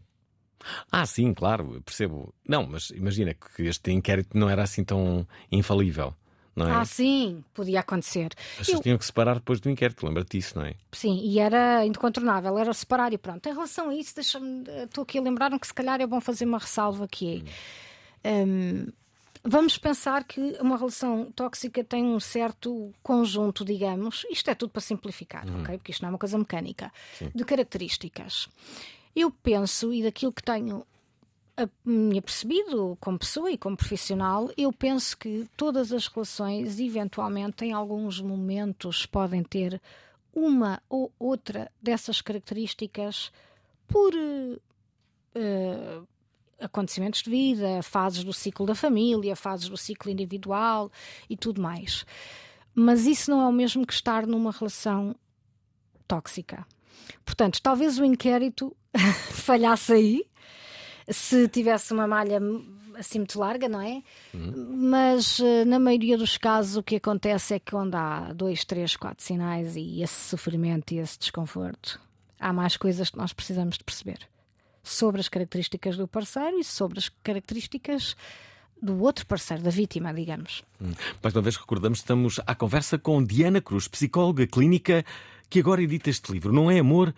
Ah, 0.90 1.04
sim, 1.06 1.34
claro, 1.34 1.82
percebo. 1.84 2.32
Não, 2.48 2.64
mas 2.66 2.90
imagina 2.90 3.34
que 3.34 3.62
este 3.64 3.90
inquérito 3.90 4.38
não 4.38 4.48
era 4.48 4.62
assim 4.62 4.84
tão 4.84 5.26
infalível, 5.50 6.14
não 6.54 6.68
é? 6.68 6.72
Ah, 6.72 6.84
sim, 6.84 7.42
podia 7.52 7.80
acontecer. 7.80 8.30
As 8.52 8.58
pessoas 8.58 8.78
Eu- 8.78 8.82
tinham 8.82 8.98
que 8.98 9.04
separar 9.06 9.34
depois 9.36 9.58
do 9.60 9.68
inquérito, 9.68 10.06
lembra-te 10.06 10.38
disso, 10.38 10.56
não 10.56 10.66
é? 10.66 10.74
Sim, 10.92 11.18
e 11.24 11.40
era 11.40 11.84
incontornável, 11.84 12.56
era 12.58 12.72
separar 12.72 13.12
e 13.12 13.18
pronto. 13.18 13.44
Em 13.48 13.52
relação 13.52 13.88
a 13.90 13.94
isso, 13.94 14.14
deixa-me. 14.14 14.64
Estou 14.84 15.02
aqui 15.02 15.18
a 15.18 15.22
lembrar-me 15.22 15.58
que 15.58 15.66
se 15.66 15.74
calhar 15.74 16.00
é 16.00 16.06
bom 16.06 16.20
fazer 16.20 16.44
uma 16.44 16.58
ressalva 16.58 17.08
que 17.08 17.44
é. 18.24 18.44
hum, 18.44 18.86
vamos 19.46 19.78
pensar 19.78 20.24
que 20.24 20.40
uma 20.60 20.76
relação 20.76 21.30
tóxica 21.32 21.82
tem 21.84 22.04
um 22.04 22.18
certo 22.20 22.92
conjunto, 23.02 23.64
digamos, 23.64 24.26
isto 24.30 24.50
é 24.50 24.54
tudo 24.54 24.70
para 24.70 24.82
simplificar, 24.82 25.44
ok? 25.60 25.78
Porque 25.78 25.92
isto 25.92 26.02
não 26.02 26.08
é 26.08 26.12
uma 26.12 26.18
coisa 26.18 26.36
mecânica, 26.38 26.92
de 27.34 27.44
características. 27.44 28.48
Eu 29.14 29.30
penso, 29.30 29.92
e 29.92 30.02
daquilo 30.02 30.32
que 30.32 30.42
tenho 30.42 30.86
a- 31.56 31.68
me 31.84 32.18
apercebido 32.18 32.98
como 33.00 33.18
pessoa 33.18 33.50
e 33.50 33.56
como 33.56 33.76
profissional, 33.76 34.50
eu 34.58 34.70
penso 34.72 35.16
que 35.16 35.48
todas 35.56 35.90
as 35.92 36.06
relações, 36.06 36.78
eventualmente, 36.78 37.64
em 37.64 37.72
alguns 37.72 38.20
momentos, 38.20 39.06
podem 39.06 39.42
ter 39.42 39.80
uma 40.34 40.82
ou 40.90 41.10
outra 41.18 41.72
dessas 41.80 42.20
características 42.20 43.32
por 43.88 44.12
eh, 45.34 46.00
acontecimentos 46.60 47.22
de 47.22 47.30
vida, 47.30 47.82
fases 47.82 48.24
do 48.24 48.32
ciclo 48.32 48.66
da 48.66 48.74
família, 48.74 49.36
fases 49.36 49.68
do 49.68 49.76
ciclo 49.76 50.10
individual 50.10 50.90
e 51.28 51.36
tudo 51.36 51.60
mais. 51.60 52.04
Mas 52.74 53.06
isso 53.06 53.30
não 53.30 53.40
é 53.40 53.46
o 53.46 53.52
mesmo 53.52 53.86
que 53.86 53.92
estar 53.92 54.26
numa 54.26 54.50
relação 54.50 55.14
tóxica. 56.06 56.66
Portanto, 57.24 57.60
talvez 57.62 57.98
o 57.98 58.04
inquérito 58.04 58.74
falhasse 59.32 59.92
aí, 59.92 60.26
se 61.08 61.48
tivesse 61.48 61.92
uma 61.92 62.06
malha 62.06 62.40
assim 62.98 63.18
muito 63.18 63.38
larga, 63.38 63.68
não 63.68 63.80
é? 63.80 64.02
Mas 64.34 65.38
eh, 65.40 65.64
na 65.66 65.78
maioria 65.78 66.16
dos 66.16 66.38
casos 66.38 66.76
o 66.76 66.82
que 66.82 66.96
acontece 66.96 67.54
é 67.54 67.58
que 67.58 67.70
quando 67.70 67.94
há 67.94 68.32
dois, 68.32 68.64
três, 68.64 68.96
quatro 68.96 69.22
sinais 69.22 69.76
e 69.76 70.02
esse 70.02 70.28
sofrimento 70.30 70.92
e 70.92 70.98
esse 70.98 71.18
desconforto, 71.18 72.00
há 72.40 72.52
mais 72.52 72.76
coisas 72.76 73.10
que 73.10 73.18
nós 73.18 73.32
precisamos 73.32 73.76
de 73.76 73.84
perceber 73.84 74.18
sobre 74.86 75.20
as 75.20 75.28
características 75.28 75.96
do 75.96 76.06
parceiro 76.06 76.58
e 76.58 76.64
sobre 76.64 76.98
as 76.98 77.08
características 77.22 78.16
do 78.80 79.00
outro 79.02 79.26
parceiro, 79.26 79.62
da 79.62 79.70
vítima, 79.70 80.12
digamos. 80.12 80.62
Mais 81.22 81.34
uma 81.34 81.42
vez 81.42 81.56
recordamos, 81.56 81.98
estamos 81.98 82.40
à 82.46 82.54
conversa 82.54 82.98
com 82.98 83.22
Diana 83.24 83.60
Cruz, 83.60 83.88
psicóloga 83.88 84.46
clínica, 84.46 85.04
que 85.50 85.60
agora 85.60 85.82
edita 85.82 86.10
este 86.10 86.30
livro. 86.30 86.52
Não 86.52 86.70
é 86.70 86.78
amor, 86.78 87.14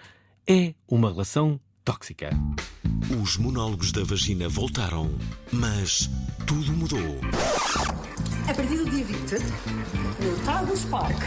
é 0.47 0.75
uma 0.89 1.11
relação 1.11 1.61
tóxica. 1.85 2.31
Os 3.23 3.37
monólogos 3.37 3.93
da 3.93 4.05
vagina 4.05 4.49
voltaram, 4.49 5.11
mas 5.53 6.09
tudo 6.47 6.73
mudou. 6.73 7.21
A 8.49 8.55
partir 8.55 8.77
do 8.79 8.89
dia 8.89 9.05
20, 9.05 9.35
no 10.21 10.45
Tagus 10.45 10.85
Park, 10.87 11.19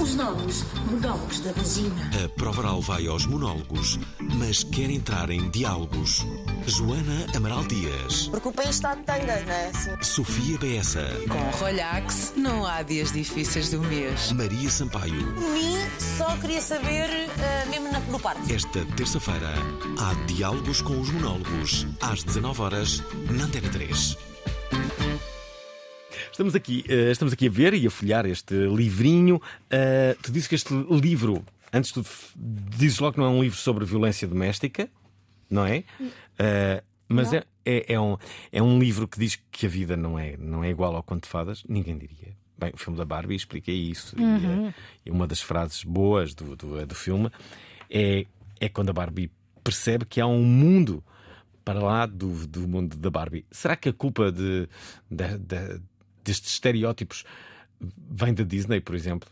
os 0.00 0.14
novos 0.14 0.64
monólogos 0.90 1.40
da 1.40 1.52
vagina. 1.52 2.10
A 2.24 2.28
prova 2.30 2.60
oral 2.60 2.80
vai 2.80 3.06
aos 3.06 3.26
monólogos, 3.26 3.98
mas 4.20 4.62
quer 4.64 4.90
entrar 4.90 5.30
em 5.30 5.50
diálogos. 5.50 6.24
Joana 6.66 7.26
Amaral 7.34 7.64
Dias, 7.64 8.28
Porque 8.28 8.48
o 8.48 8.52
país 8.52 8.70
está 8.76 8.94
de 8.94 9.02
tanga, 9.02 9.40
não 9.40 9.52
é? 9.52 9.68
Assim. 9.68 9.90
Sofia 10.02 10.58
Beessa, 10.58 11.08
Com 11.28 11.58
Rolhax, 11.58 12.34
não 12.36 12.66
há 12.66 12.82
dias 12.82 13.12
difíceis 13.12 13.70
do 13.70 13.80
mês. 13.80 14.32
Maria 14.32 14.70
Sampaio. 14.70 15.32
Por 15.34 15.50
mim, 15.50 15.76
só 16.18 16.36
queria 16.36 16.60
saber, 16.60 17.08
eh, 17.10 17.66
mesmo 17.70 17.90
na- 17.90 18.00
no 18.00 18.20
parque. 18.20 18.52
Esta 18.52 18.84
terça-feira 18.96 19.52
há 19.98 20.14
diálogos 20.26 20.80
com 20.82 21.00
os 21.00 21.10
monólogos, 21.10 21.86
às 22.00 22.22
19 22.22 22.60
horas 22.62 23.02
na 23.30 23.44
Antena 23.44 23.68
3. 23.70 24.16
Estamos 26.38 26.54
aqui, 26.54 26.84
eh, 26.88 27.10
estamos 27.10 27.32
aqui 27.34 27.48
a 27.48 27.50
ver 27.50 27.74
e 27.74 27.84
a 27.84 27.90
folhear 27.90 28.24
este 28.24 28.54
livrinho. 28.54 29.42
Eh, 29.68 30.16
tu 30.22 30.30
dizes 30.30 30.46
que 30.46 30.54
este 30.54 30.72
livro, 30.88 31.44
antes 31.72 31.88
de 31.88 31.94
tudo, 31.94 32.08
dizes 32.76 33.00
logo 33.00 33.14
que 33.14 33.18
não 33.18 33.26
é 33.26 33.30
um 33.30 33.42
livro 33.42 33.58
sobre 33.58 33.84
violência 33.84 34.28
doméstica, 34.28 34.88
não 35.50 35.66
é? 35.66 35.82
Eh, 36.38 36.84
mas 37.08 37.32
Não. 37.32 37.38
é, 37.40 37.44
é, 37.64 37.92
é 37.94 38.00
um, 38.00 38.16
é 38.52 38.62
um 38.62 38.78
livro 38.78 39.08
que 39.08 39.18
diz 39.18 39.36
que 39.50 39.66
a 39.66 39.68
vida 39.68 39.96
não 39.96 40.16
é, 40.16 40.36
não 40.36 40.62
é 40.62 40.70
igual 40.70 40.94
ao 40.94 41.02
conto 41.02 41.24
de 41.24 41.28
fadas. 41.28 41.64
Ninguém 41.68 41.98
diria. 41.98 42.36
Bem, 42.56 42.70
o 42.72 42.76
filme 42.76 42.96
da 42.96 43.04
Barbie 43.04 43.34
explica 43.34 43.72
isso. 43.72 44.14
E, 44.16 44.22
eh, 44.22 44.74
E, 45.06 45.10
uma 45.10 45.26
das 45.26 45.40
frases 45.40 45.82
boas 45.82 46.34
do, 46.34 46.54
do, 46.54 46.86
do 46.86 46.94
filme 46.94 47.32
é, 47.90 48.26
é 48.60 48.68
quando 48.68 48.90
a 48.90 48.92
Barbie 48.92 49.28
percebe 49.64 50.04
que 50.04 50.20
há 50.20 50.26
um 50.28 50.44
mundo 50.44 51.02
para 51.64 51.80
lá 51.80 52.06
do, 52.06 52.46
do 52.46 52.68
mundo 52.68 52.96
da 52.96 53.10
Barbie. 53.10 53.44
Será 53.50 53.74
que 53.74 53.88
a 53.88 53.92
culpa 53.92 54.30
de, 54.32 54.68
de- 55.10 55.36
de- 55.38 55.80
destes 56.28 56.52
estereótipos 56.52 57.24
vem 58.10 58.32
da 58.32 58.44
Disney, 58.44 58.80
por 58.80 58.94
exemplo? 58.94 59.28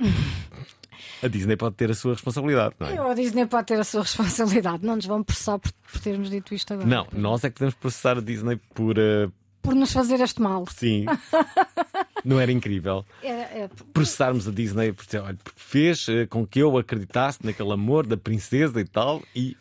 a 1.22 1.28
Disney 1.28 1.56
pode 1.56 1.74
ter 1.76 1.90
a 1.90 1.94
sua 1.94 2.12
responsabilidade, 2.14 2.74
não 2.78 2.86
é? 2.88 3.10
A 3.10 3.14
Disney 3.14 3.46
pode 3.46 3.66
ter 3.66 3.78
a 3.80 3.84
sua 3.84 4.02
responsabilidade, 4.02 4.84
não 4.84 4.96
nos 4.96 5.06
vão 5.06 5.22
processar 5.22 5.58
por, 5.58 5.72
por 5.72 6.00
termos 6.00 6.30
dito 6.30 6.54
isto 6.54 6.72
agora. 6.74 6.88
Não, 6.88 7.06
nós 7.12 7.44
é 7.44 7.48
que 7.50 7.54
podemos 7.56 7.74
processar 7.74 8.18
a 8.18 8.20
Disney 8.20 8.56
por. 8.74 8.96
eh, 8.98 9.28
Por 9.62 9.74
nos 9.74 9.92
fazer 9.92 10.20
este 10.20 10.40
mal. 10.40 10.64
sim. 10.68 11.04
não 12.24 12.40
era 12.40 12.50
incrível 12.50 13.06
É, 13.22 13.30
é, 13.62 13.70
processarmos 13.92 14.46
a 14.48 14.50
Disney 14.50 14.92
por 14.92 15.04
dizer, 15.04 15.20
olha, 15.20 15.36
porque 15.42 15.58
fez 15.60 16.08
eh, 16.08 16.26
com 16.26 16.46
que 16.46 16.58
eu 16.60 16.76
acreditasse 16.76 17.38
naquele 17.44 17.72
amor 17.72 18.06
da 18.06 18.16
princesa 18.16 18.80
e 18.80 18.84
tal, 18.84 19.22
e 19.34 19.56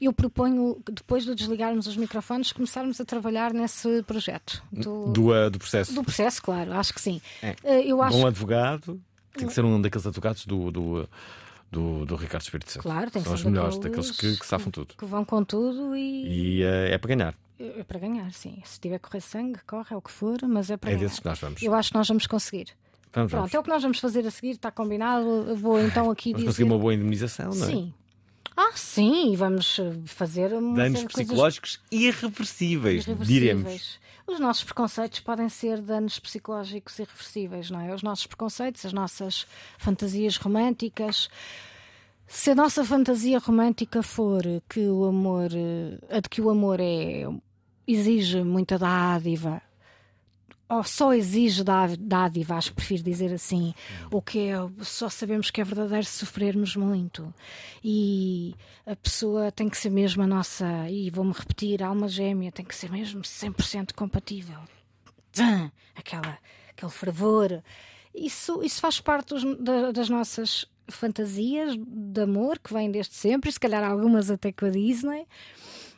eu 0.00 0.12
proponho, 0.12 0.78
depois 0.92 1.24
de 1.24 1.34
desligarmos 1.34 1.86
os 1.86 1.96
microfones, 1.96 2.52
começarmos 2.52 3.00
a 3.00 3.04
trabalhar 3.04 3.52
nesse 3.54 4.02
projeto. 4.02 4.62
Do, 4.72 5.06
do, 5.12 5.34
eh, 5.34 5.48
do 5.50 5.58
processo. 5.58 5.94
do 5.94 6.02
processo, 6.04 6.42
claro, 6.42 6.72
acho 6.74 6.92
que 6.92 7.00
sim. 7.00 7.20
É. 7.42 7.56
Eh, 7.64 7.82
Eu 7.86 8.02
acho 8.02 8.16
Bom 8.18 8.26
advogado 8.26 9.00
tem 9.36 9.46
que 9.46 9.52
ser 9.54 9.64
um 9.64 9.80
daqueles 9.80 10.06
advogados 10.06 10.46
do, 10.46 10.70
do, 10.70 11.08
do, 11.70 12.06
do 12.06 12.16
Ricardo 12.16 12.42
Espírito 12.42 12.70
Santo. 12.72 12.82
Claro, 12.82 13.10
tem 13.10 13.22
São 13.22 13.34
os 13.34 13.44
melhores, 13.44 13.78
daqueles 13.78 14.10
que, 14.10 14.36
que 14.38 14.46
safam 14.46 14.70
tudo. 14.70 14.94
que 14.96 15.04
vão 15.04 15.24
com 15.24 15.44
tudo 15.44 15.94
e 15.96 16.58
E 16.58 16.62
eh, 16.62 16.94
é 16.94 16.98
para 16.98 17.08
ganhar. 17.14 17.34
é 17.58 17.82
para 17.84 17.98
ganhar, 17.98 18.32
sim. 18.32 18.58
Se 18.64 18.80
tiver 18.80 18.98
correr 18.98 19.20
sangue, 19.20 19.58
corre, 19.66 19.88
é 19.92 19.96
o 19.96 20.00
que 20.02 20.10
for, 20.10 20.38
mas 20.48 20.70
é 20.70 20.76
para 20.76 20.90
É 20.90 20.94
ganhar. 20.94 21.04
desses 21.04 21.20
que 21.20 21.26
nós 21.26 21.38
vamos. 21.38 21.62
Eu 21.62 21.74
acho 21.74 21.90
que 21.90 21.96
nós 21.98 22.08
vamos 22.08 22.26
conseguir. 22.26 22.68
Vamos, 23.12 23.30
Pronto, 23.30 23.40
vamos. 23.42 23.54
é 23.54 23.58
o 23.58 23.62
que 23.62 23.68
nós 23.70 23.82
vamos 23.82 23.98
fazer 23.98 24.26
a 24.26 24.30
seguir, 24.30 24.50
está 24.52 24.70
combinado. 24.70 25.26
Eu 25.48 25.56
Vou 25.56 25.80
então 25.80 26.10
aqui 26.10 26.30
Vamos 26.32 26.42
dizer. 26.42 26.46
conseguir 26.52 26.64
uma 26.70 26.78
boa 26.78 26.92
indemnização, 26.94 27.50
não 27.50 27.64
é? 27.64 27.70
Sim. 27.70 27.94
Ah, 28.56 28.72
sim, 28.74 29.34
vamos 29.36 29.78
eh, 29.78 29.92
fazer 30.06 30.48
Danos 30.48 30.74
coisas 30.76 31.04
psicológicos 31.12 31.80
irreversíveis, 31.92 33.04
diremos. 33.04 33.28
irreversíveis. 33.28 33.98
Os 34.26 34.40
nossos 34.40 34.64
preconceitos 34.64 35.20
podem 35.20 35.48
ser 35.48 35.80
danos 35.80 36.18
psicológicos 36.18 36.98
irreversíveis, 36.98 37.70
não 37.70 37.80
é? 37.80 37.94
Os 37.94 38.02
nossos 38.02 38.26
preconceitos, 38.26 38.84
as 38.84 38.92
nossas 38.92 39.46
fantasias 39.78 40.36
românticas. 40.36 41.28
Se 42.26 42.50
a 42.50 42.54
nossa 42.54 42.84
fantasia 42.84 43.38
romântica 43.38 44.02
for 44.02 44.42
que 44.68 44.80
o 44.80 45.04
amor, 45.04 45.50
eh, 45.52 46.16
a 46.16 46.20
de 46.20 46.28
que 46.28 46.40
o 46.40 46.50
amor 46.50 46.80
é 46.80 47.24
exige 47.86 48.42
muita 48.42 48.78
dádiva, 48.78 49.62
ou 50.68 50.82
só 50.82 51.12
exige 51.14 51.62
dá- 51.62 51.88
dádiva, 51.98 52.56
acho 52.56 52.70
que 52.70 52.76
prefiro 52.76 53.02
dizer 53.02 53.32
assim, 53.32 53.72
o 54.10 54.20
que 54.20 54.48
é, 54.48 54.54
só 54.82 55.08
sabemos 55.08 55.50
que 55.50 55.60
é 55.60 55.64
verdadeiro 55.64 56.04
sofrermos 56.04 56.74
muito. 56.76 57.32
E 57.84 58.54
a 58.84 58.96
pessoa 58.96 59.52
tem 59.52 59.68
que 59.68 59.78
ser 59.78 59.90
mesmo 59.90 60.22
a 60.22 60.26
nossa, 60.26 60.66
e 60.90 61.08
vou-me 61.10 61.32
repetir, 61.32 61.82
alma 61.82 62.08
gêmea 62.08 62.50
tem 62.50 62.64
que 62.64 62.74
ser 62.74 62.90
mesmo 62.90 63.22
100% 63.22 63.92
compatível. 63.94 64.58
Aquela, 65.94 66.38
aquele 66.70 66.90
fervor. 66.92 67.62
Isso, 68.14 68.62
isso 68.62 68.80
faz 68.80 69.00
parte 69.00 69.28
dos- 69.34 69.58
da- 69.60 69.92
das 69.92 70.08
nossas 70.08 70.66
fantasias 70.88 71.76
de 71.76 72.20
amor 72.22 72.58
que 72.58 72.72
vêm 72.72 72.90
desde 72.90 73.14
sempre, 73.14 73.50
e 73.50 73.52
se 73.52 73.60
calhar 73.60 73.84
algumas 73.84 74.30
até 74.30 74.50
com 74.52 74.66
a 74.66 74.70
Disney 74.70 75.26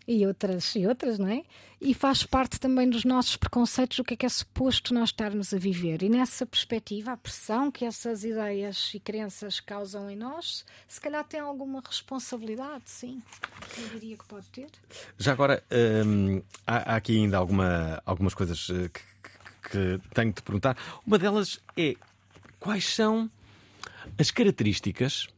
e 0.08 0.26
outras 0.26 0.74
e 0.74 0.86
outras, 0.86 1.18
não 1.18 1.28
é? 1.28 1.42
E 1.80 1.92
faz 1.94 2.24
parte 2.24 2.58
também 2.58 2.88
dos 2.88 3.04
nossos 3.04 3.36
preconceitos 3.36 3.98
do 3.98 4.04
que 4.04 4.14
é 4.14 4.16
que 4.16 4.26
é 4.26 4.28
suposto 4.28 4.92
nós 4.94 5.10
estarmos 5.10 5.52
a 5.54 5.58
viver. 5.58 6.02
E 6.02 6.08
nessa 6.08 6.44
perspectiva, 6.46 7.12
a 7.12 7.16
pressão 7.16 7.70
que 7.70 7.84
essas 7.84 8.24
ideias 8.24 8.90
e 8.94 8.98
crenças 8.98 9.60
causam 9.60 10.10
em 10.10 10.16
nós, 10.16 10.64
se 10.88 10.98
calhar 11.00 11.22
tem 11.24 11.38
alguma 11.38 11.80
responsabilidade, 11.86 12.84
sim. 12.86 13.22
Eu 13.76 13.88
diria 13.90 14.16
que 14.16 14.24
pode 14.24 14.46
ter. 14.48 14.66
Já 15.18 15.32
agora, 15.32 15.62
hum, 16.04 16.42
há, 16.66 16.94
há 16.94 16.96
aqui 16.96 17.16
ainda 17.18 17.36
alguma, 17.36 18.02
algumas 18.06 18.32
coisas 18.34 18.66
eh, 18.70 18.88
que, 18.88 19.70
que- 19.70 20.00
tenho 20.14 20.32
de 20.32 20.42
perguntar. 20.42 20.76
Uma 21.06 21.18
delas 21.18 21.60
é 21.76 21.94
quais 22.58 22.86
são 22.92 23.30
as 24.18 24.30
características 24.32 25.28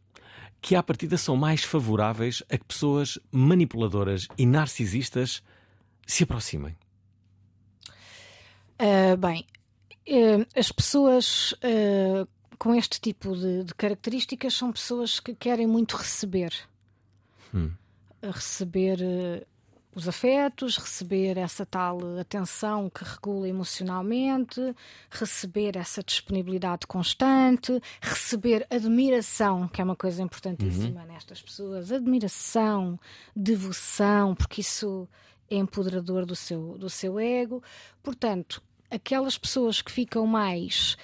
que 0.60 0.76
à 0.76 0.82
partida 0.82 1.16
são 1.16 1.36
mais 1.36 1.64
favoráveis 1.64 2.42
a 2.50 2.58
que 2.58 2.64
pessoas 2.64 3.18
manipuladoras 3.30 4.28
e 4.36 4.44
narcisistas 4.44 5.42
se 6.06 6.24
aproximem. 6.24 6.76
Ah, 8.78 9.16
bem, 9.16 9.46
eh, 10.06 10.46
as 10.56 10.72
pessoas 10.72 11.54
eh, 11.62 12.26
com 12.58 12.74
este 12.74 13.00
tipo 13.00 13.36
de, 13.36 13.64
de 13.64 13.74
características 13.74 14.54
são 14.54 14.72
pessoas 14.72 15.20
que 15.20 15.34
querem 15.34 15.66
muito 15.66 15.96
receber. 15.96 16.52
A 18.22 18.30
Receber 18.30 18.98
eh, 19.02 19.46
os 19.94 20.08
afetos, 20.08 20.76
receber 20.76 21.36
essa 21.36 21.66
tal 21.66 21.98
atenção 22.18 22.88
que 22.88 23.02
regula 23.02 23.48
emocionalmente, 23.48 24.74
receber 25.10 25.76
essa 25.76 26.02
disponibilidade 26.02 26.86
constante, 26.86 27.80
receber 28.00 28.66
admiração, 28.70 29.66
que 29.66 29.80
é 29.80 29.84
uma 29.84 29.96
coisa 29.96 30.22
importantíssima 30.22 31.04
nestas 31.04 31.42
pessoas, 31.42 31.90
admiração, 31.90 32.98
devoção, 33.34 34.34
porque 34.34 34.60
isso 34.60 35.08
é 35.50 35.56
empoderador 35.56 36.24
do 36.24 36.36
seu, 36.36 36.78
do 36.78 36.88
seu 36.88 37.18
ego. 37.18 37.62
Portanto, 38.02 38.62
aquelas 38.88 39.36
pessoas 39.36 39.82
que 39.82 39.90
ficam 39.90 40.26
mais 40.26 40.96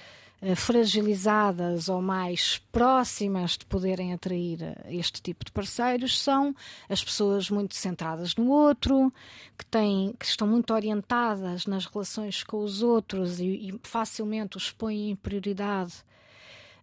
fragilizadas 0.55 1.89
ou 1.89 2.01
mais 2.01 2.59
próximas 2.71 3.57
de 3.57 3.65
poderem 3.65 4.13
atrair 4.13 4.61
eh, 4.61 4.75
este 4.89 5.21
tipo 5.21 5.43
de 5.43 5.51
parceiros 5.51 6.19
são 6.19 6.55
as 6.87 7.03
pessoas 7.03 7.49
muito 7.49 7.75
centradas 7.75 8.35
no 8.35 8.49
outro, 8.49 9.11
que, 9.57 9.65
têm, 9.65 10.13
que 10.17 10.25
estão 10.25 10.47
muito 10.47 10.73
orientadas 10.73 11.65
nas 11.65 11.85
relações 11.85 12.43
com 12.43 12.63
os 12.63 12.83
outros 12.83 13.39
e, 13.39 13.69
e 13.69 13.79
facilmente 13.81 14.57
os 14.57 14.71
põem 14.71 15.09
em 15.09 15.15
prioridade, 15.15 15.95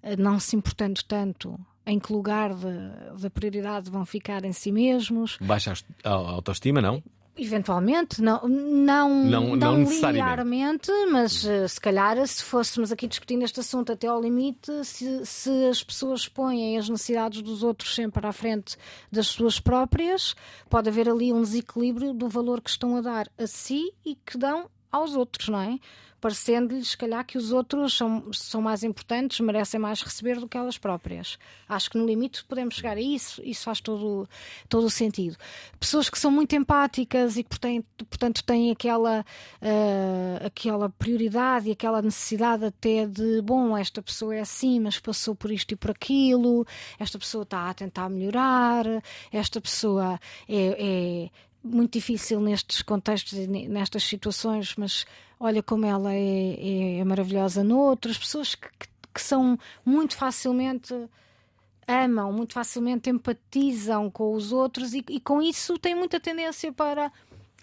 eh, 0.03 0.17
não 0.17 0.41
se 0.41 0.57
importando 0.57 1.01
tanto 1.07 1.59
em 1.87 1.99
que 1.99 2.13
lugar 2.13 2.51
da 2.55 3.29
prioridade 3.29 3.91
vão 3.91 4.07
ficar 4.07 4.43
em 4.45 4.55
si 4.55 4.73
mesmos. 4.73 5.37
Baixa 5.39 5.75
autoestima, 6.03 6.81
não? 6.81 7.03
Eventualmente, 7.37 8.23
não, 8.23 8.47
não, 8.47 9.25
Não- 9.25 9.57
não 9.57 9.85
linearmente, 10.13 10.91
mas 11.11 11.45
eh, 11.45 11.67
se 11.67 11.81
calhar, 11.81 12.25
se 12.29 12.45
fôssemos 12.45 12.93
aqui 12.93 13.09
discutindo 13.09 13.43
este 13.43 13.59
assunto 13.59 13.91
até 13.91 14.07
ao 14.07 14.21
limite, 14.23 14.71
se, 14.85 15.27
se 15.27 15.51
as 15.67 15.83
pessoas 15.83 16.29
põem 16.29 16.79
as 16.79 16.89
necessidades 16.89 17.43
dos 17.43 17.65
outros 17.65 17.93
sempre 17.95 18.25
à 18.25 18.33
frente 18.33 18.77
das 19.11 19.27
suas 19.27 19.59
próprias, 19.59 20.37
pode 20.71 20.89
haver 20.89 21.09
ali 21.09 21.33
um 21.33 21.43
desequilíbrio 21.43 22.15
do 22.15 22.29
valor 22.29 22.61
que 22.61 22.71
estão 22.71 22.97
a 22.97 23.01
dar 23.01 23.29
a 23.37 23.47
si 23.49 23.93
e 24.07 24.15
que 24.15 24.39
dão 24.39 24.67
aos 24.95 25.15
outros, 25.15 25.49
não 25.49 25.61
é? 25.61 25.79
Parecendo-lhes, 26.21 26.89
se 26.89 26.97
calhar, 26.97 27.23
que 27.27 27.37
os 27.37 27.53
outros 27.53 27.95
são, 27.95 28.33
são 28.33 28.63
mais 28.63 28.83
importantes, 28.83 29.41
merecem 29.41 29.79
mais 29.79 30.01
receber 30.01 30.41
do 30.41 30.49
que 30.49 30.57
elas 30.57 30.79
próprias. 30.79 31.39
Acho 31.69 31.91
que 31.91 31.99
no 31.99 32.07
limite 32.07 32.43
podemos 32.47 32.77
chegar 32.77 32.97
a 32.97 33.01
isso, 33.01 33.43
isso 33.45 33.65
faz 33.65 33.79
todo, 33.79 34.27
todo 34.67 34.87
o 34.87 34.91
sentido. 34.91 35.37
Pessoas 35.79 36.09
que 36.09 36.19
são 36.19 36.31
muito 36.31 36.57
empáticas 36.57 37.37
e 37.37 37.43
que, 37.45 37.51
portanto, 37.51 38.43
têm 38.43 38.71
aquela, 38.71 39.23
ah, 39.61 40.47
aquela 40.47 40.89
prioridade 40.89 41.69
e 41.69 41.73
aquela 41.73 42.01
necessidade 42.01 42.65
até 42.65 43.07
de, 43.07 43.43
bom, 43.43 43.77
esta 43.77 44.01
pessoa 44.01 44.35
é 44.35 44.41
assim, 44.41 44.81
mas 44.81 44.99
passou 44.99 45.35
por 45.35 45.51
isto 45.51 45.73
e 45.73 45.77
por 45.77 45.91
aquilo, 45.91 46.67
esta 46.99 47.19
pessoa 47.19 47.43
está 47.43 47.69
a 47.69 47.75
tentar 47.75 48.09
melhorar, 48.09 48.87
esta 49.31 49.61
pessoa 49.61 50.19
é- 50.49 51.27
é 51.27 51.31
muito 51.65 51.93
difícil 51.95 52.41
nestes 52.41 52.83
contextos 52.83 53.33
e 53.33 53.47
ne- 53.47 53.67
nestas 53.69 54.05
situações, 54.05 54.75
mas 54.77 55.07
olha 55.41 55.63
como 55.63 55.87
ela 55.87 56.13
é, 56.13 56.19
é- 56.59 56.99
é 56.99 57.05
maravilhosa 57.05 57.65
noutras. 57.65 58.19
Pessoas 58.19 58.55
que, 58.55 58.69
que- 58.79 58.89
que 59.15 59.21
são 59.23 59.59
muito 59.85 60.17
facilmente 60.17 60.93
amam, 61.89 62.33
muito 62.33 62.53
facilmente 62.55 63.09
empatizam 63.11 64.11
com 64.11 64.35
os 64.35 64.53
outros 64.53 64.93
e, 64.95 65.05
e 65.09 65.21
com 65.21 65.41
isso 65.43 65.79
têm 65.79 65.95
muita 65.95 66.19
tendência 66.21 66.73
para 66.73 67.11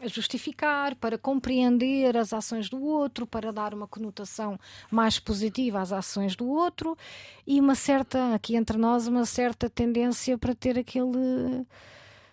justificar, 0.06 0.96
para 0.96 1.18
compreender 1.18 2.18
as 2.18 2.34
ações 2.34 2.70
do 2.70 2.82
outro, 2.84 3.28
para 3.28 3.52
dar 3.54 3.72
uma 3.74 3.88
conotação 3.88 4.60
mais 4.90 5.20
positiva 5.20 5.80
às 5.80 5.92
ações 5.92 6.36
do 6.36 6.48
outro 6.48 6.98
e 7.46 7.60
uma 7.60 7.76
certa, 7.76 8.34
aqui 8.34 8.56
entre 8.56 8.78
nós, 8.78 9.08
uma 9.08 9.26
certa 9.26 9.70
tendência 9.70 10.38
para 10.40 10.56
ter 10.56 10.78
aquele 10.80 11.66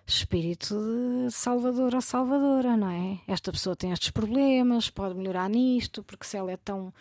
espírito 0.08 0.74
de 1.26 1.30
salvador 1.30 1.94
ou 1.94 2.00
salvadora, 2.00 2.76
não 2.76 2.88
é? 2.88 3.20
Esta 3.28 3.52
pessoa 3.52 3.76
tem 3.76 3.92
estes 3.92 4.10
problemas, 4.10 4.88
pode 4.88 5.14
melhorar 5.14 5.50
nisto, 5.50 6.02
porque 6.02 6.26
se 6.26 6.36
ela 6.36 6.50
é 6.50 6.56
tão 6.56 6.92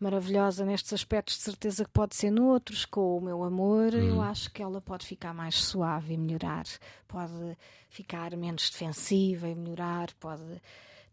maravilhosa 0.00 0.64
nestes 0.64 0.92
aspectos, 0.92 1.36
de 1.36 1.42
certeza 1.42 1.84
que 1.84 1.90
pode 1.90 2.16
ser 2.16 2.30
noutros. 2.30 2.84
Com 2.84 3.18
o 3.18 3.20
meu 3.20 3.44
amor, 3.44 3.94
eu 3.94 4.20
acho 4.20 4.50
que 4.50 4.62
ela 4.62 4.80
pode 4.80 5.06
ficar 5.06 5.32
mais 5.32 5.54
suave 5.54 6.14
e 6.14 6.18
melhorar, 6.18 6.64
pode 7.06 7.56
ficar 7.88 8.36
menos 8.36 8.68
defensiva 8.68 9.48
e 9.48 9.54
melhorar, 9.54 10.12
pode 10.14 10.60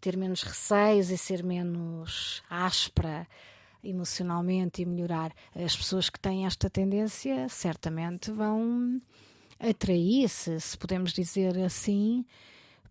ter 0.01 0.17
menos 0.17 0.41
receios 0.41 1.11
e 1.11 1.17
ser 1.17 1.43
menos 1.43 2.41
áspera 2.49 3.27
emocionalmente 3.83 4.81
e 4.81 4.85
melhorar. 4.85 5.31
As 5.55 5.77
pessoas 5.77 6.09
que 6.09 6.19
têm 6.19 6.45
esta 6.45 6.69
tendência 6.69 7.47
certamente 7.47 8.31
vão 8.31 8.99
atrair, 9.67 10.27
se, 10.29 10.77
podemos 10.77 11.13
dizer 11.13 11.57
assim, 11.59 12.25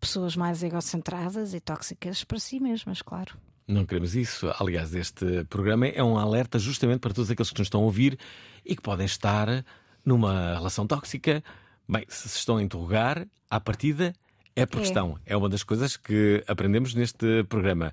pessoas 0.01 0.37
mais 0.37 0.62
egocentradas 0.62 1.55
e 1.55 1.61
tóxicas 1.61 2.25
para 2.25 2.39
si 2.39 2.59
mesmas, 2.61 3.03
claro. 3.03 3.35
Não 3.68 3.87
queremos 3.87 4.14
isso. 4.16 4.53
Aliás, 4.59 4.95
este 4.95 5.45
programa 5.45 5.87
é 5.87 6.03
um 6.03 6.18
alerta 6.18 6.59
justamente 6.59 7.01
para 7.01 7.14
todos 7.14 7.31
aqueles 7.31 7.51
que 7.51 7.59
nos 7.59 7.66
estão 7.66 7.81
a 7.83 7.85
ouvir 7.85 8.18
e 8.64 8.75
que 8.75 8.83
podem 8.83 9.07
estar 9.07 9.64
numa 10.05 10.55
relação 10.55 10.87
tóxica. 10.87 11.43
Bem, 11.89 12.05
se 12.09 12.29
se 12.29 12.39
estão 12.39 12.57
a 12.57 12.62
interrogar, 12.62 13.27
à 13.49 13.61
partida 13.61 14.12
é 14.57 14.66
por 14.66 14.79
É. 14.79 14.81
questão. 14.83 15.16
É 15.25 15.37
uma 15.37 15.49
das 15.49 15.62
coisas 15.62 15.97
que 15.97 16.43
aprendemos 16.49 16.93
neste 16.95 17.45
programa. 17.45 17.93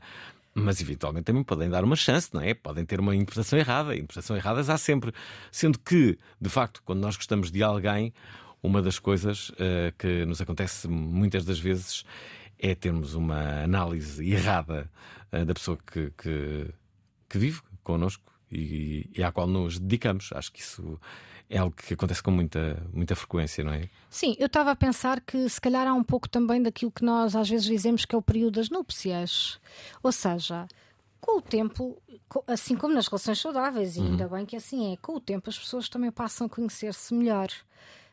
Mas 0.55 0.81
eventualmente 0.81 1.25
também 1.25 1.43
podem 1.43 1.69
dar 1.69 1.83
uma 1.83 1.95
chance, 1.95 2.29
não 2.33 2.41
é? 2.41 2.53
Podem 2.55 2.83
ter 2.83 2.99
uma 2.99 3.15
interpretação 3.15 3.57
errada. 3.59 3.93
Interpretação 3.95 4.35
erradas 4.35 4.69
há 4.69 4.77
sempre. 4.77 5.13
Sendo 5.51 5.77
que, 5.79 6.17
de 6.41 6.49
facto, 6.49 6.81
quando 6.83 6.99
nós 6.99 7.15
gostamos 7.15 7.51
de 7.51 7.61
alguém, 7.63 8.11
uma 8.61 8.81
das 8.81 8.99
coisas 8.99 9.51
eh, 9.57 9.93
que 9.97 10.25
nos 10.25 10.41
acontece 10.41 10.87
muitas 10.87 11.45
das 11.45 11.59
vezes 11.59 12.03
é 12.57 12.75
termos 12.75 13.13
uma 13.15 13.63
análise 13.63 14.29
errada 14.29 14.89
eh, 15.31 15.45
da 15.45 15.53
pessoa 15.53 15.77
que, 15.77 16.11
que, 16.17 16.67
que 17.29 17.37
vive 17.37 17.61
connosco 17.83 18.23
e, 18.51 19.09
e 19.15 19.23
à 19.23 19.31
qual 19.31 19.47
nos 19.47 19.79
dedicamos. 19.79 20.31
Acho 20.33 20.51
que 20.51 20.59
isso 20.59 20.99
é 21.49 21.57
algo 21.57 21.75
que 21.75 21.93
acontece 21.93 22.21
com 22.21 22.31
muita, 22.31 22.85
muita 22.93 23.15
frequência, 23.15 23.63
não 23.63 23.73
é? 23.73 23.89
Sim, 24.09 24.35
eu 24.37 24.47
estava 24.47 24.71
a 24.71 24.75
pensar 24.75 25.21
que 25.21 25.47
se 25.47 25.59
calhar 25.59 25.87
há 25.87 25.93
um 25.93 26.03
pouco 26.03 26.27
também 26.27 26.61
daquilo 26.61 26.91
que 26.91 27.03
nós 27.03 27.35
às 27.35 27.49
vezes 27.49 27.65
dizemos 27.65 28.05
que 28.05 28.13
é 28.13 28.17
o 28.17 28.21
período 28.21 28.55
das 28.55 28.69
núpcias. 28.69 29.59
Ou 30.03 30.11
seja, 30.11 30.67
com 31.21 31.37
o 31.37 31.41
tempo, 31.41 31.97
assim 32.45 32.75
como 32.75 32.93
nas 32.93 33.07
relações 33.07 33.39
saudáveis, 33.39 33.95
e 33.95 34.01
ainda 34.01 34.27
bem 34.27 34.45
que 34.45 34.55
assim 34.55 34.93
é, 34.93 34.97
com 34.97 35.15
o 35.15 35.19
tempo 35.19 35.49
as 35.49 35.57
pessoas 35.57 35.87
também 35.87 36.11
passam 36.11 36.47
a 36.47 36.49
conhecer-se 36.49 37.13
melhor 37.13 37.47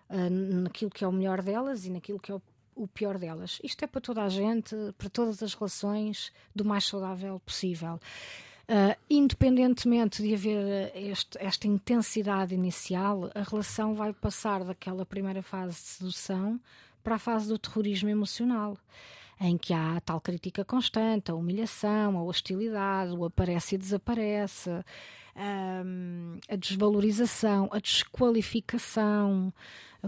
ah, 0.09 0.31
naquilo 0.31 0.91
que 0.91 1.05
é 1.05 1.09
o 1.09 1.13
melhor 1.13 1.43
delas 1.43 1.85
e 1.87 1.91
naquilo 1.91 2.19
que 2.19 2.31
é 2.33 2.35
o, 2.35 2.43
o 2.75 2.87
pior 2.89 3.19
delas. 3.19 3.59
Isto 3.63 3.85
é 3.85 3.87
para 3.87 4.01
toda 4.01 4.23
a 4.23 4.29
gente, 4.29 4.75
para 4.99 5.09
todas 5.09 5.43
as 5.43 5.55
relações, 5.55 6.33
do 6.55 6.65
mais 6.65 6.85
saudável 6.85 7.41
possível. 7.41 7.99
Ah, 8.69 8.97
independentemente 9.09 10.23
de 10.23 10.35
haver 10.35 10.93
este- 10.97 11.39
esta 11.41 11.69
intensidade 11.69 12.55
inicial, 12.55 13.31
a 13.35 13.43
relação 13.43 13.95
vai 13.95 14.13
passar 14.13 14.65
daquela 14.65 15.07
primeira 15.07 15.43
fase 15.43 15.75
de 15.77 15.81
sedução 15.89 16.61
para 17.03 17.15
a 17.15 17.19
fase 17.19 17.47
do 17.47 17.57
terrorismo 17.59 18.09
emocional, 18.09 18.77
em 19.41 19.59
que 19.59 19.75
há 19.75 20.01
tal 20.01 20.21
crítica 20.21 20.65
constante, 20.65 21.31
a 21.31 21.35
humilhação, 21.35 22.19
a 22.19 22.23
hostilidade, 22.23 23.13
o 23.13 23.25
aparece 23.25 23.75
e 23.75 23.79
desaparece, 23.79 24.71
ahm, 25.35 26.39
a 26.49 26.57
desvalorização, 26.57 27.69
a 27.73 27.79
desqualificação, 27.79 29.53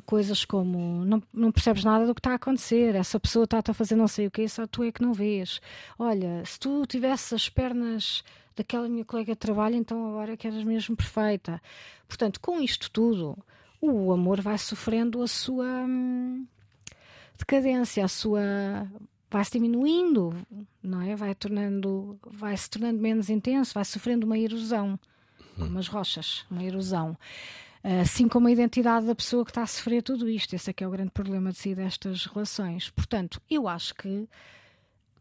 coisas 0.06 0.44
como 0.44 1.04
não, 1.04 1.22
não 1.32 1.52
percebes 1.52 1.84
nada 1.84 2.06
do 2.06 2.14
que 2.14 2.20
está 2.20 2.32
a 2.32 2.34
acontecer, 2.34 2.94
essa 2.94 3.18
pessoa 3.18 3.44
está 3.44 3.60
a 3.66 3.74
fazer 3.74 3.96
não 3.96 4.08
sei 4.08 4.26
o 4.26 4.30
que, 4.30 4.48
só 4.48 4.66
tu 4.66 4.82
é 4.84 4.92
que 4.92 5.02
não 5.02 5.12
vês. 5.12 5.60
Olha, 5.98 6.44
se 6.44 6.58
tu 6.58 6.86
tivesse 6.86 7.34
as 7.34 7.48
pernas 7.48 8.22
daquela 8.56 8.88
minha 8.88 9.04
colega 9.04 9.32
de 9.32 9.38
trabalho, 9.38 9.76
então 9.76 10.08
agora 10.08 10.36
que 10.36 10.46
eras 10.46 10.64
mesmo 10.64 10.96
perfeita. 10.96 11.60
Portanto, 12.06 12.40
com 12.40 12.60
isto 12.60 12.90
tudo, 12.90 13.36
o 13.80 14.12
amor 14.12 14.40
vai 14.40 14.58
sofrendo 14.58 15.22
a 15.22 15.28
sua 15.28 15.66
hum, 15.66 16.46
decadência, 17.38 18.04
a 18.04 18.08
sua 18.08 18.40
vai 19.30 19.44
se 19.44 19.52
diminuindo, 19.52 20.34
não 20.82 21.02
é? 21.02 21.14
Vai 21.14 21.34
tornando, 21.34 22.18
vai 22.24 22.56
se 22.56 22.68
tornando 22.70 23.00
menos 23.00 23.28
intenso, 23.28 23.74
vai 23.74 23.84
sofrendo 23.84 24.26
uma 24.26 24.38
erosão, 24.38 24.98
como 25.56 25.78
as 25.78 25.88
rochas, 25.88 26.46
uma 26.50 26.62
erosão. 26.62 27.16
Assim 28.02 28.28
como 28.28 28.48
a 28.48 28.50
identidade 28.50 29.06
da 29.06 29.14
pessoa 29.14 29.44
que 29.44 29.50
está 29.50 29.62
a 29.62 29.66
sofrer 29.66 30.02
tudo 30.02 30.28
isto. 30.28 30.54
Esse 30.54 30.70
é 30.70 30.72
que 30.72 30.82
é 30.82 30.88
o 30.88 30.90
grande 30.90 31.10
problema 31.10 31.52
de 31.52 31.58
si 31.58 31.74
destas 31.74 32.26
relações. 32.26 32.90
Portanto, 32.90 33.40
eu 33.48 33.68
acho 33.68 33.94
que 33.94 34.28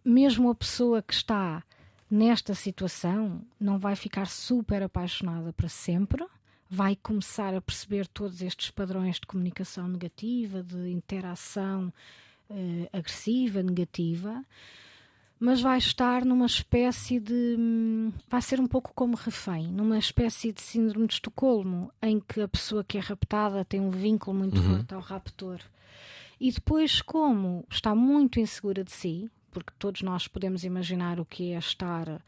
mesmo 0.03 0.49
a 0.49 0.55
pessoa 0.55 1.01
que 1.01 1.13
está 1.13 1.63
nesta 2.09 2.55
situação 2.55 3.41
não 3.59 3.77
vai 3.77 3.95
ficar 3.95 4.27
super 4.27 4.81
apaixonada 4.81 5.53
para 5.53 5.69
sempre, 5.69 6.25
vai 6.69 6.95
começar 6.95 7.53
a 7.53 7.61
perceber 7.61 8.07
todos 8.07 8.41
estes 8.41 8.69
padrões 8.69 9.19
de 9.19 9.27
comunicação 9.27 9.87
negativa, 9.87 10.63
de 10.63 10.89
interação 10.89 11.93
eh, 12.49 12.89
agressiva, 12.91 13.61
negativa, 13.61 14.43
mas 15.39 15.61
vai 15.61 15.77
estar 15.77 16.25
numa 16.25 16.45
espécie 16.45 17.19
de. 17.19 17.55
hum, 17.57 18.11
vai 18.27 18.41
ser 18.41 18.59
um 18.59 18.67
pouco 18.67 18.91
como 18.93 19.15
refém, 19.15 19.67
numa 19.67 19.97
espécie 19.97 20.51
de 20.51 20.61
síndrome 20.61 21.07
de 21.07 21.13
Estocolmo, 21.13 21.91
em 22.01 22.19
que 22.19 22.41
a 22.41 22.47
pessoa 22.47 22.83
que 22.83 22.97
é 22.97 23.01
raptada 23.01 23.63
tem 23.63 23.79
um 23.79 23.91
vínculo 23.91 24.37
muito 24.37 24.61
forte 24.61 24.93
ao 24.93 25.01
raptor. 25.01 25.59
E 26.39 26.51
depois, 26.51 27.01
como 27.01 27.65
está 27.69 27.95
muito 27.95 28.39
insegura 28.39 28.83
de 28.83 28.91
si, 28.91 29.29
porque 29.51 29.73
todos 29.77 30.01
nós 30.01 30.27
podemos 30.27 30.63
imaginar 30.63 31.19
o 31.19 31.25
que 31.25 31.51
é 31.51 31.57
estar 31.57 32.21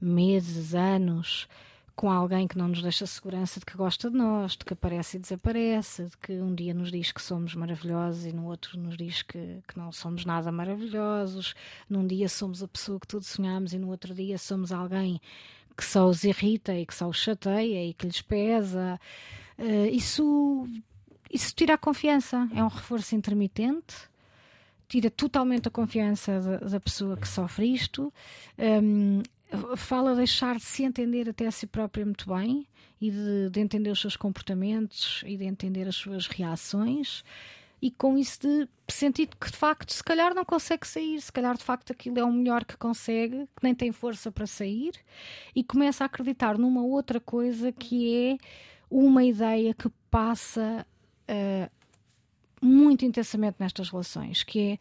meses, 0.00 0.74
anos 0.74 1.48
com 1.94 2.10
alguém 2.10 2.48
que 2.48 2.56
não 2.56 2.68
nos 2.68 2.82
deixa 2.82 3.06
segurança 3.06 3.60
de 3.60 3.66
que 3.66 3.76
gosta 3.76 4.10
de 4.10 4.16
nós, 4.16 4.52
de 4.52 4.64
que 4.64 4.72
aparece 4.72 5.16
e 5.16 5.20
desaparece, 5.20 6.06
de 6.06 6.16
que 6.16 6.32
um 6.32 6.54
dia 6.54 6.72
nos 6.72 6.90
diz 6.90 7.12
que 7.12 7.20
somos 7.20 7.54
maravilhosos 7.54 8.24
e 8.24 8.32
no 8.32 8.46
outro 8.46 8.78
nos 8.78 8.96
diz 8.96 9.22
que, 9.22 9.62
que 9.68 9.78
não 9.78 9.92
somos 9.92 10.24
nada 10.24 10.50
maravilhosos, 10.50 11.54
num 11.88 12.06
dia 12.06 12.28
somos 12.28 12.62
a 12.62 12.68
pessoa 12.68 12.98
que 12.98 13.06
todos 13.06 13.28
sonhamos 13.28 13.72
e 13.72 13.78
no 13.78 13.88
outro 13.88 14.14
dia 14.14 14.38
somos 14.38 14.72
alguém 14.72 15.20
que 15.76 15.84
só 15.84 16.06
os 16.06 16.24
irrita 16.24 16.74
e 16.74 16.86
que 16.86 16.94
só 16.94 17.08
os 17.08 17.16
chateia 17.16 17.86
e 17.86 17.94
que 17.94 18.06
lhes 18.06 18.22
pesa. 18.22 19.00
Eh, 19.58 19.88
isso, 19.90 20.68
isso 21.30 21.54
tira 21.54 21.74
a 21.74 21.78
confiança, 21.78 22.48
é 22.54 22.62
um 22.62 22.68
reforço 22.68 23.14
intermitente. 23.14 23.94
Tira 24.88 25.10
totalmente 25.10 25.68
a 25.68 25.70
confiança 25.70 26.40
da, 26.40 26.56
da 26.68 26.80
pessoa 26.80 27.16
que 27.16 27.26
sofre 27.26 27.72
isto, 27.72 28.12
hum, 28.58 29.22
fala 29.76 30.14
deixar 30.14 30.56
de 30.56 30.62
se 30.62 30.84
entender 30.84 31.28
até 31.28 31.46
a 31.46 31.50
si 31.50 31.66
própria 31.66 32.04
muito 32.04 32.32
bem 32.32 32.66
e 33.00 33.10
de, 33.10 33.50
de 33.50 33.60
entender 33.60 33.90
os 33.90 34.00
seus 34.00 34.16
comportamentos 34.16 35.22
e 35.26 35.36
de 35.36 35.44
entender 35.44 35.88
as 35.88 35.96
suas 35.96 36.26
reações. 36.26 37.24
E 37.80 37.90
com 37.90 38.16
isso 38.16 38.38
de 38.40 38.68
sentir 38.88 39.28
que 39.28 39.50
de 39.50 39.56
facto, 39.56 39.92
se 39.92 40.04
calhar 40.04 40.34
não 40.34 40.44
consegue 40.44 40.86
sair, 40.86 41.20
se 41.20 41.32
calhar 41.32 41.56
de 41.56 41.64
facto 41.64 41.90
aquilo 41.90 42.18
é 42.18 42.24
o 42.24 42.32
melhor 42.32 42.64
que 42.64 42.76
consegue, 42.76 43.46
que 43.56 43.62
nem 43.62 43.74
tem 43.74 43.90
força 43.90 44.30
para 44.30 44.46
sair, 44.46 44.92
e 45.54 45.64
começa 45.64 46.04
a 46.04 46.06
acreditar 46.06 46.56
numa 46.56 46.82
outra 46.82 47.18
coisa 47.18 47.72
que 47.72 48.14
é 48.14 48.38
uma 48.88 49.24
ideia 49.24 49.74
que 49.74 49.88
passa 50.08 50.86
ah, 51.26 51.70
muito 52.60 53.04
intensamente 53.04 53.56
nestas 53.58 53.90
relações, 53.90 54.44
que 54.44 54.78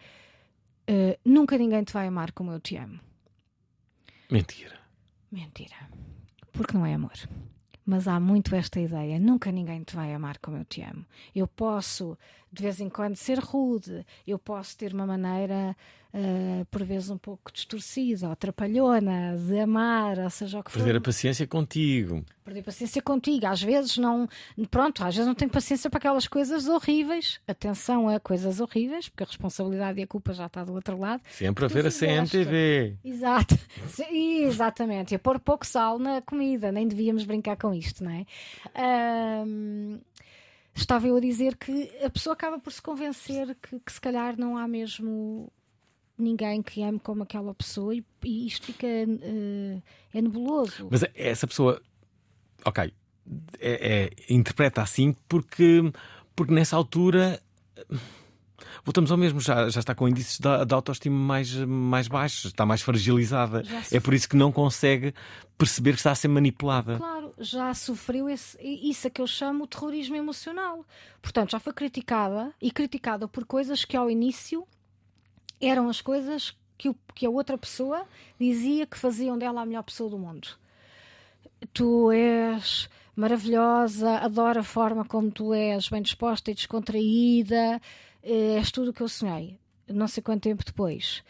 é 0.88 1.14
ah, 1.16 1.20
nunca 1.26 1.58
ninguém 1.58 1.84
te 1.84 1.92
vai 1.92 2.06
amar 2.06 2.32
como 2.32 2.52
eu 2.52 2.60
te 2.60 2.76
amo. 2.78 3.00
Mentira. 4.32 4.80
Mentira. 5.30 5.76
Porque 6.54 6.78
não 6.78 6.86
é 6.86 6.94
amor. 6.94 7.12
Mas 7.86 8.08
há 8.08 8.18
muito 8.18 8.56
esta 8.56 8.80
ideia: 8.80 9.20
nunca 9.20 9.52
ninguém 9.52 9.84
te 9.84 9.94
vai 9.94 10.14
amar 10.14 10.38
como 10.38 10.56
eu 10.56 10.64
te 10.64 10.82
amo. 10.82 11.06
Eu 11.36 11.48
posso, 11.48 12.18
de 12.52 12.62
vez 12.62 12.82
em 12.82 12.90
quando, 12.90 13.16
ser 13.16 13.40
rude, 13.40 14.06
eu 14.28 14.38
posso 14.38 14.78
ter 14.78 14.94
uma 14.94 15.06
maneira, 15.06 15.76
ah, 16.14 16.66
por 16.70 16.84
vezes, 16.84 17.10
um 17.10 17.18
pouco 17.18 17.50
distorcida 17.52 18.26
ou 18.28 18.34
atrapalhona 18.34 19.38
de 19.38 19.60
amar, 19.60 20.20
ou 20.20 20.30
seja 20.30 20.60
o 20.60 20.64
que 20.64 20.70
for. 20.70 20.80
Perder 20.80 20.98
a 20.98 21.02
paciência 21.02 21.48
contigo. 21.48 22.26
Perder 22.44 22.64
paciência 22.64 23.02
contigo. 23.02 23.46
Às 23.46 23.62
vezes 23.62 23.98
não. 23.98 24.28
Pronto, 24.70 25.02
às 25.06 25.16
vezes 25.16 25.28
não 25.28 25.34
tenho 25.34 25.50
paciência 25.50 25.90
para 25.90 26.00
aquelas 26.00 26.28
coisas 26.28 26.68
horríveis. 26.68 27.40
Atenção 27.48 28.10
a 28.10 28.20
coisas 28.20 28.60
horríveis, 28.60 29.08
porque 29.08 29.24
a 29.24 29.28
responsabilidade 29.28 30.02
e 30.02 30.04
a 30.04 30.08
culpa 30.08 30.34
já 30.34 30.48
está 30.48 30.66
do 30.66 30.74
outro 30.74 31.00
lado. 31.00 31.22
Sempre 31.32 31.64
a 31.64 31.68
ver 31.70 31.88
a. 31.88 31.92
CMTV. 31.92 32.98
Exato, 33.06 33.58
exatamente. 34.12 35.14
E 35.14 35.16
a 35.16 35.20
pôr 35.20 35.40
pouco 35.40 35.66
sal 35.66 35.98
na 35.98 36.22
comida, 36.22 36.72
nem 36.72 36.86
devíamos 36.86 37.24
brincar 37.24 37.56
com 37.56 37.74
isto, 37.74 38.04
não 38.04 38.12
é? 38.12 38.26
Ahm, 38.76 40.00
estava 40.74 41.08
eu 41.08 41.16
a 41.16 41.20
dizer 41.20 41.56
que 41.58 41.92
a 42.04 42.10
pessoa 42.10 42.34
acaba 42.34 42.60
por 42.60 42.72
se 42.72 42.82
convencer 42.82 43.56
que, 43.62 43.80
que 43.80 43.92
se 43.92 44.00
calhar 44.02 44.38
não 44.38 44.58
há 44.58 44.68
mesmo 44.68 45.52
ninguém 46.18 46.62
que 46.62 46.84
ame 46.84 47.00
como 47.00 47.24
aquela 47.24 47.54
pessoa 47.54 47.96
e, 47.96 48.04
e 48.24 48.48
isto 48.48 48.68
fica 48.68 48.88
eh, 48.88 49.82
é 50.14 50.22
nebuloso. 50.22 50.88
Mas 50.92 51.04
essa 51.16 51.48
pessoa, 51.48 51.82
ok, 52.64 52.94
é- 53.60 54.04
é- 54.30 54.34
interpreta 54.34 54.82
assim 54.82 55.16
porque, 55.28 55.82
porque 56.36 56.54
nessa 56.54 56.76
altura 56.76 57.42
voltamos 58.84 59.12
ao 59.12 59.18
mesmo, 59.18 59.40
já, 59.40 59.70
já 59.70 59.80
está 59.80 59.94
com 59.96 60.08
índices 60.08 60.40
da, 60.40 60.64
da 60.64 60.76
autoestima 60.76 61.16
mais, 61.18 61.54
mais 61.56 62.08
baixos, 62.08 62.46
está 62.46 62.66
mais 62.66 62.82
fragilizada. 62.82 63.64
É 63.92 64.00
por 64.00 64.14
isso 64.14 64.28
que 64.30 64.36
não 64.36 64.52
consegue 64.52 65.14
perceber 65.58 65.92
que 65.94 65.98
está 66.00 66.12
a 66.12 66.16
ser 66.16 66.28
manipulada. 66.28 66.98
Claro, 66.98 67.32
já 67.40 67.74
sofreu 67.74 68.28
esse, 68.30 68.58
isso 68.62 69.08
a 69.08 69.10
que 69.10 69.22
eu 69.22 69.28
chamo 69.28 69.64
de 69.64 69.70
terrorismo 69.70 70.16
emocional. 70.16 70.86
Portanto, 71.22 71.52
já 71.52 71.60
foi 71.60 71.74
criticada 71.74 72.52
e 72.62 72.72
criticada 72.72 73.28
por 73.28 73.46
coisas 73.46 73.86
que 73.86 73.96
ao 73.96 74.10
início 74.10 74.66
eram 75.60 75.88
as 75.90 76.02
coisas 76.02 76.56
que, 76.78 76.90
o- 76.90 76.96
que 77.14 77.26
a 77.26 77.30
outra 77.30 77.58
pessoa 77.58 78.04
dizia 78.40 78.88
que 78.88 78.98
faziam 78.98 79.38
dela 79.38 79.62
a 79.62 79.66
melhor 79.66 79.84
pessoa 79.84 80.10
do 80.10 80.18
mundo. 80.18 80.48
Tu 81.74 82.12
és 82.12 82.90
maravilhosa, 83.16 84.18
adoro 84.18 84.62
a 84.62 84.64
forma 84.64 85.06
como 85.06 85.30
tu 85.30 85.54
és, 85.54 85.88
bem 85.90 86.02
disposta 86.02 86.50
e 86.50 86.56
descontraída, 86.56 87.80
és 88.24 88.72
tudo 88.72 88.92
o 88.92 88.94
que 88.94 89.02
eu 89.02 89.08
sonhei. 89.08 89.60
Não 89.88 90.08
sei 90.08 90.24
quanto 90.24 90.44
tempo 90.44 90.64
depois. 90.66 91.24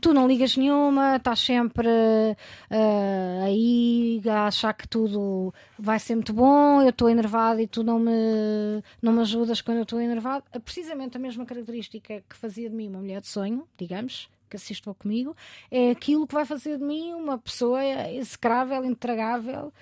Tu 0.00 0.12
não 0.12 0.26
ligas 0.26 0.56
nenhuma, 0.56 1.16
estás 1.16 1.40
sempre 1.40 1.88
eh, 1.88 3.40
aí 3.44 4.20
a 4.28 4.46
achar 4.48 4.74
que 4.74 4.86
tudo 4.88 5.54
vai 5.78 5.98
ser 6.00 6.16
muito 6.16 6.32
bom, 6.32 6.82
eu 6.82 6.90
estou 6.90 7.08
enervado 7.08 7.60
e 7.60 7.68
tu 7.68 7.84
não 7.84 7.98
me, 7.98 8.82
não 9.00 9.12
me 9.12 9.20
ajudas 9.20 9.60
quando 9.60 9.78
eu 9.78 9.82
estou 9.84 10.00
enervado. 10.00 10.44
É 10.52 10.58
precisamente 10.58 11.16
a 11.16 11.20
mesma 11.20 11.46
característica 11.46 12.22
que 12.28 12.36
fazia 12.36 12.68
de 12.68 12.74
mim 12.74 12.88
uma 12.88 12.98
mulher 12.98 13.20
de 13.20 13.28
sonho, 13.28 13.66
digamos, 13.78 14.28
que 14.48 14.56
assistam 14.56 14.94
comigo, 14.94 15.36
é 15.70 15.90
aquilo 15.90 16.26
que 16.26 16.34
vai 16.34 16.44
fazer 16.44 16.78
de 16.78 16.84
mim 16.84 17.12
uma 17.14 17.38
pessoa 17.38 17.82
execrável, 18.10 18.84
intragável, 18.84 19.72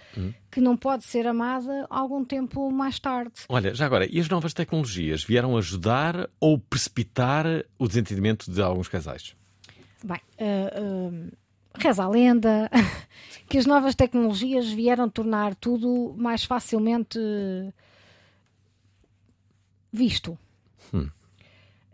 que 0.50 0.60
não 0.60 0.76
pode 0.76 1.04
ser 1.04 1.26
amada 1.26 1.86
algum 1.90 2.24
tempo 2.24 2.70
mais 2.70 2.98
tarde. 2.98 3.32
Olha, 3.48 3.74
já 3.74 3.86
agora, 3.86 4.06
e 4.10 4.20
as 4.20 4.28
novas 4.28 4.52
tecnologias 4.52 5.24
vieram 5.24 5.56
ajudar 5.56 6.28
ou 6.40 6.58
precipitar 6.58 7.46
o 7.78 7.88
desentendimento 7.88 8.50
de 8.50 8.62
alguns 8.62 8.88
casais? 8.88 9.34
Bem, 10.02 10.20
ah, 10.38 10.70
ah, 10.74 11.78
reza 11.78 12.04
a 12.04 12.08
lenda 12.08 12.70
que 13.48 13.58
as 13.58 13.66
novas 13.66 13.94
tecnologias 13.94 14.70
vieram 14.70 15.08
tornar 15.08 15.54
tudo 15.54 16.14
mais 16.16 16.44
facilmente 16.44 17.18
visto. 19.92 20.38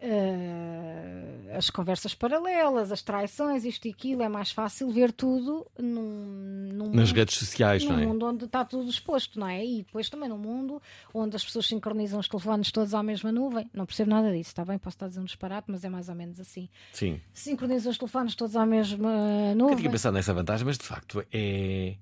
Ah, 0.03 1.57
as 1.59 1.69
conversas 1.69 2.15
paralelas, 2.15 2.93
as 2.93 3.03
traições, 3.03 3.65
isto 3.65 3.87
e 3.87 3.91
aquilo, 3.91 4.23
é 4.23 4.29
mais 4.29 4.51
fácil 4.53 4.89
ver 4.91 5.13
tudo 5.13 5.67
num, 5.79 6.71
num 6.73 6.91
Nas 6.93 7.09
mundo- 7.09 7.17
redes 7.17 7.37
sociais, 7.37 7.85
num 7.85 7.93
não 7.93 7.99
é? 8.01 8.07
mundo 8.07 8.27
onde 8.27 8.45
está 8.45 8.65
tudo 8.65 8.89
exposto, 8.89 9.39
não 9.39 9.49
é? 9.49 9.65
E 9.65 9.79
depois 9.83 10.09
também 10.09 10.29
num 10.29 10.39
mundo 10.39 10.81
onde 11.13 11.35
as 11.37 11.45
pessoas 11.45 11.67
sincronizam 11.67 12.21
os 12.21 12.29
telefones 12.29 12.71
todos 12.71 12.95
à 12.95 13.03
mesma 13.03 13.33
nuvem. 13.33 13.69
Não 13.75 13.85
percebo 13.85 14.11
nada 14.11 14.31
disso, 14.31 14.51
está 14.51 14.65
bem? 14.65 14.79
Posso 14.79 14.95
estar 14.95 15.07
a 15.07 15.09
dizer 15.09 15.21
um 15.21 15.25
disparate, 15.25 15.67
mas 15.71 15.85
é 15.85 15.89
mais 15.89 16.09
ou 16.09 16.15
menos 16.15 16.39
assim. 16.39 16.69
Sim. 16.93 17.21
Sincronizam 17.35 17.91
os 17.91 17.99
telefones 17.99 18.35
todos 18.35 18.55
à 18.57 18.65
mesma 18.65 19.55
nuvem. 19.55 19.77
tinha 19.77 19.91
pensado 19.91 20.15
nessa 20.15 20.33
vantagem, 20.33 20.65
mas 20.65 20.79
de 20.79 20.85
facto 20.85 21.25
é... 21.33 21.97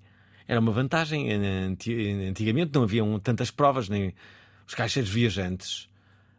era 0.46 0.60
uma 0.60 0.72
vantagem. 0.72 1.32
Anti- 1.32 2.12
Antigamente 2.28 2.72
não 2.74 2.82
haviam 2.82 3.18
tantas 3.18 3.50
provas, 3.50 3.88
nem 3.88 4.14
os 4.66 4.74
caixeiros 4.74 5.10
viajantes 5.10 5.88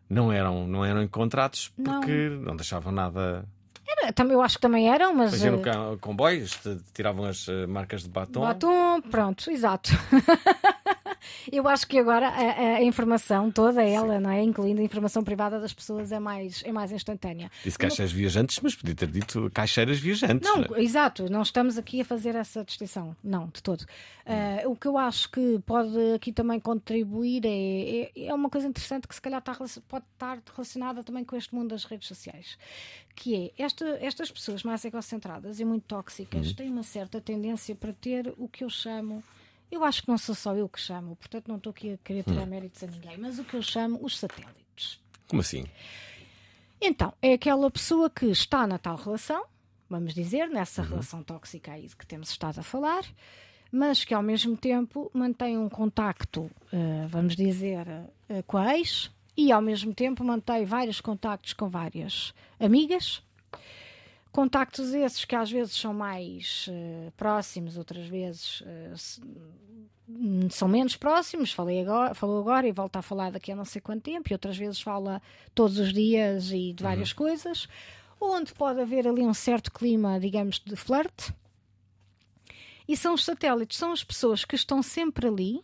não 0.09 0.31
eram, 0.31 0.67
não 0.67 0.83
eram 0.83 1.03
encontrados 1.03 1.71
Não. 1.77 1.99
porque 1.99 2.29
não, 2.41 2.55
deixavam 2.55 2.91
nada. 2.91 3.45
Era, 3.87 4.13
também, 4.13 4.33
eu 4.33 4.41
acho 4.41 4.55
que 4.57 4.61
também 4.61 4.89
eram, 4.89 5.13
mas. 5.15 5.31
Faziam 5.31 5.55
no 5.57 5.61
eh, 5.61 5.63
ca- 5.65 5.97
comboios, 5.99 6.51
te- 6.55 6.77
tiravam 6.93 7.25
as 7.25 7.47
eh, 7.47 7.65
marcas 7.67 8.03
de 8.03 8.09
batom. 8.09 8.41
Batom, 8.41 9.01
pronto, 9.01 9.49
exato. 9.49 9.89
Eu 11.51 11.67
acho 11.67 11.87
que 11.87 11.97
agora 11.97 12.27
a, 12.27 12.75
a 12.77 12.83
informação, 12.83 13.51
toda 13.51 13.83
ela, 13.83 14.19
não 14.19 14.29
é? 14.29 14.41
Incluindo 14.41 14.81
a 14.81 14.83
informação 14.83 15.23
privada 15.23 15.59
das 15.59 15.73
pessoas, 15.73 16.11
é 16.11 16.19
mais, 16.19 16.63
é 16.65 16.71
mais 16.71 16.91
instantânea. 16.91 17.51
Disse 17.63 17.77
caixeiras 17.77 18.11
viajantes, 18.11 18.59
mas 18.61 18.75
podia 18.75 18.95
ter 18.95 19.07
dito 19.07 19.49
caixeiras 19.53 19.99
viajantes. 19.99 20.47
Não, 20.49 20.77
exato, 20.77 21.29
não 21.29 21.41
estamos 21.41 21.77
aqui 21.77 22.01
a 22.01 22.05
fazer 22.05 22.35
essa 22.35 22.63
distinção, 22.63 23.15
não, 23.23 23.47
de 23.47 23.61
todo. 23.61 23.81
Uh, 23.81 24.69
o 24.69 24.75
que 24.75 24.87
eu 24.87 24.97
acho 24.97 25.29
que 25.31 25.59
pode 25.65 26.13
aqui 26.13 26.31
também 26.31 26.59
contribuir 26.59 27.43
é, 27.45 28.11
é, 28.15 28.27
é 28.27 28.33
uma 28.33 28.49
coisa 28.49 28.67
interessante 28.67 29.07
que 29.07 29.15
se 29.15 29.21
calhar 29.21 29.39
está, 29.39 29.55
pode 29.87 30.05
estar 30.13 30.39
relacionada 30.55 31.03
também 31.03 31.23
com 31.23 31.35
este 31.35 31.53
mundo 31.55 31.69
das 31.69 31.83
redes 31.83 32.07
sociais, 32.07 32.57
que 33.15 33.51
é 33.57 33.63
esta, 33.63 33.85
estas 34.01 34.31
pessoas 34.31 34.61
mais 34.63 34.85
egocentradas 34.85 35.59
e 35.59 35.65
muito 35.65 35.83
tóxicas 35.83 36.49
Uhum. 36.49 36.53
têm 36.53 36.69
uma 36.69 36.83
certa 36.83 37.19
tendência 37.19 37.75
para 37.75 37.91
ter 37.93 38.33
o 38.37 38.47
que 38.47 38.63
eu 38.63 38.69
chamo. 38.69 39.23
Eu 39.71 39.83
acho 39.83 40.01
que 40.01 40.07
não 40.09 40.17
sou 40.17 40.33
só 40.35 40.55
eu 40.55 40.67
que 40.67 40.79
chamo, 40.79 41.15
portanto 41.15 41.47
não 41.47 41.57
estou 41.57 41.69
aqui 41.71 41.93
a 41.93 41.97
querer 41.97 42.23
tirar 42.23 42.43
Hum. 42.43 42.47
méritos 42.47 42.83
a 42.83 42.87
ninguém, 42.87 43.17
mas 43.17 43.37
o 43.39 43.43
que 43.43 43.55
eu 43.55 43.61
chamo 43.61 43.99
os 44.01 44.17
satélites. 44.17 44.99
Como 45.27 45.41
assim? 45.41 45.65
Então, 46.81 47.13
é 47.21 47.33
aquela 47.33 47.69
pessoa 47.69 48.09
que 48.09 48.25
está 48.27 48.65
na 48.65 48.77
tal 48.77 48.95
relação, 48.95 49.45
vamos 49.89 50.13
dizer, 50.13 50.47
nessa 50.49 50.81
Uhum. 50.81 50.87
relação 50.89 51.23
tóxica 51.23 51.73
aí 51.73 51.87
de 51.87 51.95
que 51.95 52.05
temos 52.05 52.29
estado 52.29 52.59
a 52.59 52.63
falar, 52.63 53.03
mas 53.71 54.03
que 54.03 54.13
ao 54.13 54.23
mesmo 54.23 54.55
tempo 54.57 55.11
mantém 55.13 55.57
um 55.57 55.69
contacto, 55.69 56.49
eh, 56.71 57.05
vamos 57.07 57.35
dizer, 57.35 57.85
eh, 58.29 58.41
com 58.47 58.57
a 58.57 58.75
ex 58.77 59.11
e 59.37 59.51
ao 59.51 59.61
mesmo 59.61 59.93
tempo 59.93 60.23
mantém 60.23 60.65
vários 60.65 60.99
contactos 61.01 61.53
com 61.53 61.69
várias 61.69 62.33
amigas. 62.59 63.21
Contactos 64.31 64.93
esses 64.93 65.25
que 65.25 65.35
às 65.35 65.49
vezes 65.51 65.73
são 65.75 65.93
mais 65.93 66.67
eh, 66.69 67.11
próximos, 67.17 67.77
outras 67.77 68.05
vezes 68.07 68.63
se- 68.95 69.21
hum, 70.07 70.47
são 70.51 70.67
menos 70.67 70.95
próximos. 70.95 71.51
Falei 71.51 71.81
agora, 71.81 72.13
falou 72.13 72.39
agora 72.39 72.67
e 72.67 72.71
volta 72.71 72.99
a 72.99 73.01
falar 73.01 73.31
daqui 73.31 73.51
a 73.51 73.55
não 73.55 73.65
sei 73.65 73.81
quanto 73.81 74.03
tempo, 74.03 74.29
e 74.29 74.33
outras 74.33 74.55
vezes 74.55 74.79
fala 74.79 75.21
todos 75.55 75.79
os 75.79 75.91
dias 75.91 76.51
e 76.51 76.73
de 76.73 76.83
várias 76.83 77.11
coisas. 77.11 77.67
Onde 78.21 78.53
pode 78.53 78.79
haver 78.81 79.07
ali 79.07 79.21
um 79.21 79.33
certo 79.33 79.71
clima, 79.71 80.19
digamos, 80.19 80.59
de 80.59 80.75
flerte. 80.75 81.33
E 82.87 82.95
são 82.97 83.13
os 83.13 83.23
satélites, 83.23 83.77
são 83.77 83.91
as 83.91 84.03
pessoas 84.03 84.43
que 84.45 84.55
estão 84.55 84.81
sempre 84.83 85.27
ali 85.27 85.63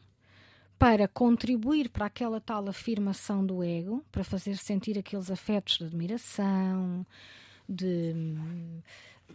para 0.79 1.07
contribuir 1.07 1.89
para 1.89 2.05
aquela 2.05 2.39
tal 2.41 2.67
afirmação 2.67 3.45
do 3.45 3.63
ego, 3.63 4.03
para 4.11 4.23
fazer 4.23 4.57
sentir 4.57 4.97
aqueles 4.97 5.29
afetos 5.31 5.77
de 5.77 5.85
admiração, 5.85 7.05
de 7.67 8.13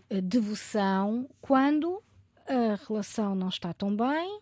eh, 0.09 0.20
devoção, 0.20 1.28
quando 1.41 2.03
a 2.47 2.78
relação 2.87 3.35
não 3.35 3.49
está 3.49 3.72
tão 3.72 3.95
bem 3.95 4.41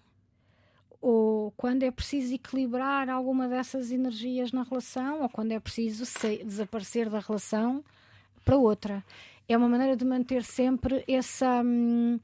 ou 1.01 1.53
quando 1.57 1.83
é 1.85 1.91
preciso 1.91 2.35
equilibrar 2.35 3.09
alguma 3.09 3.49
dessas 3.49 3.93
energias 3.93 4.51
na 4.53 4.63
relação 4.63 5.23
ou 5.23 5.29
quando 5.29 5.53
é 5.53 5.61
preciso 5.61 6.05
desaparecer 6.45 7.09
da 7.09 7.21
relação 7.21 7.85
para 8.45 8.57
outra. 8.57 9.05
É 9.49 9.57
uma 9.57 9.69
maneira 9.69 9.97
de 9.97 10.05
manter 10.05 10.43
sempre 10.43 11.05
essa, 11.07 11.63
hum, 11.65 12.19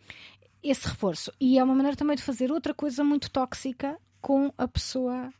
esse 0.62 0.88
reforço. 0.88 1.32
E 1.40 1.58
é 1.58 1.64
uma 1.64 1.74
maneira 1.74 1.96
também 1.96 2.16
de 2.16 2.22
fazer 2.22 2.50
outra 2.50 2.74
coisa 2.74 3.04
muito 3.04 3.30
tóxica 3.30 3.98
com 4.20 4.52
a 4.58 4.66
pessoa 4.66 5.32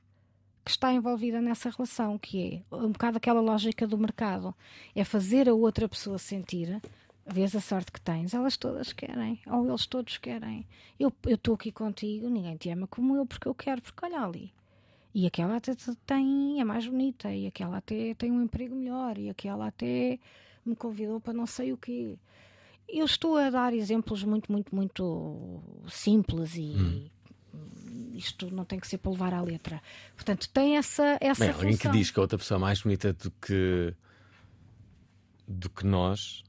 que 0.65 0.71
está 0.71 0.93
envolvida 0.93 1.41
nessa 1.43 1.69
relação, 1.71 2.17
que 2.19 2.63
é 2.71 2.75
um 2.77 2.91
bocado 2.93 3.19
aquela 3.19 3.41
lógica 3.41 3.87
do 3.87 3.99
mercado. 3.99 4.55
É 4.95 5.05
fazer 5.05 5.49
a 5.49 5.55
outra 5.55 5.89
pessoa 5.89 6.19
sentir, 6.19 6.81
vês 7.27 7.55
a 7.55 7.61
sorte 7.61 7.93
que 7.93 8.01
tens, 8.01 8.33
elas 8.33 8.57
todas 8.57 8.93
querem, 8.93 9.41
ou 9.47 9.67
eles 9.69 9.87
todos 9.87 10.17
querem. 10.19 10.67
Eu 10.99 11.13
estou 11.27 11.55
aqui 11.55 11.71
contigo, 11.71 12.29
ninguém 12.29 12.57
te 12.57 12.71
ama 12.71 12.87
como 12.87 13.15
eu, 13.17 13.27
porque 13.27 13.47
eu 13.49 13.55
quero, 13.55 13.83
porque 13.83 14.05
olha 14.05 14.21
ali. 14.21 14.53
E 15.15 15.27
aquela 15.27 15.57
até 15.57 15.75
te- 15.75 15.95
tem, 16.07 16.61
é 16.61 16.65
mais 16.65 16.87
bonita, 16.87 17.33
e 17.33 17.47
aquela 17.47 17.77
até 17.77 18.15
tem 18.15 18.33
um 18.33 18.43
emprego 18.43 18.75
melhor, 18.75 19.17
e 19.19 19.29
aquela 19.31 19.67
até 19.69 20.19
me 20.65 20.75
convidou 20.75 21.21
para 21.21 21.33
não 21.33 21.47
sei 21.47 21.73
o 21.73 21.77
quê. 21.77 22.17
Eu 22.89 23.05
estou 23.05 23.37
a 23.37 23.49
dar 23.49 23.73
exemplos 23.73 24.23
muito, 24.25 24.51
muito, 24.51 24.75
muito 24.75 25.63
simples 25.89 26.57
e 26.57 27.11
isto 28.15 28.51
não 28.51 28.65
tem 28.65 28.79
que 28.79 28.87
ser 28.87 28.99
para 28.99 29.11
levar 29.11 29.35
à 29.35 29.41
letra. 29.41 29.83
Portanto, 30.15 30.49
tem 30.49 30.77
essa, 30.77 31.19
essa 31.21 31.45
Bem, 31.45 31.55
alguém 31.55 31.71
que 31.73 31.77
função. 31.79 31.93
diz 31.93 32.11
que 32.11 32.19
a 32.19 32.23
outra 32.23 32.39
pessoa 32.39 32.59
é 32.59 32.61
mais 32.61 32.81
bonita 32.83 33.13
do 33.13 33.31
que 33.31 33.95
do 35.47 35.69
que 35.69 35.85
nós, 35.85 36.43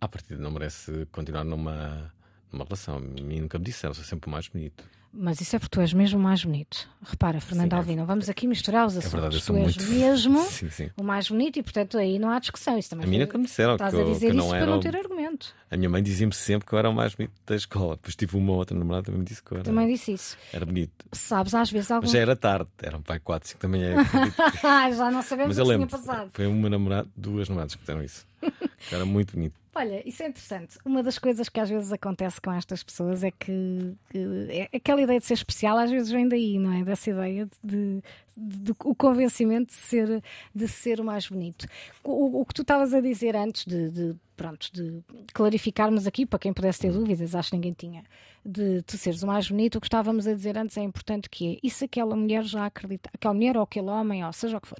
à 0.00 0.08
partida 0.08 0.40
não 0.40 0.50
merece 0.50 1.06
continuar 1.12 1.44
numa, 1.44 2.12
numa 2.50 2.64
relação. 2.64 2.96
A 2.96 3.00
mim 3.00 3.40
nunca 3.40 3.58
me 3.58 3.64
disseram, 3.64 3.92
sou 3.92 4.04
sempre 4.04 4.28
o 4.28 4.30
mais 4.30 4.48
bonito. 4.48 4.84
Mas 5.16 5.40
isso 5.40 5.54
é 5.54 5.58
porque 5.60 5.70
tu 5.76 5.80
és 5.80 5.92
mesmo 5.92 6.18
o 6.18 6.22
mais 6.22 6.44
bonito. 6.44 6.88
Repara, 7.02 7.40
Fernando 7.40 7.84
Sim, 7.84 7.92
é- 7.92 7.96
não 7.96 8.04
vamos 8.06 8.28
aqui 8.28 8.46
misturar 8.48 8.86
os 8.86 8.96
É 8.96 8.98
assuntos. 8.98 9.12
verdade, 9.12 9.36
eu 9.36 9.40
tu 9.42 9.54
és 9.56 9.76
muito. 9.76 9.84
mesmo 9.92 10.42
Sim, 10.46 10.70
sim. 10.70 10.90
o 10.96 11.02
mais 11.04 11.28
bonito 11.28 11.58
e, 11.58 11.62
portanto, 11.62 11.96
aí 11.98 12.18
não 12.18 12.30
há 12.30 12.38
discussão. 12.40 12.76
Isso 12.78 12.90
também 12.90 13.06
A 13.06 13.08
mim 13.08 13.18
nunca 13.18 13.38
me 13.38 13.44
disseram 13.44 13.74
Estás 13.74 13.94
que 13.94 14.00
a 14.00 14.02
eu- 14.02 14.12
dizer 14.12 14.30
que 14.30 14.36
não 14.36 14.48
para 14.48 14.56
era 14.58 14.66
não 14.70 14.78
o- 14.78 14.80
ter 14.80 14.96
argumento. 14.96 15.54
A 15.70 15.76
minha 15.76 15.88
mãe 15.88 16.02
dizia-me 16.02 16.32
sempre 16.34 16.66
que 16.68 16.74
eu 16.74 16.78
era 16.78 16.90
o 16.90 16.94
mais 16.94 17.14
bonito 17.14 17.32
da 17.46 17.54
escola. 17.54 17.94
Depois 17.96 18.16
tive 18.16 18.36
uma 18.36 18.52
outra 18.54 18.76
namorada 18.76 19.10
que 19.10 19.16
me 19.16 19.24
disse 19.24 19.42
que 19.42 19.52
eu 19.52 19.56
era, 19.58 19.64
Também 19.64 19.86
disse 19.86 20.12
isso. 20.12 20.36
era 20.52 20.64
bonito. 20.66 20.92
Sabes, 21.12 21.54
às 21.54 21.70
vezes 21.70 21.90
algum. 21.90 22.04
Mas 22.06 22.12
já 22.12 22.18
era 22.18 22.34
tarde, 22.34 22.68
eram 22.82 23.00
pai 23.02 23.20
4, 23.20 23.48
5 23.50 23.60
da 23.62 23.68
manhã. 23.68 23.94
Já 24.96 25.10
não 25.10 25.22
sabemos 25.22 25.56
Mas 25.56 25.66
o 25.66 25.70
que 25.70 25.76
tinha 25.76 25.86
passado. 25.86 26.30
foi 26.32 26.46
uma 26.46 26.68
namorada, 26.68 27.08
duas 27.16 27.48
namoradas 27.48 27.74
que 27.74 27.80
fizeram 27.80 28.02
isso. 28.02 28.26
Era 28.92 29.04
muito 29.04 29.34
bonito. 29.34 29.54
Olha, 29.76 30.08
isso 30.08 30.22
é 30.22 30.28
interessante. 30.28 30.78
Uma 30.84 31.02
das 31.02 31.18
coisas 31.18 31.48
que 31.48 31.58
às 31.58 31.68
vezes 31.68 31.92
acontece 31.92 32.40
com 32.40 32.52
estas 32.52 32.84
pessoas 32.84 33.24
é 33.24 33.32
que, 33.32 33.92
que 34.08 34.46
é, 34.50 34.76
aquela 34.76 35.00
ideia 35.00 35.18
de 35.18 35.26
ser 35.26 35.34
especial 35.34 35.76
às 35.78 35.90
vezes 35.90 36.10
vem 36.12 36.28
daí, 36.28 36.58
não 36.60 36.72
é? 36.72 36.84
Dessa 36.84 37.10
ideia 37.10 37.48
de, 37.60 37.76
de- 37.76 38.02
de- 38.36 38.74
o 38.84 38.94
convencimento 38.94 39.66
de 39.66 39.72
ser, 39.80 40.22
de 40.54 40.68
ser 40.68 41.00
o 41.00 41.04
mais 41.04 41.26
bonito. 41.26 41.66
O, 42.04 42.40
o 42.40 42.44
que 42.44 42.54
tu 42.54 42.62
estavas 42.62 42.94
a 42.94 43.00
dizer 43.00 43.34
antes 43.34 43.64
de, 43.64 43.90
de, 43.90 44.14
pronto, 44.36 44.70
de 44.72 45.02
clarificarmos 45.32 46.06
aqui, 46.06 46.24
para 46.24 46.38
quem 46.38 46.52
pudesse 46.52 46.78
ter 46.78 46.92
dúvidas, 46.92 47.34
acho 47.34 47.50
que 47.50 47.56
ninguém 47.56 47.72
tinha, 47.72 48.04
de 48.46 48.80
tu 48.82 48.96
seres 48.96 49.24
o 49.24 49.26
mais 49.26 49.48
bonito, 49.48 49.78
o 49.78 49.80
que 49.80 49.88
estávamos 49.88 50.28
a 50.28 50.34
dizer 50.34 50.56
antes 50.56 50.76
é 50.76 50.82
importante 50.82 51.28
que 51.28 51.54
é, 51.54 51.58
e 51.60 51.68
se 51.68 51.84
aquela 51.86 52.14
mulher 52.14 52.44
já 52.44 52.66
acredita, 52.66 53.10
aquela 53.12 53.34
mulher 53.34 53.56
ou 53.56 53.64
aquele 53.64 53.88
homem, 53.88 54.24
ou 54.24 54.32
seja 54.32 54.56
o 54.56 54.60
que 54.60 54.68
for, 54.68 54.78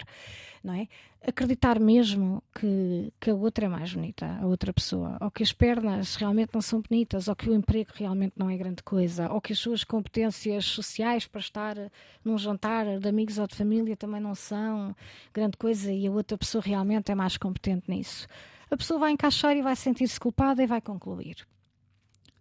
não 0.62 0.74
é? 0.74 0.86
Acreditar 1.26 1.80
mesmo 1.80 2.42
que, 2.54 3.10
que 3.18 3.30
a 3.30 3.34
outra 3.34 3.64
é 3.64 3.68
mais 3.68 3.94
bonita, 3.94 4.38
a 4.42 4.46
outra 4.46 4.74
pessoa, 4.74 5.16
ou 5.22 5.30
que 5.30 5.42
as 5.42 5.52
pernas 5.52 6.16
realmente 6.16 6.50
não 6.52 6.60
são 6.60 6.82
bonitas, 6.82 7.28
ou 7.28 7.34
que 7.34 7.48
o 7.48 7.54
emprego 7.54 7.92
realmente 7.94 8.34
não 8.36 8.50
é 8.50 8.56
grande 8.58 8.82
coisa, 8.82 9.32
ou 9.32 9.40
que 9.40 9.54
as 9.54 9.58
suas 9.58 9.84
competências 9.84 10.66
sociais 10.66 11.26
para 11.26 11.40
estar 11.40 11.76
num 12.22 12.36
jantar 12.36 12.98
de 12.98 13.08
amigos 13.08 13.38
ou 13.38 13.46
de 13.46 13.54
família 13.54 13.96
também 13.96 14.20
não 14.20 14.34
são 14.34 14.94
grande 15.32 15.56
coisa 15.56 15.90
e 15.90 16.06
a 16.06 16.10
outra 16.10 16.36
pessoa 16.36 16.62
realmente 16.62 17.10
é 17.10 17.14
mais 17.14 17.38
competente 17.38 17.90
nisso. 17.90 18.26
A 18.70 18.76
pessoa 18.76 19.00
vai 19.00 19.12
encaixar 19.12 19.56
e 19.56 19.62
vai 19.62 19.76
sentir-se 19.76 20.20
culpada 20.20 20.62
e 20.62 20.66
vai 20.66 20.82
concluir. 20.82 21.36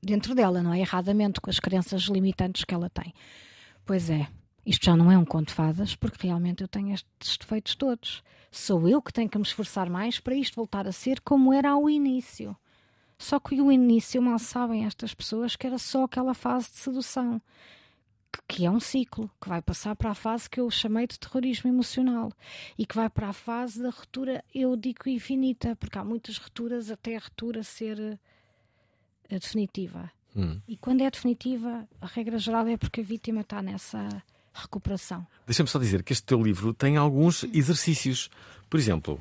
Dentro 0.02 0.36
dela, 0.36 0.62
não 0.62 0.74
é? 0.74 0.82
Erradamente, 0.82 1.40
com 1.40 1.50
as 1.50 1.60
crenças 1.60 2.02
limitantes 2.04 2.66
que 2.66 2.74
ela 2.74 2.90
tem. 2.90 3.14
Pois 3.86 4.10
é, 4.10 4.28
isto 4.66 4.86
já 4.86 4.96
não 4.96 5.12
é 5.12 5.18
um 5.18 5.26
conto 5.26 5.50
de 5.50 5.54
fadas, 5.54 5.96
porque 5.96 6.28
realmente 6.28 6.62
eu 6.62 6.68
tenho 6.68 6.94
estes 6.94 7.38
defeitos 7.38 7.76
todos. 7.76 8.24
Sou 8.50 8.88
eu 8.88 9.02
que 9.02 9.12
tenho 9.12 9.30
que 9.30 9.38
me 9.38 9.44
esforçar 9.44 9.90
mais 9.90 10.20
para 10.20 10.36
isto 10.36 10.56
voltar 10.56 10.88
a 10.88 10.92
ser 10.92 11.20
como 11.22 11.52
era 11.52 11.72
ao 11.72 11.90
início. 11.90 12.56
Só 13.18 13.40
que 13.40 13.60
o 13.62 13.72
início, 13.72 14.22
mal 14.22 14.40
sabem 14.40 14.86
estas 14.86 15.14
pessoas, 15.14 15.56
que 15.56 15.68
era 15.68 15.78
só 15.78 16.04
aquela 16.04 16.34
fase 16.34 16.70
de 16.72 16.78
sedução, 16.78 17.42
que, 18.32 18.40
que 18.48 18.66
é 18.66 18.72
um 18.72 18.80
ciclo, 18.80 19.30
que 19.42 19.50
vai 19.50 19.62
passar 19.62 19.96
para 19.96 20.12
a 20.12 20.16
fase 20.16 20.50
que 20.50 20.60
eu 20.60 20.70
chamei 20.70 21.08
de 21.08 21.20
terrorismo 21.20 21.70
emocional 21.70 22.32
e 22.78 22.86
que 22.86 22.96
vai 22.96 23.10
para 23.10 23.30
a 23.30 23.34
fase 23.34 23.82
da 23.82 23.90
ruptura, 23.90 24.44
eu 24.54 24.76
digo 24.76 25.10
infinita, 25.10 25.76
porque 25.76 25.98
há 25.98 26.04
muitas 26.04 26.38
rupturas 26.38 26.90
até 26.90 27.16
a 27.16 27.20
ruptura 27.20 27.64
ser 27.64 28.00
eh, 29.30 29.40
definitiva. 29.40 30.12
Hum. 30.36 30.60
E 30.68 30.78
quando 30.78 31.02
é 31.02 31.12
definitiva, 31.12 31.88
a 32.02 32.08
regra 32.08 32.38
geral 32.38 32.68
é 32.68 32.78
porque 32.78 33.02
a 33.02 33.04
vítima 33.04 33.42
está 33.42 33.62
nessa 33.62 34.24
recuperação. 34.54 35.26
Deixa-me 35.46 35.70
só 35.70 35.80
dizer 35.80 36.04
que 36.04 36.14
este 36.14 36.24
teu 36.24 36.42
livro 36.42 36.74
tem 36.74 36.98
alguns 36.98 37.44
exercícios. 37.54 38.30
Por 38.70 38.80
exemplo, 38.80 39.20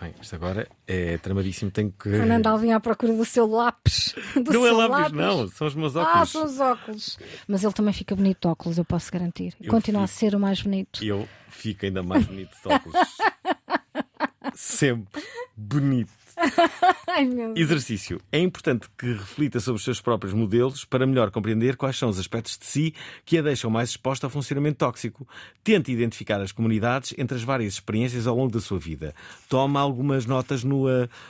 bem, 0.00 0.14
isto 0.20 0.34
agora 0.34 0.68
é 0.86 1.18
tramadíssimo, 1.18 1.70
tenho 1.70 1.92
que. 1.92 2.10
Fernando 2.10 2.46
Alvim 2.46 2.72
à 2.72 2.80
procura 2.80 3.12
do 3.12 3.24
seu 3.24 3.46
lápis. 3.46 4.14
Do 4.34 4.52
Não 4.52 4.66
é 4.66 4.68
seu 4.68 4.88
lápis, 4.88 5.12
não, 5.12 5.48
são 5.48 5.66
os 5.66 5.74
meus 5.74 5.96
óculos. 5.96 6.16
Ah, 6.22 6.26
são 6.26 6.44
os 6.44 6.60
óculos. 6.60 7.18
Mas 7.48 7.64
ele 7.64 7.72
também 7.72 7.92
fica 7.92 8.14
bonito 8.16 8.38
de 8.42 8.48
óculos, 8.48 8.78
eu 8.78 8.84
posso 8.84 9.10
garantir. 9.12 9.54
Eu 9.60 9.70
Continua 9.70 10.04
a 10.04 10.06
fico. 10.06 10.20
ser 10.20 10.34
o 10.34 10.40
mais 10.40 10.62
bonito. 10.62 11.02
Eu 11.04 11.28
fico 11.48 11.84
ainda 11.84 12.02
mais 12.02 12.24
bonito 12.24 12.50
de 12.60 12.68
óculos. 12.72 12.98
Sempre 14.54 15.22
bonito. 15.56 16.10
Ai. 17.06 17.28
Exercício. 17.56 18.20
É 18.30 18.38
importante 18.38 18.88
que 18.98 19.06
reflita 19.06 19.60
sobre 19.60 19.78
os 19.78 19.84
seus 19.84 20.00
próprios 20.00 20.34
modelos 20.34 20.84
para 20.84 21.06
melhor 21.06 21.30
compreender 21.30 21.76
quais 21.76 21.96
são 21.96 22.08
os 22.08 22.18
aspectos 22.18 22.58
de 22.58 22.66
si 22.66 22.94
que 23.24 23.38
a 23.38 23.42
deixam 23.42 23.70
mais 23.70 23.90
exposta 23.90 24.26
ao 24.26 24.30
funcionamento 24.30 24.78
tóxico. 24.78 25.26
Tente 25.62 25.92
identificar 25.92 26.40
as 26.40 26.52
comunidades 26.52 27.14
entre 27.16 27.36
as 27.36 27.42
várias 27.42 27.74
experiências 27.74 28.26
ao 28.26 28.36
longo 28.36 28.52
da 28.52 28.60
sua 28.60 28.78
vida. 28.78 29.14
Toma 29.48 29.80
algumas 29.80 30.26
notas 30.26 30.64
no, 30.64 30.86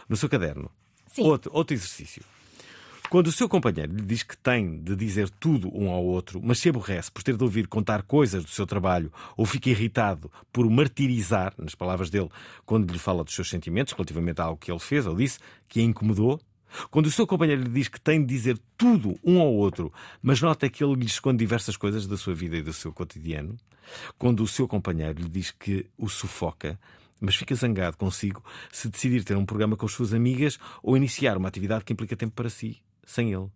no 0.08 0.16
seu 0.16 0.28
caderno. 0.28 0.70
Sim. 1.06 1.24
Outro, 1.24 1.50
outro 1.54 1.74
exercício. 1.74 2.22
Quando 3.12 3.26
o 3.26 3.32
seu 3.32 3.46
companheiro 3.46 3.92
lhe 3.92 4.00
diz 4.00 4.22
que 4.22 4.34
tem 4.38 4.82
de 4.82 4.96
dizer 4.96 5.28
tudo 5.28 5.70
um 5.74 5.90
ao 5.90 6.02
outro, 6.02 6.40
mas 6.42 6.58
se 6.60 6.70
aborrece 6.70 7.10
por 7.12 7.22
ter 7.22 7.36
de 7.36 7.44
ouvir 7.44 7.68
contar 7.68 8.04
coisas 8.04 8.42
do 8.42 8.48
seu 8.48 8.66
trabalho 8.66 9.12
ou 9.36 9.44
fica 9.44 9.68
irritado 9.68 10.32
por 10.50 10.64
martirizar, 10.70 11.52
nas 11.58 11.74
palavras 11.74 12.08
dele, 12.08 12.30
quando 12.64 12.90
lhe 12.90 12.98
fala 12.98 13.22
dos 13.22 13.34
seus 13.34 13.50
sentimentos 13.50 13.92
relativamente 13.92 14.40
a 14.40 14.44
algo 14.44 14.58
que 14.58 14.72
ele 14.72 14.78
fez 14.78 15.06
ou 15.06 15.14
disse 15.14 15.38
que 15.68 15.80
a 15.80 15.82
incomodou, 15.82 16.40
quando 16.90 17.04
o 17.04 17.10
seu 17.10 17.26
companheiro 17.26 17.64
lhe 17.64 17.68
diz 17.68 17.86
que 17.86 18.00
tem 18.00 18.18
de 18.18 18.28
dizer 18.28 18.58
tudo 18.78 19.20
um 19.22 19.42
ao 19.42 19.52
outro, 19.52 19.92
mas 20.22 20.40
nota 20.40 20.70
que 20.70 20.82
ele 20.82 20.94
lhe 20.94 21.04
esconde 21.04 21.36
diversas 21.36 21.76
coisas 21.76 22.06
da 22.06 22.16
sua 22.16 22.32
vida 22.34 22.56
e 22.56 22.62
do 22.62 22.72
seu 22.72 22.94
cotidiano, 22.94 23.58
quando 24.16 24.42
o 24.42 24.48
seu 24.48 24.66
companheiro 24.66 25.20
lhe 25.20 25.28
diz 25.28 25.50
que 25.50 25.84
o 25.98 26.08
sufoca, 26.08 26.80
mas 27.20 27.34
fica 27.34 27.54
zangado 27.54 27.98
consigo 27.98 28.42
se 28.72 28.88
decidir 28.88 29.22
ter 29.22 29.36
um 29.36 29.44
programa 29.44 29.76
com 29.76 29.84
as 29.84 29.92
suas 29.92 30.14
amigas 30.14 30.58
ou 30.82 30.96
iniciar 30.96 31.36
uma 31.36 31.48
atividade 31.48 31.84
que 31.84 31.92
implica 31.92 32.16
tempo 32.16 32.32
para 32.34 32.48
si, 32.48 32.80
sem 33.05 33.32
ele. 33.32 33.50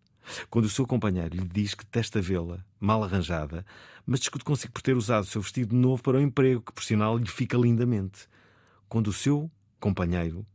Quando 0.51 0.64
o 0.64 0.70
seu 0.70 0.86
companheiro 0.86 1.36
lhe 1.36 1.49
diz 1.49 1.74
que 1.74 1.86
testa 1.86 2.20
vê-la, 2.20 2.64
mal 2.80 3.03
arranjada, 3.05 3.64
mas 4.05 4.20
discute 4.20 4.44
consigo 4.44 4.72
por 4.72 4.82
ter 4.82 4.97
usado 4.97 5.24
o 5.24 5.26
seu 5.26 5.40
vestido 5.40 5.74
novo 5.74 6.03
para 6.03 6.18
o 6.18 6.20
emprego, 6.20 6.62
que 6.62 6.72
por 6.72 6.82
sinal 6.82 7.16
lhe 7.16 7.26
fica 7.26 7.57
lindamente. 7.57 8.28
Quando 8.88 9.09
o 9.09 9.12
seu 9.12 9.51
companheiro 9.80 10.47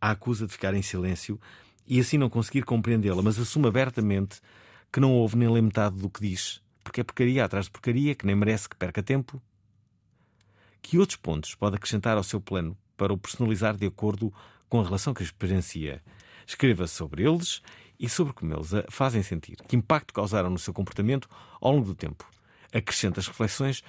a 0.00 0.10
acusa 0.10 0.46
de 0.46 0.52
ficar 0.52 0.74
em 0.74 0.82
silêncio, 0.82 1.40
e 1.86 2.00
assim 2.00 2.18
não 2.18 2.28
conseguir 2.28 2.62
compreendê-la, 2.62 3.22
mas 3.22 3.38
assume 3.38 3.68
abertamente 3.68 4.40
que 4.92 4.98
não 4.98 5.12
ouve 5.12 5.36
nem 5.36 5.48
lê 5.48 5.60
metade 5.60 5.96
do 5.96 6.10
que 6.10 6.20
diz, 6.20 6.60
porque 6.82 7.00
é 7.00 7.04
porcaria 7.04 7.44
atrás 7.44 7.66
de 7.66 7.70
porcaria, 7.70 8.14
que 8.14 8.26
nem 8.26 8.34
merece 8.34 8.68
que 8.68 8.76
perca 8.76 9.02
tempo. 9.02 9.40
Que 10.80 10.98
outros 10.98 11.16
pontos 11.16 11.54
pode 11.54 11.76
acrescentar 11.76 12.16
ao 12.16 12.24
seu 12.24 12.40
plano 12.40 12.76
para 12.96 13.12
o 13.12 13.18
personalizar 13.18 13.76
de 13.76 13.86
acordo 13.86 14.32
com 14.68 14.80
a 14.80 14.84
relação 14.84 15.14
que 15.14 15.22
experiencia? 15.22 16.02
Escreva 16.44 16.88
sobre 16.88 17.22
eles 17.22 17.62
e 18.02 18.08
sobre 18.08 18.32
como 18.32 18.52
eles 18.52 18.74
a 18.74 18.84
fazem 18.90 19.22
sentir, 19.22 19.56
que 19.68 19.76
impacto 19.76 20.12
causaram 20.12 20.50
no 20.50 20.58
seu 20.58 20.74
comportamento 20.74 21.28
ao 21.60 21.72
longo 21.72 21.86
do 21.86 21.94
tempo. 21.94 22.28
Acrescente 22.74 23.20
as 23.20 23.28
reflexões 23.28 23.82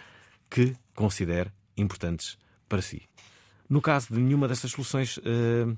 que 0.50 0.76
considere 0.94 1.52
importantes 1.76 2.38
para 2.70 2.80
si. 2.82 3.02
No 3.68 3.82
caso 3.82 4.14
de 4.14 4.20
nenhuma 4.20 4.48
destas 4.48 4.70
soluções 4.72 5.18
uh, 5.18 5.76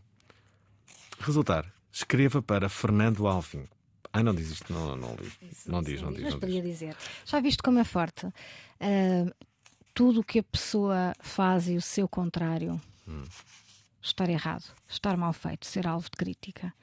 resultar, 1.20 1.72
escreva 1.90 2.42
para 2.42 2.68
Fernando 2.68 3.26
Alvim. 3.26 3.66
Ah, 4.12 4.22
não 4.22 4.36
diz 4.36 4.50
isto, 4.50 4.72
não, 4.74 4.98
não. 4.98 5.16
Isso, 5.42 5.72
não 5.72 5.82
diz, 5.82 6.02
não 6.02 6.12
diz. 6.12 6.24
Mas 6.24 6.34
Não 6.34 6.40
podia 6.42 6.62
diz. 6.62 6.80
dizer. 6.80 6.98
Já 7.26 7.40
viste 7.40 7.64
como 7.64 7.80
é 7.80 7.84
forte? 7.86 8.28
Ah, 8.82 9.34
tudo 9.94 10.20
o 10.20 10.24
que 10.24 10.40
a 10.40 10.44
pessoa 10.44 11.14
faz 11.22 11.70
e 11.70 11.78
o 11.78 11.82
seu 11.82 12.06
contrário 12.08 12.82
estar 14.02 14.30
errado, 14.30 14.66
estar 14.90 15.16
mal 15.16 15.32
feito, 15.32 15.66
ser 15.66 15.88
alvo 15.88 16.10
de 16.10 16.18
crítica. 16.18 16.74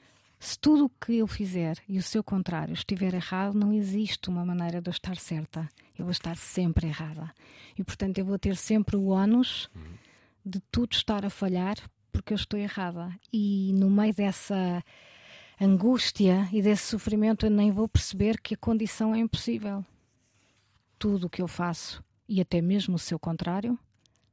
Se 0.43 0.59
tudo 0.59 0.85
o 0.85 0.89
que 0.89 1.19
eu 1.19 1.25
fizer 1.25 1.77
e 1.87 1.97
o 1.97 2.03
seu 2.03 2.21
contrário 2.21 2.73
estiver 2.73 3.13
errado, 3.13 3.53
não 3.53 3.71
existe 3.71 4.27
uma 4.27 4.45
maneira 4.45 4.81
de 4.81 4.89
eu 4.89 4.91
estar 4.91 5.15
certa. 5.15 5.69
Eu 5.97 6.03
vou 6.03 6.11
estar 6.11 6.35
sempre 6.35 6.85
errada. 6.85 7.33
E 7.77 7.83
portanto 7.83 8.17
eu 8.17 8.25
vou 8.25 8.37
ter 8.37 8.57
sempre 8.57 8.97
o 8.97 9.07
ónus 9.07 9.69
de 10.45 10.59
tudo 10.69 10.91
estar 10.91 11.23
a 11.23 11.29
falhar 11.29 11.77
porque 12.11 12.33
eu 12.33 12.35
estou 12.35 12.59
errada. 12.59 13.09
E 13.31 13.71
no 13.75 13.89
meio 13.89 14.13
dessa 14.13 14.83
angústia 15.61 16.49
e 16.51 16.61
desse 16.61 16.87
sofrimento 16.87 17.45
eu 17.45 17.49
nem 17.49 17.71
vou 17.71 17.87
perceber 17.87 18.37
que 18.41 18.53
a 18.53 18.57
condição 18.57 19.15
é 19.15 19.19
impossível. 19.19 19.83
Tudo 20.99 21.27
o 21.27 21.29
que 21.29 21.41
eu 21.41 21.47
faço 21.47 22.03
e 22.27 22.41
até 22.41 22.61
mesmo 22.61 22.95
o 22.95 22.99
seu 22.99 23.17
contrário 23.17 23.79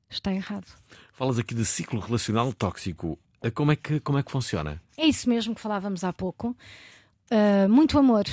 está 0.08 0.34
errado. 0.34 0.66
Falas 1.12 1.38
aqui 1.38 1.54
de 1.54 1.64
ciclo 1.64 2.00
relacional 2.00 2.52
tóxico. 2.52 3.16
Ah, 3.42 3.50
Como 3.50 3.72
é 3.72 3.76
que, 3.76 4.00
como 4.00 4.18
é 4.18 4.22
que 4.22 4.30
funciona? 4.30 4.80
É 4.96 5.06
isso 5.06 5.28
mesmo 5.28 5.54
que 5.54 5.60
falávamos 5.60 6.04
há 6.04 6.12
pouco. 6.12 6.56
Uh, 7.30 7.68
muito 7.68 7.96
amor, 7.96 8.24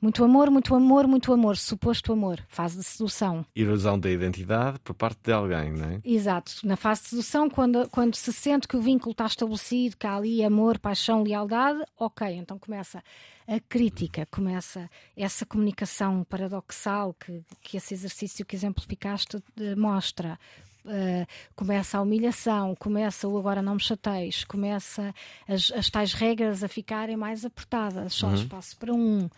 muito 0.00 0.22
amor, 0.22 0.48
muito 0.48 0.74
amor, 0.74 1.08
muito 1.08 1.32
amor, 1.32 1.56
suposto 1.56 2.12
amor, 2.12 2.38
fase 2.48 2.78
de 2.78 2.84
sedução. 2.84 3.44
Erosão 3.56 3.98
da 3.98 4.08
identidade 4.08 4.78
por 4.78 4.94
parte 4.94 5.18
de 5.24 5.32
alguém, 5.32 5.72
não 5.72 5.88
é? 5.88 6.00
Exato, 6.04 6.54
na 6.62 6.76
fase 6.76 7.02
de 7.02 7.08
sedução, 7.08 7.50
quando, 7.50 7.88
quando 7.88 8.14
se 8.14 8.32
sente 8.32 8.68
que 8.68 8.76
o 8.76 8.80
vínculo 8.80 9.10
está 9.10 9.26
estabelecido, 9.26 9.96
que 9.96 10.06
há 10.06 10.14
ali 10.14 10.44
amor, 10.44 10.78
paixão, 10.78 11.22
lealdade, 11.24 11.82
ok, 11.98 12.28
então 12.28 12.58
começa 12.58 13.02
a 13.48 13.58
crítica, 13.60 14.26
começa 14.30 14.88
essa 15.16 15.44
comunicação 15.44 16.22
paradoxal 16.24 17.14
que, 17.14 17.42
que 17.60 17.76
esse 17.76 17.92
exercício 17.92 18.44
que 18.46 18.54
exemplificaste 18.54 19.42
eh, 19.58 19.74
mostra. 19.74 20.38
Uh, 20.84 21.26
começa 21.56 21.96
a 21.96 22.02
humilhação, 22.02 22.74
começa 22.74 23.26
o 23.26 23.38
agora 23.38 23.62
não 23.62 23.74
me 23.76 23.80
chateis, 23.80 24.44
começa 24.44 25.14
as, 25.48 25.72
as 25.72 25.88
tais 25.88 26.12
regras 26.12 26.62
a 26.62 26.68
ficarem 26.68 27.16
mais 27.16 27.42
apertadas, 27.44 28.12
só 28.12 28.28
há 28.28 28.34
espaço 28.34 28.76
para 28.76 28.92
um. 28.92 29.30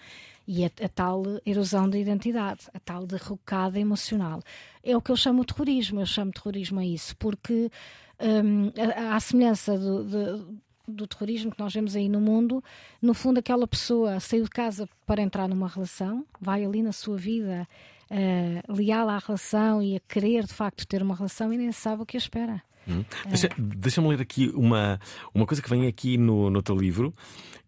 E 0.49 0.65
a, 0.65 0.71
a 0.83 0.89
tal 0.89 1.23
erosão 1.47 1.89
da 1.89 1.97
identidade, 1.99 2.63
a 2.75 2.81
tal 2.81 3.07
derrocada 3.07 3.79
emocional. 3.79 4.41
É 4.83 4.97
o 4.97 5.01
que 5.01 5.13
eu 5.13 5.17
chamo 5.17 5.45
de 5.45 5.53
terrorismo, 5.53 6.01
eu 6.01 6.07
chamo 6.07 6.33
terrorismo 6.33 6.81
a 6.81 6.85
isso, 6.85 7.17
porque 7.17 7.71
hum, 8.21 8.73
à 8.99 9.15
à 9.15 9.21
semelhança 9.21 9.79
do, 9.79 10.03
do- 10.05 10.59
do 10.89 11.07
terrorismo 11.07 11.51
que 11.51 11.59
nós 11.59 11.75
vemos 11.75 11.97
aí 11.97 12.09
no 12.09 12.21
mundo, 12.21 12.63
no 13.03 13.13
fundo, 13.13 13.39
aquela 13.39 13.67
pessoa 13.67 14.21
saiu 14.21 14.45
de 14.45 14.51
casa 14.51 14.89
para 15.05 15.21
entrar 15.21 15.49
numa 15.49 15.67
relação, 15.69 16.25
vai 16.41 16.65
ali 16.65 16.81
na 16.83 16.93
sua 16.93 17.17
vida 17.17 17.69
eh, 18.11 18.63
leal 18.69 19.09
à 19.09 19.19
relação 19.19 19.83
e 19.83 19.97
a 19.97 20.01
querer 20.01 20.45
de 20.45 20.53
facto 20.55 20.87
ter 20.87 21.03
uma 21.03 21.15
relação 21.15 21.53
e 21.53 21.57
nem 21.59 21.73
sabe 21.73 22.03
o 22.03 22.07
que 22.07 22.17
a 22.17 22.21
espera. 22.21 22.63
Deixa- 23.29 23.49
Deixa-me 23.59 24.09
ler 24.09 24.21
aqui 24.21 24.51
uma, 24.55 25.01
uma 25.35 25.45
coisa 25.45 25.61
que 25.61 25.69
vem 25.69 25.87
aqui 25.89 26.17
no, 26.17 26.49
no 26.51 26.63
teu 26.63 26.77
livro 26.77 27.13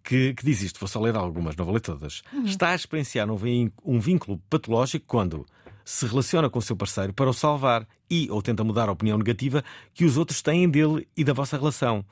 que, 0.04 0.32
que 0.34 0.44
diz 0.44 0.62
isto. 0.62 0.78
Vou 0.78 0.88
só 0.88 1.00
ler 1.00 1.16
algumas, 1.16 1.56
não 1.56 1.64
vou 1.64 1.74
ler 1.74 1.80
todas. 1.80 2.22
Está 2.44 2.70
a 2.70 2.74
experienciar 2.76 3.28
um, 3.28 3.36
um 3.84 3.98
vínculo 3.98 4.40
patológico 4.48 5.04
quando 5.08 5.44
se 5.84 6.06
relaciona 6.06 6.48
com 6.48 6.58
o 6.58 6.62
seu 6.62 6.76
parceiro 6.76 7.12
para 7.12 7.28
o 7.30 7.32
salvar 7.32 7.86
e 8.08 8.30
ou 8.30 8.40
tenta 8.42 8.62
mudar 8.62 8.88
a 8.88 8.92
opinião 8.92 9.18
negativa 9.18 9.64
que 9.92 10.04
os 10.04 10.16
outros 10.16 10.40
têm 10.40 10.68
dele 10.68 11.08
e 11.16 11.24
da 11.24 11.32
vossa 11.32 11.56
relação. 11.58 12.04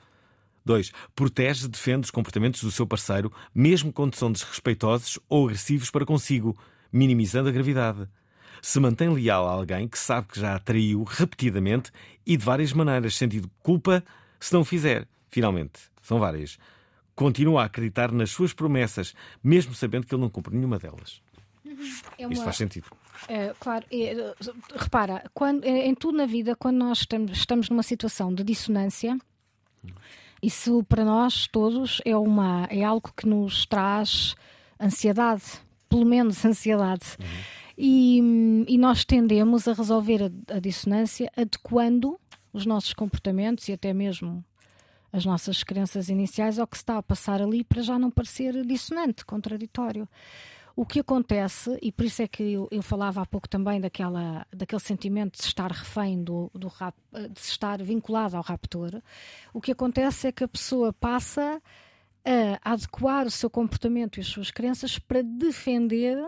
2. 0.65 0.91
Protege 1.15 1.67
e 1.67 1.69
defende 1.69 2.07
os 2.07 2.11
comportamentos 2.11 2.61
do 2.65 2.73
seu 2.73 2.87
parceiro, 2.89 3.31
mesmo 3.55 3.93
quando 3.93 4.17
são 4.17 4.33
desrespeitosos 4.33 5.17
ou 5.29 5.45
agressivos 5.47 5.93
para 5.93 6.05
consigo, 6.05 6.57
minimizando 6.97 7.49
a 7.49 7.53
gravidade. 7.53 8.09
Se 8.63 8.81
mantém 8.81 9.09
leal 9.09 9.47
a 9.47 9.53
alguém 9.53 9.87
que 9.87 9.99
sabe 9.99 10.29
que 10.29 10.41
já 10.41 10.55
a 10.55 10.59
traiu 10.59 11.05
repetidamente 11.05 11.93
e 12.27 12.37
de 12.37 12.45
várias 12.45 12.73
maneiras, 12.73 13.15
sentindo 13.15 13.51
culpa 13.63 14.03
se 14.41 14.53
não 14.53 14.63
o 14.63 14.65
fizer. 14.65 15.07
Finalmente, 15.29 15.79
são 16.03 16.19
várias. 16.19 16.59
Continua 17.15 17.63
a 17.63 17.65
acreditar 17.67 18.11
nas 18.11 18.31
suas 18.31 18.53
promessas, 18.53 19.15
mesmo 19.43 19.75
sabendo 19.75 20.07
que 20.07 20.15
ele 20.15 20.23
não 20.23 20.31
cumpre 20.31 20.55
nenhuma 20.55 20.79
delas. 20.79 21.21
É 22.19 22.27
Isto 22.27 22.45
faz 22.45 22.57
sentido. 22.57 22.87
É, 23.29 23.55
claro, 23.59 23.85
é, 23.91 24.35
repara, 24.75 25.25
quando, 25.33 25.65
é, 25.65 25.87
em 25.87 25.95
tudo 25.95 26.19
na 26.19 26.27
vida, 26.27 26.55
quando 26.57 26.77
nós 26.77 26.99
estamos, 26.99 27.33
estamos 27.33 27.69
numa 27.69 27.83
situação 27.83 28.33
de 28.33 28.45
dissonância, 28.45 29.19
isso 30.43 30.85
para 30.85 31.05
nós 31.05 31.47
todos 31.47 32.01
é, 32.05 32.17
uma, 32.17 32.67
é 32.71 32.85
algo 32.85 33.13
que 33.17 33.27
nos 33.27 33.67
traz 33.67 34.35
ansiedade, 34.81 35.45
pelo 35.97 36.05
menos 36.05 36.45
ansiedade. 36.45 37.17
E, 37.79 38.19
e 38.69 38.77
nós 38.77 39.03
tendemos 39.03 39.67
a 39.67 39.73
resolver 39.73 40.25
a, 40.25 40.57
a 40.57 40.61
dissonância 40.61 41.33
adequando 41.35 42.21
os 42.53 42.67
nossos 42.67 42.93
comportamentos 42.93 43.67
e 43.69 43.73
até 43.73 43.95
mesmo 43.95 44.45
as 45.11 45.25
nossas 45.25 45.63
crenças 45.63 46.11
iniciais 46.11 46.59
ao 46.59 46.67
que 46.67 46.77
se 46.77 46.83
está 46.83 46.99
a 46.99 47.03
passar 47.03 47.41
ali 47.41 47.65
para 47.65 47.81
já 47.81 47.99
não 47.99 48.11
parecer 48.11 48.63
dissonante, 48.67 49.25
contraditório. 49.25 50.07
O 50.75 50.85
que 50.85 51.01
acontece, 51.01 51.79
e 51.81 51.91
por 51.91 52.05
isso 52.05 52.21
é 52.21 52.29
que 52.29 52.43
eu, 52.43 52.69
eu 52.71 52.83
falava 52.83 53.23
há 53.23 53.27
pouco 53.27 53.49
também 53.49 53.81
daquela, 53.81 54.47
daquele 54.55 54.81
sentimento 54.81 55.39
de 55.39 55.45
estar 55.45 55.73
refém, 55.73 56.23
do, 56.23 56.51
do 56.55 56.69
rap, 56.69 56.95
de 57.31 57.41
se 57.41 57.53
estar 57.53 57.83
vinculado 57.83 58.37
ao 58.37 58.43
raptor, 58.43 59.01
o 59.55 59.61
que 59.63 59.73
acontece 59.73 60.27
é 60.27 60.33
que 60.33 60.45
a 60.45 60.49
pessoa 60.49 60.93
passa 60.93 61.63
a 62.63 62.73
adequar 62.73 63.27
o 63.27 63.31
seu 63.31 63.49
comportamento 63.49 64.19
e 64.19 64.21
as 64.21 64.27
suas 64.27 64.51
crenças 64.51 64.99
para 64.99 65.23
defender 65.23 66.19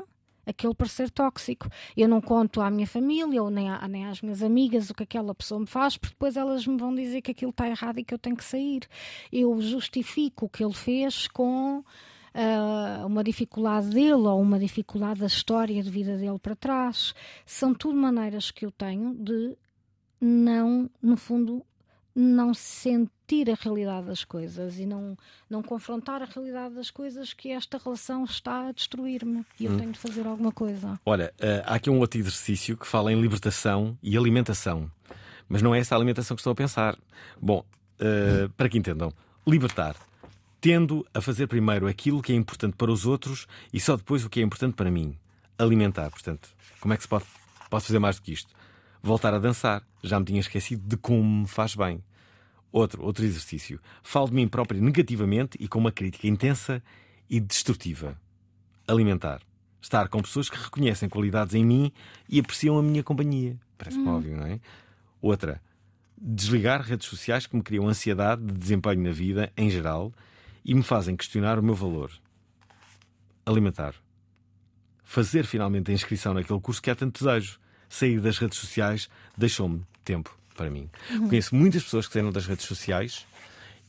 aquele 0.46 0.74
parceiro 0.74 1.12
tóxico. 1.12 1.68
Eu 1.96 2.09
não 2.09 2.20
conto 2.20 2.61
à 2.61 2.70
minha 2.70 2.86
família 2.86 3.42
ou 3.42 3.51
nem, 3.51 3.68
nem 3.88 4.07
às 4.07 4.22
minhas 4.22 4.42
amigas 4.42 4.88
o 4.88 4.94
que 4.94 5.03
aquela 5.03 5.34
pessoa 5.34 5.61
me 5.61 5.66
faz, 5.66 5.96
porque 5.96 6.14
depois 6.14 6.36
elas 6.36 6.66
me 6.66 6.78
vão 6.78 6.94
dizer 6.94 7.20
que 7.20 7.32
aquilo 7.32 7.51
está 7.51 7.68
errado 7.68 7.99
e 7.99 8.05
que 8.05 8.14
eu 8.14 8.18
tenho 8.18 8.36
que 8.36 8.44
sair. 8.44 8.82
Eu 9.30 9.61
justifico 9.61 10.46
o 10.46 10.49
que 10.49 10.64
ele 10.64 10.72
fez 10.72 11.28
com 11.28 11.84
ah, 12.32 13.05
uma 13.05 13.22
dificuldade 13.22 13.90
dele 13.90 14.12
ou 14.12 14.40
uma 14.40 14.59
dificuldade 14.59 15.20
da 15.20 15.26
história 15.26 15.82
de 15.82 15.90
vida 15.90 16.16
dele 16.16 16.38
para 16.38 16.57
trás. 16.57 17.14
São 17.44 17.74
tudo 17.74 17.99
maneiras 17.99 18.51
que 18.51 18.64
eu 18.64 18.70
tenho 18.70 19.14
de 19.14 19.57
não, 20.20 20.90
no 21.03 21.16
fundo, 21.16 21.64
não 22.20 22.52
sentir 22.52 23.50
a 23.50 23.54
realidade 23.54 24.06
das 24.06 24.24
coisas 24.24 24.78
e 24.78 24.86
não, 24.86 25.16
não 25.48 25.62
confrontar 25.62 26.22
a 26.22 26.24
realidade 26.24 26.74
das 26.74 26.90
coisas 26.90 27.32
que 27.32 27.50
esta 27.50 27.78
relação 27.78 28.24
está 28.24 28.68
a 28.68 28.72
destruir-me 28.72 29.44
e 29.60 29.66
eu 29.66 29.76
tenho 29.76 29.92
de 29.92 29.98
fazer 29.98 30.26
alguma 30.26 30.50
coisa. 30.50 30.98
Olha, 31.04 31.32
eh, 31.38 31.62
há 31.64 31.74
aqui 31.74 31.88
um 31.88 31.98
outro 31.98 32.18
exercício 32.18 32.76
que 32.76 32.86
fala 32.86 33.12
em 33.12 33.20
libertação 33.20 33.96
e 34.02 34.16
alimentação. 34.16 34.90
Mas 35.48 35.62
não 35.62 35.74
é 35.74 35.78
essa 35.78 35.94
alimentação 35.94 36.36
que 36.36 36.40
estou 36.40 36.52
a 36.52 36.56
pensar. 36.56 36.98
Bom, 37.40 37.64
eh, 38.00 38.48
para 38.56 38.68
que 38.68 38.76
entendam, 38.76 39.12
libertar 39.46 39.94
Tendo 40.60 41.06
a 41.14 41.20
fazer 41.20 41.46
primeiro 41.46 41.86
aquilo 41.86 42.20
que 42.20 42.32
é 42.32 42.34
importante 42.34 42.74
para 42.76 42.90
os 42.90 43.06
outros 43.06 43.46
e 43.72 43.78
só 43.78 43.96
depois 43.96 44.24
o 44.24 44.28
que 44.28 44.40
é 44.40 44.42
importante 44.42 44.74
para 44.74 44.90
mim. 44.90 45.16
Alimentar, 45.56 46.10
portanto. 46.10 46.48
Como 46.80 46.92
é 46.92 46.96
que 46.96 47.04
se 47.04 47.08
pode 47.08 47.24
posso 47.70 47.86
fazer 47.86 48.00
mais 48.00 48.16
do 48.16 48.22
que 48.22 48.32
isto? 48.32 48.52
Voltar 49.00 49.32
a 49.32 49.38
dançar. 49.38 49.84
Já 50.02 50.18
me 50.18 50.26
tinha 50.26 50.40
esquecido 50.40 50.82
de 50.84 50.96
como 50.96 51.42
me 51.42 51.46
faz 51.46 51.76
bem. 51.76 52.02
Outro, 52.70 53.02
outro 53.02 53.24
exercício. 53.24 53.80
Falo 54.02 54.28
de 54.28 54.34
mim 54.34 54.46
próprio 54.46 54.82
negativamente 54.82 55.56
e 55.58 55.66
com 55.66 55.78
uma 55.78 55.92
crítica 55.92 56.28
intensa 56.28 56.82
e 57.28 57.40
destrutiva. 57.40 58.18
Alimentar. 58.86 59.40
Estar 59.80 60.08
com 60.08 60.20
pessoas 60.20 60.50
que 60.50 60.58
reconhecem 60.58 61.08
qualidades 61.08 61.54
em 61.54 61.64
mim 61.64 61.92
e 62.28 62.38
apreciam 62.38 62.78
a 62.78 62.82
minha 62.82 63.02
companhia. 63.02 63.56
Parece-me 63.76 64.08
óbvio, 64.08 64.36
não 64.36 64.46
é? 64.46 64.60
Outra. 65.20 65.62
Desligar 66.20 66.82
redes 66.82 67.06
sociais 67.06 67.46
que 67.46 67.56
me 67.56 67.62
criam 67.62 67.88
ansiedade 67.88 68.44
de 68.44 68.52
desempenho 68.52 69.02
na 69.02 69.12
vida, 69.12 69.52
em 69.56 69.70
geral, 69.70 70.12
e 70.64 70.74
me 70.74 70.82
fazem 70.82 71.16
questionar 71.16 71.58
o 71.58 71.62
meu 71.62 71.74
valor. 71.74 72.10
Alimentar. 73.46 73.94
Fazer 75.04 75.46
finalmente 75.46 75.90
a 75.90 75.94
inscrição 75.94 76.34
naquele 76.34 76.60
curso 76.60 76.82
que 76.82 76.90
há 76.90 76.94
tanto 76.94 77.24
desejo. 77.24 77.58
Sair 77.88 78.20
das 78.20 78.36
redes 78.36 78.58
sociais 78.58 79.08
deixou-me 79.36 79.82
tempo 80.04 80.38
para 80.59 80.68
mim. 80.70 80.90
Conheço 81.28 81.54
muitas 81.54 81.82
pessoas 81.84 82.06
que 82.06 82.12
saíram 82.12 82.30
das 82.32 82.44
redes 82.46 82.66
sociais 82.66 83.24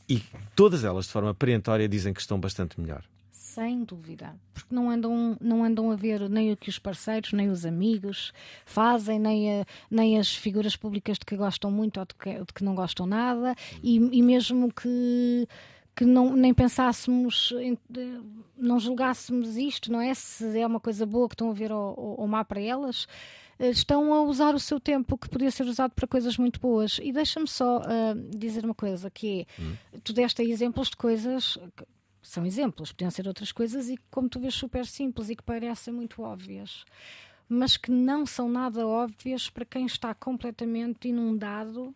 e 0.08 0.22
todas 0.56 0.84
elas, 0.84 1.06
de 1.06 1.10
forma 1.12 1.34
perentória, 1.34 1.88
dizem 1.88 2.14
que 2.14 2.20
estão 2.20 2.38
bastante 2.40 2.80
melhor. 2.80 3.02
Sem 3.32 3.82
dúvida. 3.82 4.32
Porque 4.54 4.72
não 4.72 4.88
andam, 4.88 5.36
não 5.40 5.64
andam 5.64 5.90
a 5.90 5.96
ver 5.96 6.28
nem 6.30 6.52
o 6.52 6.56
que 6.56 6.68
os 6.70 6.78
parceiros, 6.78 7.32
nem 7.32 7.48
os 7.50 7.66
amigos 7.66 8.32
fazem, 8.64 9.18
nem, 9.18 9.60
a- 9.60 9.66
nem 9.90 10.18
as 10.20 10.32
figuras 10.34 10.76
públicas 10.76 11.18
de 11.18 11.24
que 11.26 11.36
gostam 11.36 11.68
muito 11.70 11.98
ou 11.98 12.06
de 12.06 12.14
que, 12.14 12.32
de 12.32 12.52
que 12.54 12.62
não 12.64 12.74
gostam 12.76 13.06
nada, 13.06 13.54
e, 13.82 13.96
e 13.96 14.22
mesmo 14.22 14.72
que. 14.72 15.46
Que 15.96 16.04
não, 16.04 16.34
nem 16.34 16.54
pensássemos, 16.54 17.52
não 18.56 18.78
julgássemos 18.78 19.56
isto, 19.56 19.90
não 19.92 20.00
é? 20.00 20.14
Se 20.14 20.58
é 20.58 20.66
uma 20.66 20.80
coisa 20.80 21.04
boa 21.04 21.28
que 21.28 21.34
estão 21.34 21.50
a 21.50 21.52
ver 21.52 21.72
ou, 21.72 21.94
ou, 21.98 22.20
ou 22.20 22.26
má 22.28 22.42
para 22.44 22.60
elas, 22.60 23.06
estão 23.68 24.14
a 24.14 24.22
usar 24.22 24.54
o 24.54 24.60
seu 24.60 24.80
tempo 24.80 25.18
que 25.18 25.28
podia 25.28 25.50
ser 25.50 25.64
usado 25.64 25.92
para 25.92 26.06
coisas 26.06 26.36
muito 26.38 26.58
boas. 26.58 26.98
E 27.02 27.12
deixa-me 27.12 27.46
só 27.46 27.82
ah, 27.84 28.14
dizer 28.34 28.64
uma 28.64 28.74
coisa: 28.74 29.10
que 29.10 29.46
é, 29.92 29.98
tu 30.02 30.12
deste 30.12 30.40
aí 30.40 30.50
exemplos 30.50 30.88
de 30.88 30.96
coisas 30.96 31.58
que 31.76 31.84
são 32.22 32.46
exemplos, 32.46 32.92
podiam 32.92 33.10
ser 33.10 33.26
outras 33.26 33.52
coisas 33.52 33.88
e 33.88 33.98
como 34.10 34.28
tu 34.28 34.40
vês, 34.40 34.54
super 34.54 34.86
simples 34.86 35.30
e 35.30 35.36
que 35.36 35.42
parecem 35.42 35.92
muito 35.92 36.22
óbvias, 36.22 36.84
mas 37.48 37.76
que 37.76 37.90
não 37.90 38.26
são 38.26 38.48
nada 38.48 38.86
óbvias 38.86 39.48
para 39.48 39.64
quem 39.64 39.86
está 39.86 40.14
completamente 40.14 41.08
inundado 41.08 41.94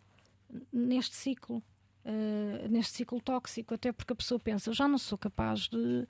neste 0.73 1.15
ciclo. 1.15 1.63
Eh, 2.05 2.67
neste 2.69 2.99
ciclo 2.99 3.21
tóxico, 3.21 3.75
até 3.75 3.91
porque 3.93 4.13
a 4.13 4.17
pessoa 4.17 4.39
pensa, 4.39 4.73
já 4.73 4.87
não 4.87 4.99
sou 4.99 5.17
capaz 5.17 5.69
de 5.69 6.07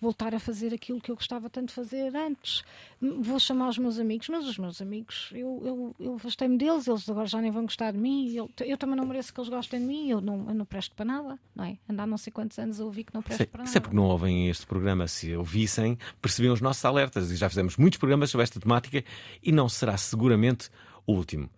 voltar 0.00 0.34
a 0.34 0.38
fazer 0.38 0.72
aquilo 0.74 1.00
que 1.00 1.10
eu 1.10 1.14
gostava 1.14 1.48
tanto 1.50 1.68
de 1.68 1.74
fazer 1.74 2.14
antes. 2.16 2.62
Vou 3.00 3.38
chamar 3.38 3.68
os 3.68 3.78
meus 3.78 3.98
amigos, 3.98 4.28
mas 4.28 4.46
os 4.46 4.58
meus 4.58 4.80
amigos, 4.80 5.30
eu, 5.32 5.62
eu, 5.64 5.96
eu 5.98 6.14
afastei-me 6.14 6.56
deles, 6.58 6.86
eles 6.86 7.08
agora 7.08 7.26
já 7.26 7.40
nem 7.40 7.50
vão 7.50 7.62
gostar 7.62 7.92
de 7.92 7.98
mim, 7.98 8.32
eu, 8.34 8.50
eu 8.60 8.76
também 8.76 8.96
não 8.96 9.06
mereço 9.06 9.32
que 9.32 9.40
eles 9.40 9.48
gostem 9.48 9.80
de 9.80 9.86
mim, 9.86 10.08
eu 10.10 10.20
não, 10.20 10.48
eu 10.48 10.54
não 10.54 10.64
presto 10.64 10.94
para 10.94 11.04
nada, 11.04 11.38
não 11.54 11.64
é? 11.64 11.78
Andar 11.88 12.06
não 12.06 12.16
sei 12.18 12.32
quantos 12.32 12.58
anos 12.58 12.80
a 12.80 12.84
ouvir 12.84 13.04
que 13.04 13.14
não 13.14 13.22
presto 13.22 13.40
Isso 13.40 13.42
é, 13.42 13.46
para 13.46 13.64
isso 13.64 13.70
nada. 13.70 13.78
é 13.78 13.80
porque 13.80 13.96
não 13.96 14.04
ouvem 14.04 14.48
este 14.48 14.66
programa. 14.66 15.06
Se 15.06 15.34
ouvissem, 15.36 15.98
percebiam 16.20 16.54
os 16.54 16.60
nossos 16.60 16.84
alertas. 16.84 17.30
E 17.30 17.36
já 17.36 17.48
fizemos 17.48 17.76
muitos 17.76 17.98
programas 17.98 18.30
sobre 18.30 18.44
esta 18.44 18.58
temática 18.58 19.04
e 19.42 19.52
não 19.52 19.68
será 19.68 19.96
seguramente 19.96 20.70
o 21.06 21.12
último. 21.12 21.48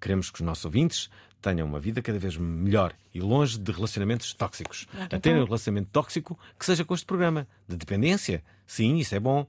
Queremos 0.00 0.30
que 0.30 0.40
os 0.40 0.46
nossos 0.46 0.64
ouvintes 0.64 1.10
tenham 1.40 1.66
uma 1.66 1.80
vida 1.80 2.00
cada 2.02 2.18
vez 2.18 2.36
melhor 2.36 2.92
e 3.14 3.20
longe 3.20 3.58
de 3.58 3.72
relacionamentos 3.72 4.32
tóxicos. 4.34 4.84
Pronto, 4.86 5.16
A 5.16 5.18
terem 5.20 5.38
um 5.38 5.42
então- 5.42 5.46
relacionamento 5.46 5.88
tóxico 5.92 6.38
que 6.58 6.64
seja 6.66 6.84
com 6.84 6.94
este 6.94 7.06
programa. 7.06 7.46
De 7.68 7.76
dependência. 7.76 8.42
Sim, 8.66 8.96
isso 8.98 9.14
é 9.14 9.20
bom. 9.20 9.46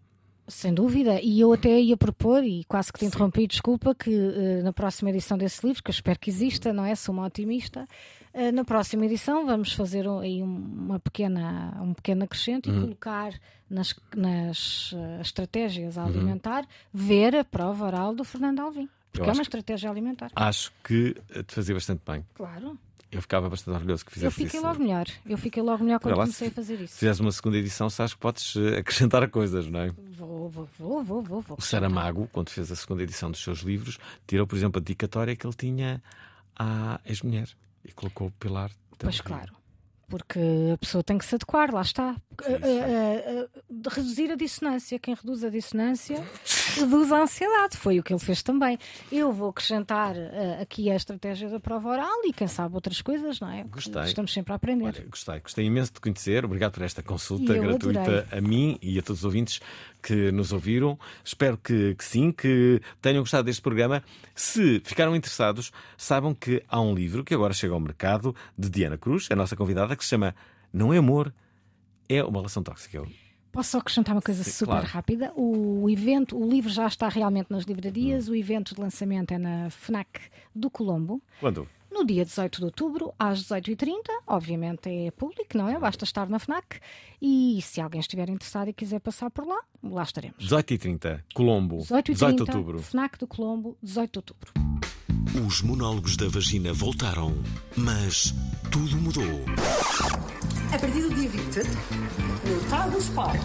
Sem 0.48 0.74
dúvida, 0.74 1.22
e 1.22 1.40
eu 1.40 1.54
até 1.54 1.80
ia 1.80 1.96
propor, 1.96 2.44
e 2.44 2.64
quase 2.66 2.92
que 2.92 3.00
te 3.00 3.06
interrompi, 3.06 3.48
desculpa, 3.48 3.96
que 3.96 4.12
eh, 4.14 4.62
na 4.64 4.74
próxima 4.74 5.10
edição 5.10 5.38
desse 5.38 5.66
livro, 5.66 5.82
que 5.82 5.90
eu 5.90 5.94
espero 5.94 6.20
que 6.20 6.30
exista, 6.30 6.74
não 6.74 6.84
é? 6.84 6.94
Sou 6.96 7.14
uma 7.14 7.26
otimista, 7.26 7.88
eh, 8.34 8.52
na 8.52 8.66
próxima 8.66 9.06
edição 9.06 9.46
vamos 9.46 9.72
fazer 9.72 10.08
um- 10.10 10.20
aí 10.20 10.42
um- 10.44 10.48
uma 10.88 11.00
pequena, 11.00 11.78
um 11.82 11.94
pequeno 11.94 12.24
acrescento 12.26 12.70
e 12.70 12.74
colocar 12.82 13.34
nas, 13.70 13.96
nas 14.14 14.92
eh, 14.94 15.22
estratégias 15.22 15.98
a 15.98 16.04
alimentar, 16.06 16.66
ver 16.94 17.34
a 17.36 17.46
prova 17.46 17.86
oral 17.86 18.14
do 18.14 18.24
Fernando 18.26 18.60
Alvim. 18.60 18.90
Porque 19.12 19.28
é 19.28 19.32
acho 19.32 19.40
uma 19.40 19.44
estratégia 19.44 19.90
alimentar. 19.90 20.32
Acho 20.36 20.72
que 20.84 21.16
eh, 21.32 21.44
te 21.44 21.54
fazia 21.54 21.76
bastante 21.76 22.02
bem. 22.08 22.26
Claro. 22.34 22.78
Eu 23.12 23.22
ficava 23.22 23.50
bastante 23.50 23.76
orgulhoso 23.76 24.06
que 24.06 24.12
Eu 24.12 24.14
fizesse 24.14 24.36
fiquei 24.38 24.60
isso. 24.60 24.66
logo 24.68 24.80
melhor. 24.80 25.06
Eu 25.26 25.38
fiquei 25.38 25.62
logo 25.62 25.84
melhor 25.84 26.00
quando 26.00 26.16
lá, 26.16 26.24
comecei 26.24 26.48
se- 26.48 26.52
a 26.54 26.56
fazer 26.56 26.78
Se 26.78 26.84
isso. 26.86 26.94
fizeres 26.96 27.20
uma 27.20 27.32
segunda 27.34 27.58
edição, 27.58 27.90
sabes 27.90 28.14
que 28.14 28.20
podes 28.22 28.56
eh, 28.56 28.78
acrescentar 28.80 29.28
coisas, 29.30 29.68
não 29.68 29.82
é? 29.82 29.90
Vou, 30.18 30.50
vou, 30.50 30.70
vou, 30.80 31.04
vou, 31.04 31.22
vou. 31.22 31.42
vou. 31.42 31.58
O 31.60 31.62
Saramago, 31.62 32.30
quando 32.32 32.50
fez 32.50 32.72
a 32.72 32.76
segunda 32.76 33.04
edição 33.04 33.30
dos 33.30 33.44
seus 33.44 33.60
livros, 33.60 33.98
tirou, 34.26 34.48
por 34.48 34.56
exemplo, 34.56 34.80
a 34.80 34.82
dedicatória 34.82 35.36
que 35.36 35.46
ele 35.46 35.56
tinha 35.56 36.02
à 36.58 37.02
ex-mulher 37.06 37.50
e 37.84 37.92
colocou 37.92 38.28
o 38.28 38.32
pilar. 38.32 38.70
da 38.70 38.76
Pois 39.00 39.20
claro. 39.20 39.54
Porque 40.12 40.40
a 40.74 40.78
pessoa 40.78 41.02
tem 41.02 41.18
que 41.18 41.24
se 41.26 41.34
adequar, 41.36 41.74
lá 41.74 41.82
está. 41.82 42.18
Reduzir 43.90 44.30
a 44.30 44.36
dissonância. 44.36 45.00
Quem 45.00 45.16
reduz 45.16 45.42
a 45.44 45.50
dissonância 45.50 46.22
reduz 46.76 47.12
a 47.14 47.22
ansiedade. 47.24 47.78
Foi 47.78 47.98
o 47.98 48.04
que 48.04 48.14
ele 48.14 48.20
fez 48.20 48.44
também. 48.44 48.78
Eu 49.10 49.32
vou 49.32 49.50
acrescentar 49.50 50.16
eh, 50.18 50.60
aqui 50.62 50.92
a 50.92 50.96
estratégia 50.96 51.50
da 51.50 51.62
prova 51.62 51.90
oral 51.90 52.26
e 52.26 52.34
quem 52.34 52.48
sabe 52.48 52.76
outras 52.76 53.02
coisas, 53.02 53.40
não 53.40 53.50
é? 53.50 53.64
Gostei. 53.64 54.04
Estamos 54.04 54.34
sempre 54.34 54.52
a 54.52 54.58
aprender. 54.58 54.86
Olha, 54.86 55.06
gostei, 55.10 55.40
gostei 55.40 55.66
imenso 55.66 55.94
de 55.94 56.02
conhecer. 56.02 56.44
Obrigado 56.44 56.74
por 56.74 56.84
esta 56.84 57.02
consulta 57.02 57.54
gratuita 57.54 58.02
adorei. 58.02 58.26
a 58.32 58.42
mim 58.42 58.78
e 58.82 59.00
a 59.00 59.02
todos 59.02 59.22
os 59.22 59.26
ouvintes 59.26 59.62
que 60.02 60.32
nos 60.32 60.52
ouviram. 60.52 60.98
Espero 61.24 61.58
que, 61.58 61.96
que 61.96 62.04
sim, 62.04 62.32
que 62.32 62.82
tenham 63.02 63.22
gostado 63.22 63.44
deste 63.46 63.62
programa. 63.62 64.04
Se 64.36 64.82
ficaram 64.84 65.16
interessados, 65.16 65.72
saibam 65.98 66.34
que 66.34 66.64
há 66.68 66.80
um 66.82 66.94
livro 66.94 67.24
que 67.24 67.34
agora 67.34 67.54
chega 67.54 67.74
ao 67.74 67.80
mercado 67.80 68.36
de 68.58 68.70
Diana 68.70 68.98
Cruz, 68.98 69.28
a 69.32 69.36
nossa 69.36 69.56
convidada, 69.56 69.96
que 69.96 70.04
se 70.04 70.10
chama 70.10 70.36
Não 70.74 70.94
é 70.94 70.98
Amor, 70.98 71.34
é 72.10 72.24
uma 72.24 72.40
relação 72.40 72.64
tóxica. 72.64 73.02
Posso 73.52 73.72
só 73.72 73.80
acrescentar 73.80 74.16
uma 74.16 74.22
coisa 74.22 74.44
Sim, 74.46 74.52
super 74.52 74.72
claro. 74.72 74.88
rápida? 74.88 75.34
O 75.36 75.90
evento, 75.90 76.38
o 76.42 76.50
livro 76.50 76.70
já 76.72 76.88
está 76.88 77.10
realmente 77.10 77.48
nas 77.52 77.66
livrarias, 77.66 78.30
Hum. 78.30 78.32
o 78.32 78.36
evento 78.36 78.74
de 78.74 78.80
lançamento 78.80 79.34
é 79.34 79.38
na 79.38 79.70
FNAC 79.70 80.08
do 80.56 80.70
Colombo. 80.70 81.22
Quando? 81.40 81.68
No 81.92 82.06
dia 82.06 82.24
18 82.24 82.60
de 82.60 82.66
outubro, 82.66 83.14
às 83.20 83.44
18h30, 83.44 83.94
obviamente 84.26 84.90
é 84.90 85.12
público, 85.12 85.58
não 85.58 85.68
é? 85.68 85.78
Basta 85.78 86.06
estar 86.06 86.30
na 86.30 86.40
FNAC. 86.40 86.80
E 87.22 87.60
se 87.62 87.82
alguém 87.82 88.00
estiver 88.00 88.30
interessado 88.30 88.70
e 88.70 88.74
quiser 88.74 89.00
passar 89.00 89.30
por 89.30 89.46
lá, 89.46 89.60
lá 89.84 90.04
estaremos. 90.04 90.38
18h30, 90.48 91.22
Colombo, 91.34 91.78
18 91.78 92.14
18 92.14 92.36
de 92.36 92.42
outubro. 92.42 92.80
FNAC 92.80 93.18
do 93.20 93.28
Colombo, 93.28 93.78
18 93.84 94.12
de 94.12 94.20
outubro. 94.20 94.54
Os 95.46 95.62
monólogos 95.62 96.16
da 96.18 96.28
vagina 96.30 96.74
voltaram, 96.74 97.34
mas 97.76 98.34
tudo 98.72 98.98
mudou. 98.98 99.24
A 100.74 100.80
partir 100.80 101.02
do 101.02 101.14
dia 101.14 101.30
20, 101.30 101.60
no 101.60 102.70
Tagus 102.70 103.10
Park, 103.10 103.42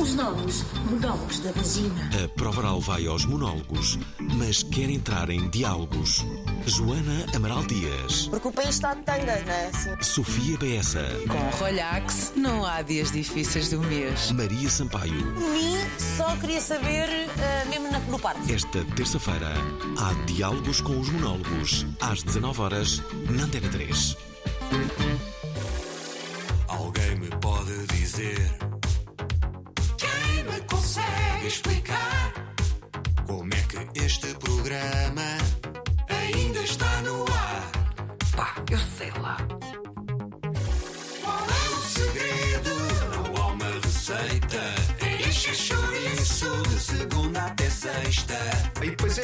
os 0.00 0.14
novos 0.14 0.64
monólogos 0.90 1.40
da 1.40 1.52
vagina. 1.52 2.10
A 2.24 2.28
prova 2.28 2.58
oral 2.60 2.80
vai 2.80 3.06
aos 3.06 3.24
monólogos, 3.24 3.98
mas 4.18 4.62
quer 4.62 4.90
entrar 4.90 5.30
em 5.30 5.48
diálogos. 5.48 6.24
Joana 6.66 7.24
Amaral 7.34 7.62
Dias, 7.66 8.26
Porque 8.28 8.48
o 8.48 8.52
país 8.52 8.70
está 8.70 8.94
de 8.94 9.02
tanga, 9.02 9.24
não 9.46 9.52
é? 9.52 9.66
Assim. 9.66 10.02
Sofia 10.02 10.58
Beessa, 10.58 11.00
Com 11.28 11.38
Rolhax 11.58 12.32
não 12.36 12.64
há 12.66 12.82
dias 12.82 13.12
difíceis 13.12 13.70
do 13.70 13.80
mês. 13.80 14.32
Maria 14.32 14.68
Sampaio. 14.68 15.12
Mim, 15.14 15.76
só 16.16 16.36
queria 16.36 16.60
saber, 16.60 17.08
ah, 17.38 17.64
mesmo 17.70 17.90
na- 17.90 18.00
no 18.00 18.18
parque. 18.18 18.52
Esta 18.52 18.84
terça-feira 18.96 19.52
há 19.98 20.12
diálogos 20.26 20.80
com 20.80 20.98
os 20.98 21.08
monólogos, 21.10 21.86
às 22.00 22.22
19 22.22 22.60
horas 22.60 23.02
na 23.30 23.44
Antena 23.44 23.68
3. 23.68 24.16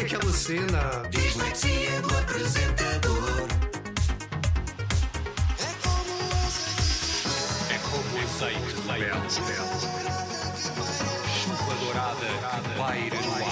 É 0.02 0.04
aquela 0.04 0.32
cena. 0.32 1.02
Dislexia 1.10 2.00
do 2.02 2.18
apresentador 2.18 3.46
É 7.70 7.78
como 7.88 8.18
azeite 8.22 8.74
rebelde. 8.88 9.40
Chuva 11.44 11.74
dourada 11.76 12.26
que 12.62 12.78
paira 12.78 13.20
no 13.22 13.32
ar. 13.46 13.51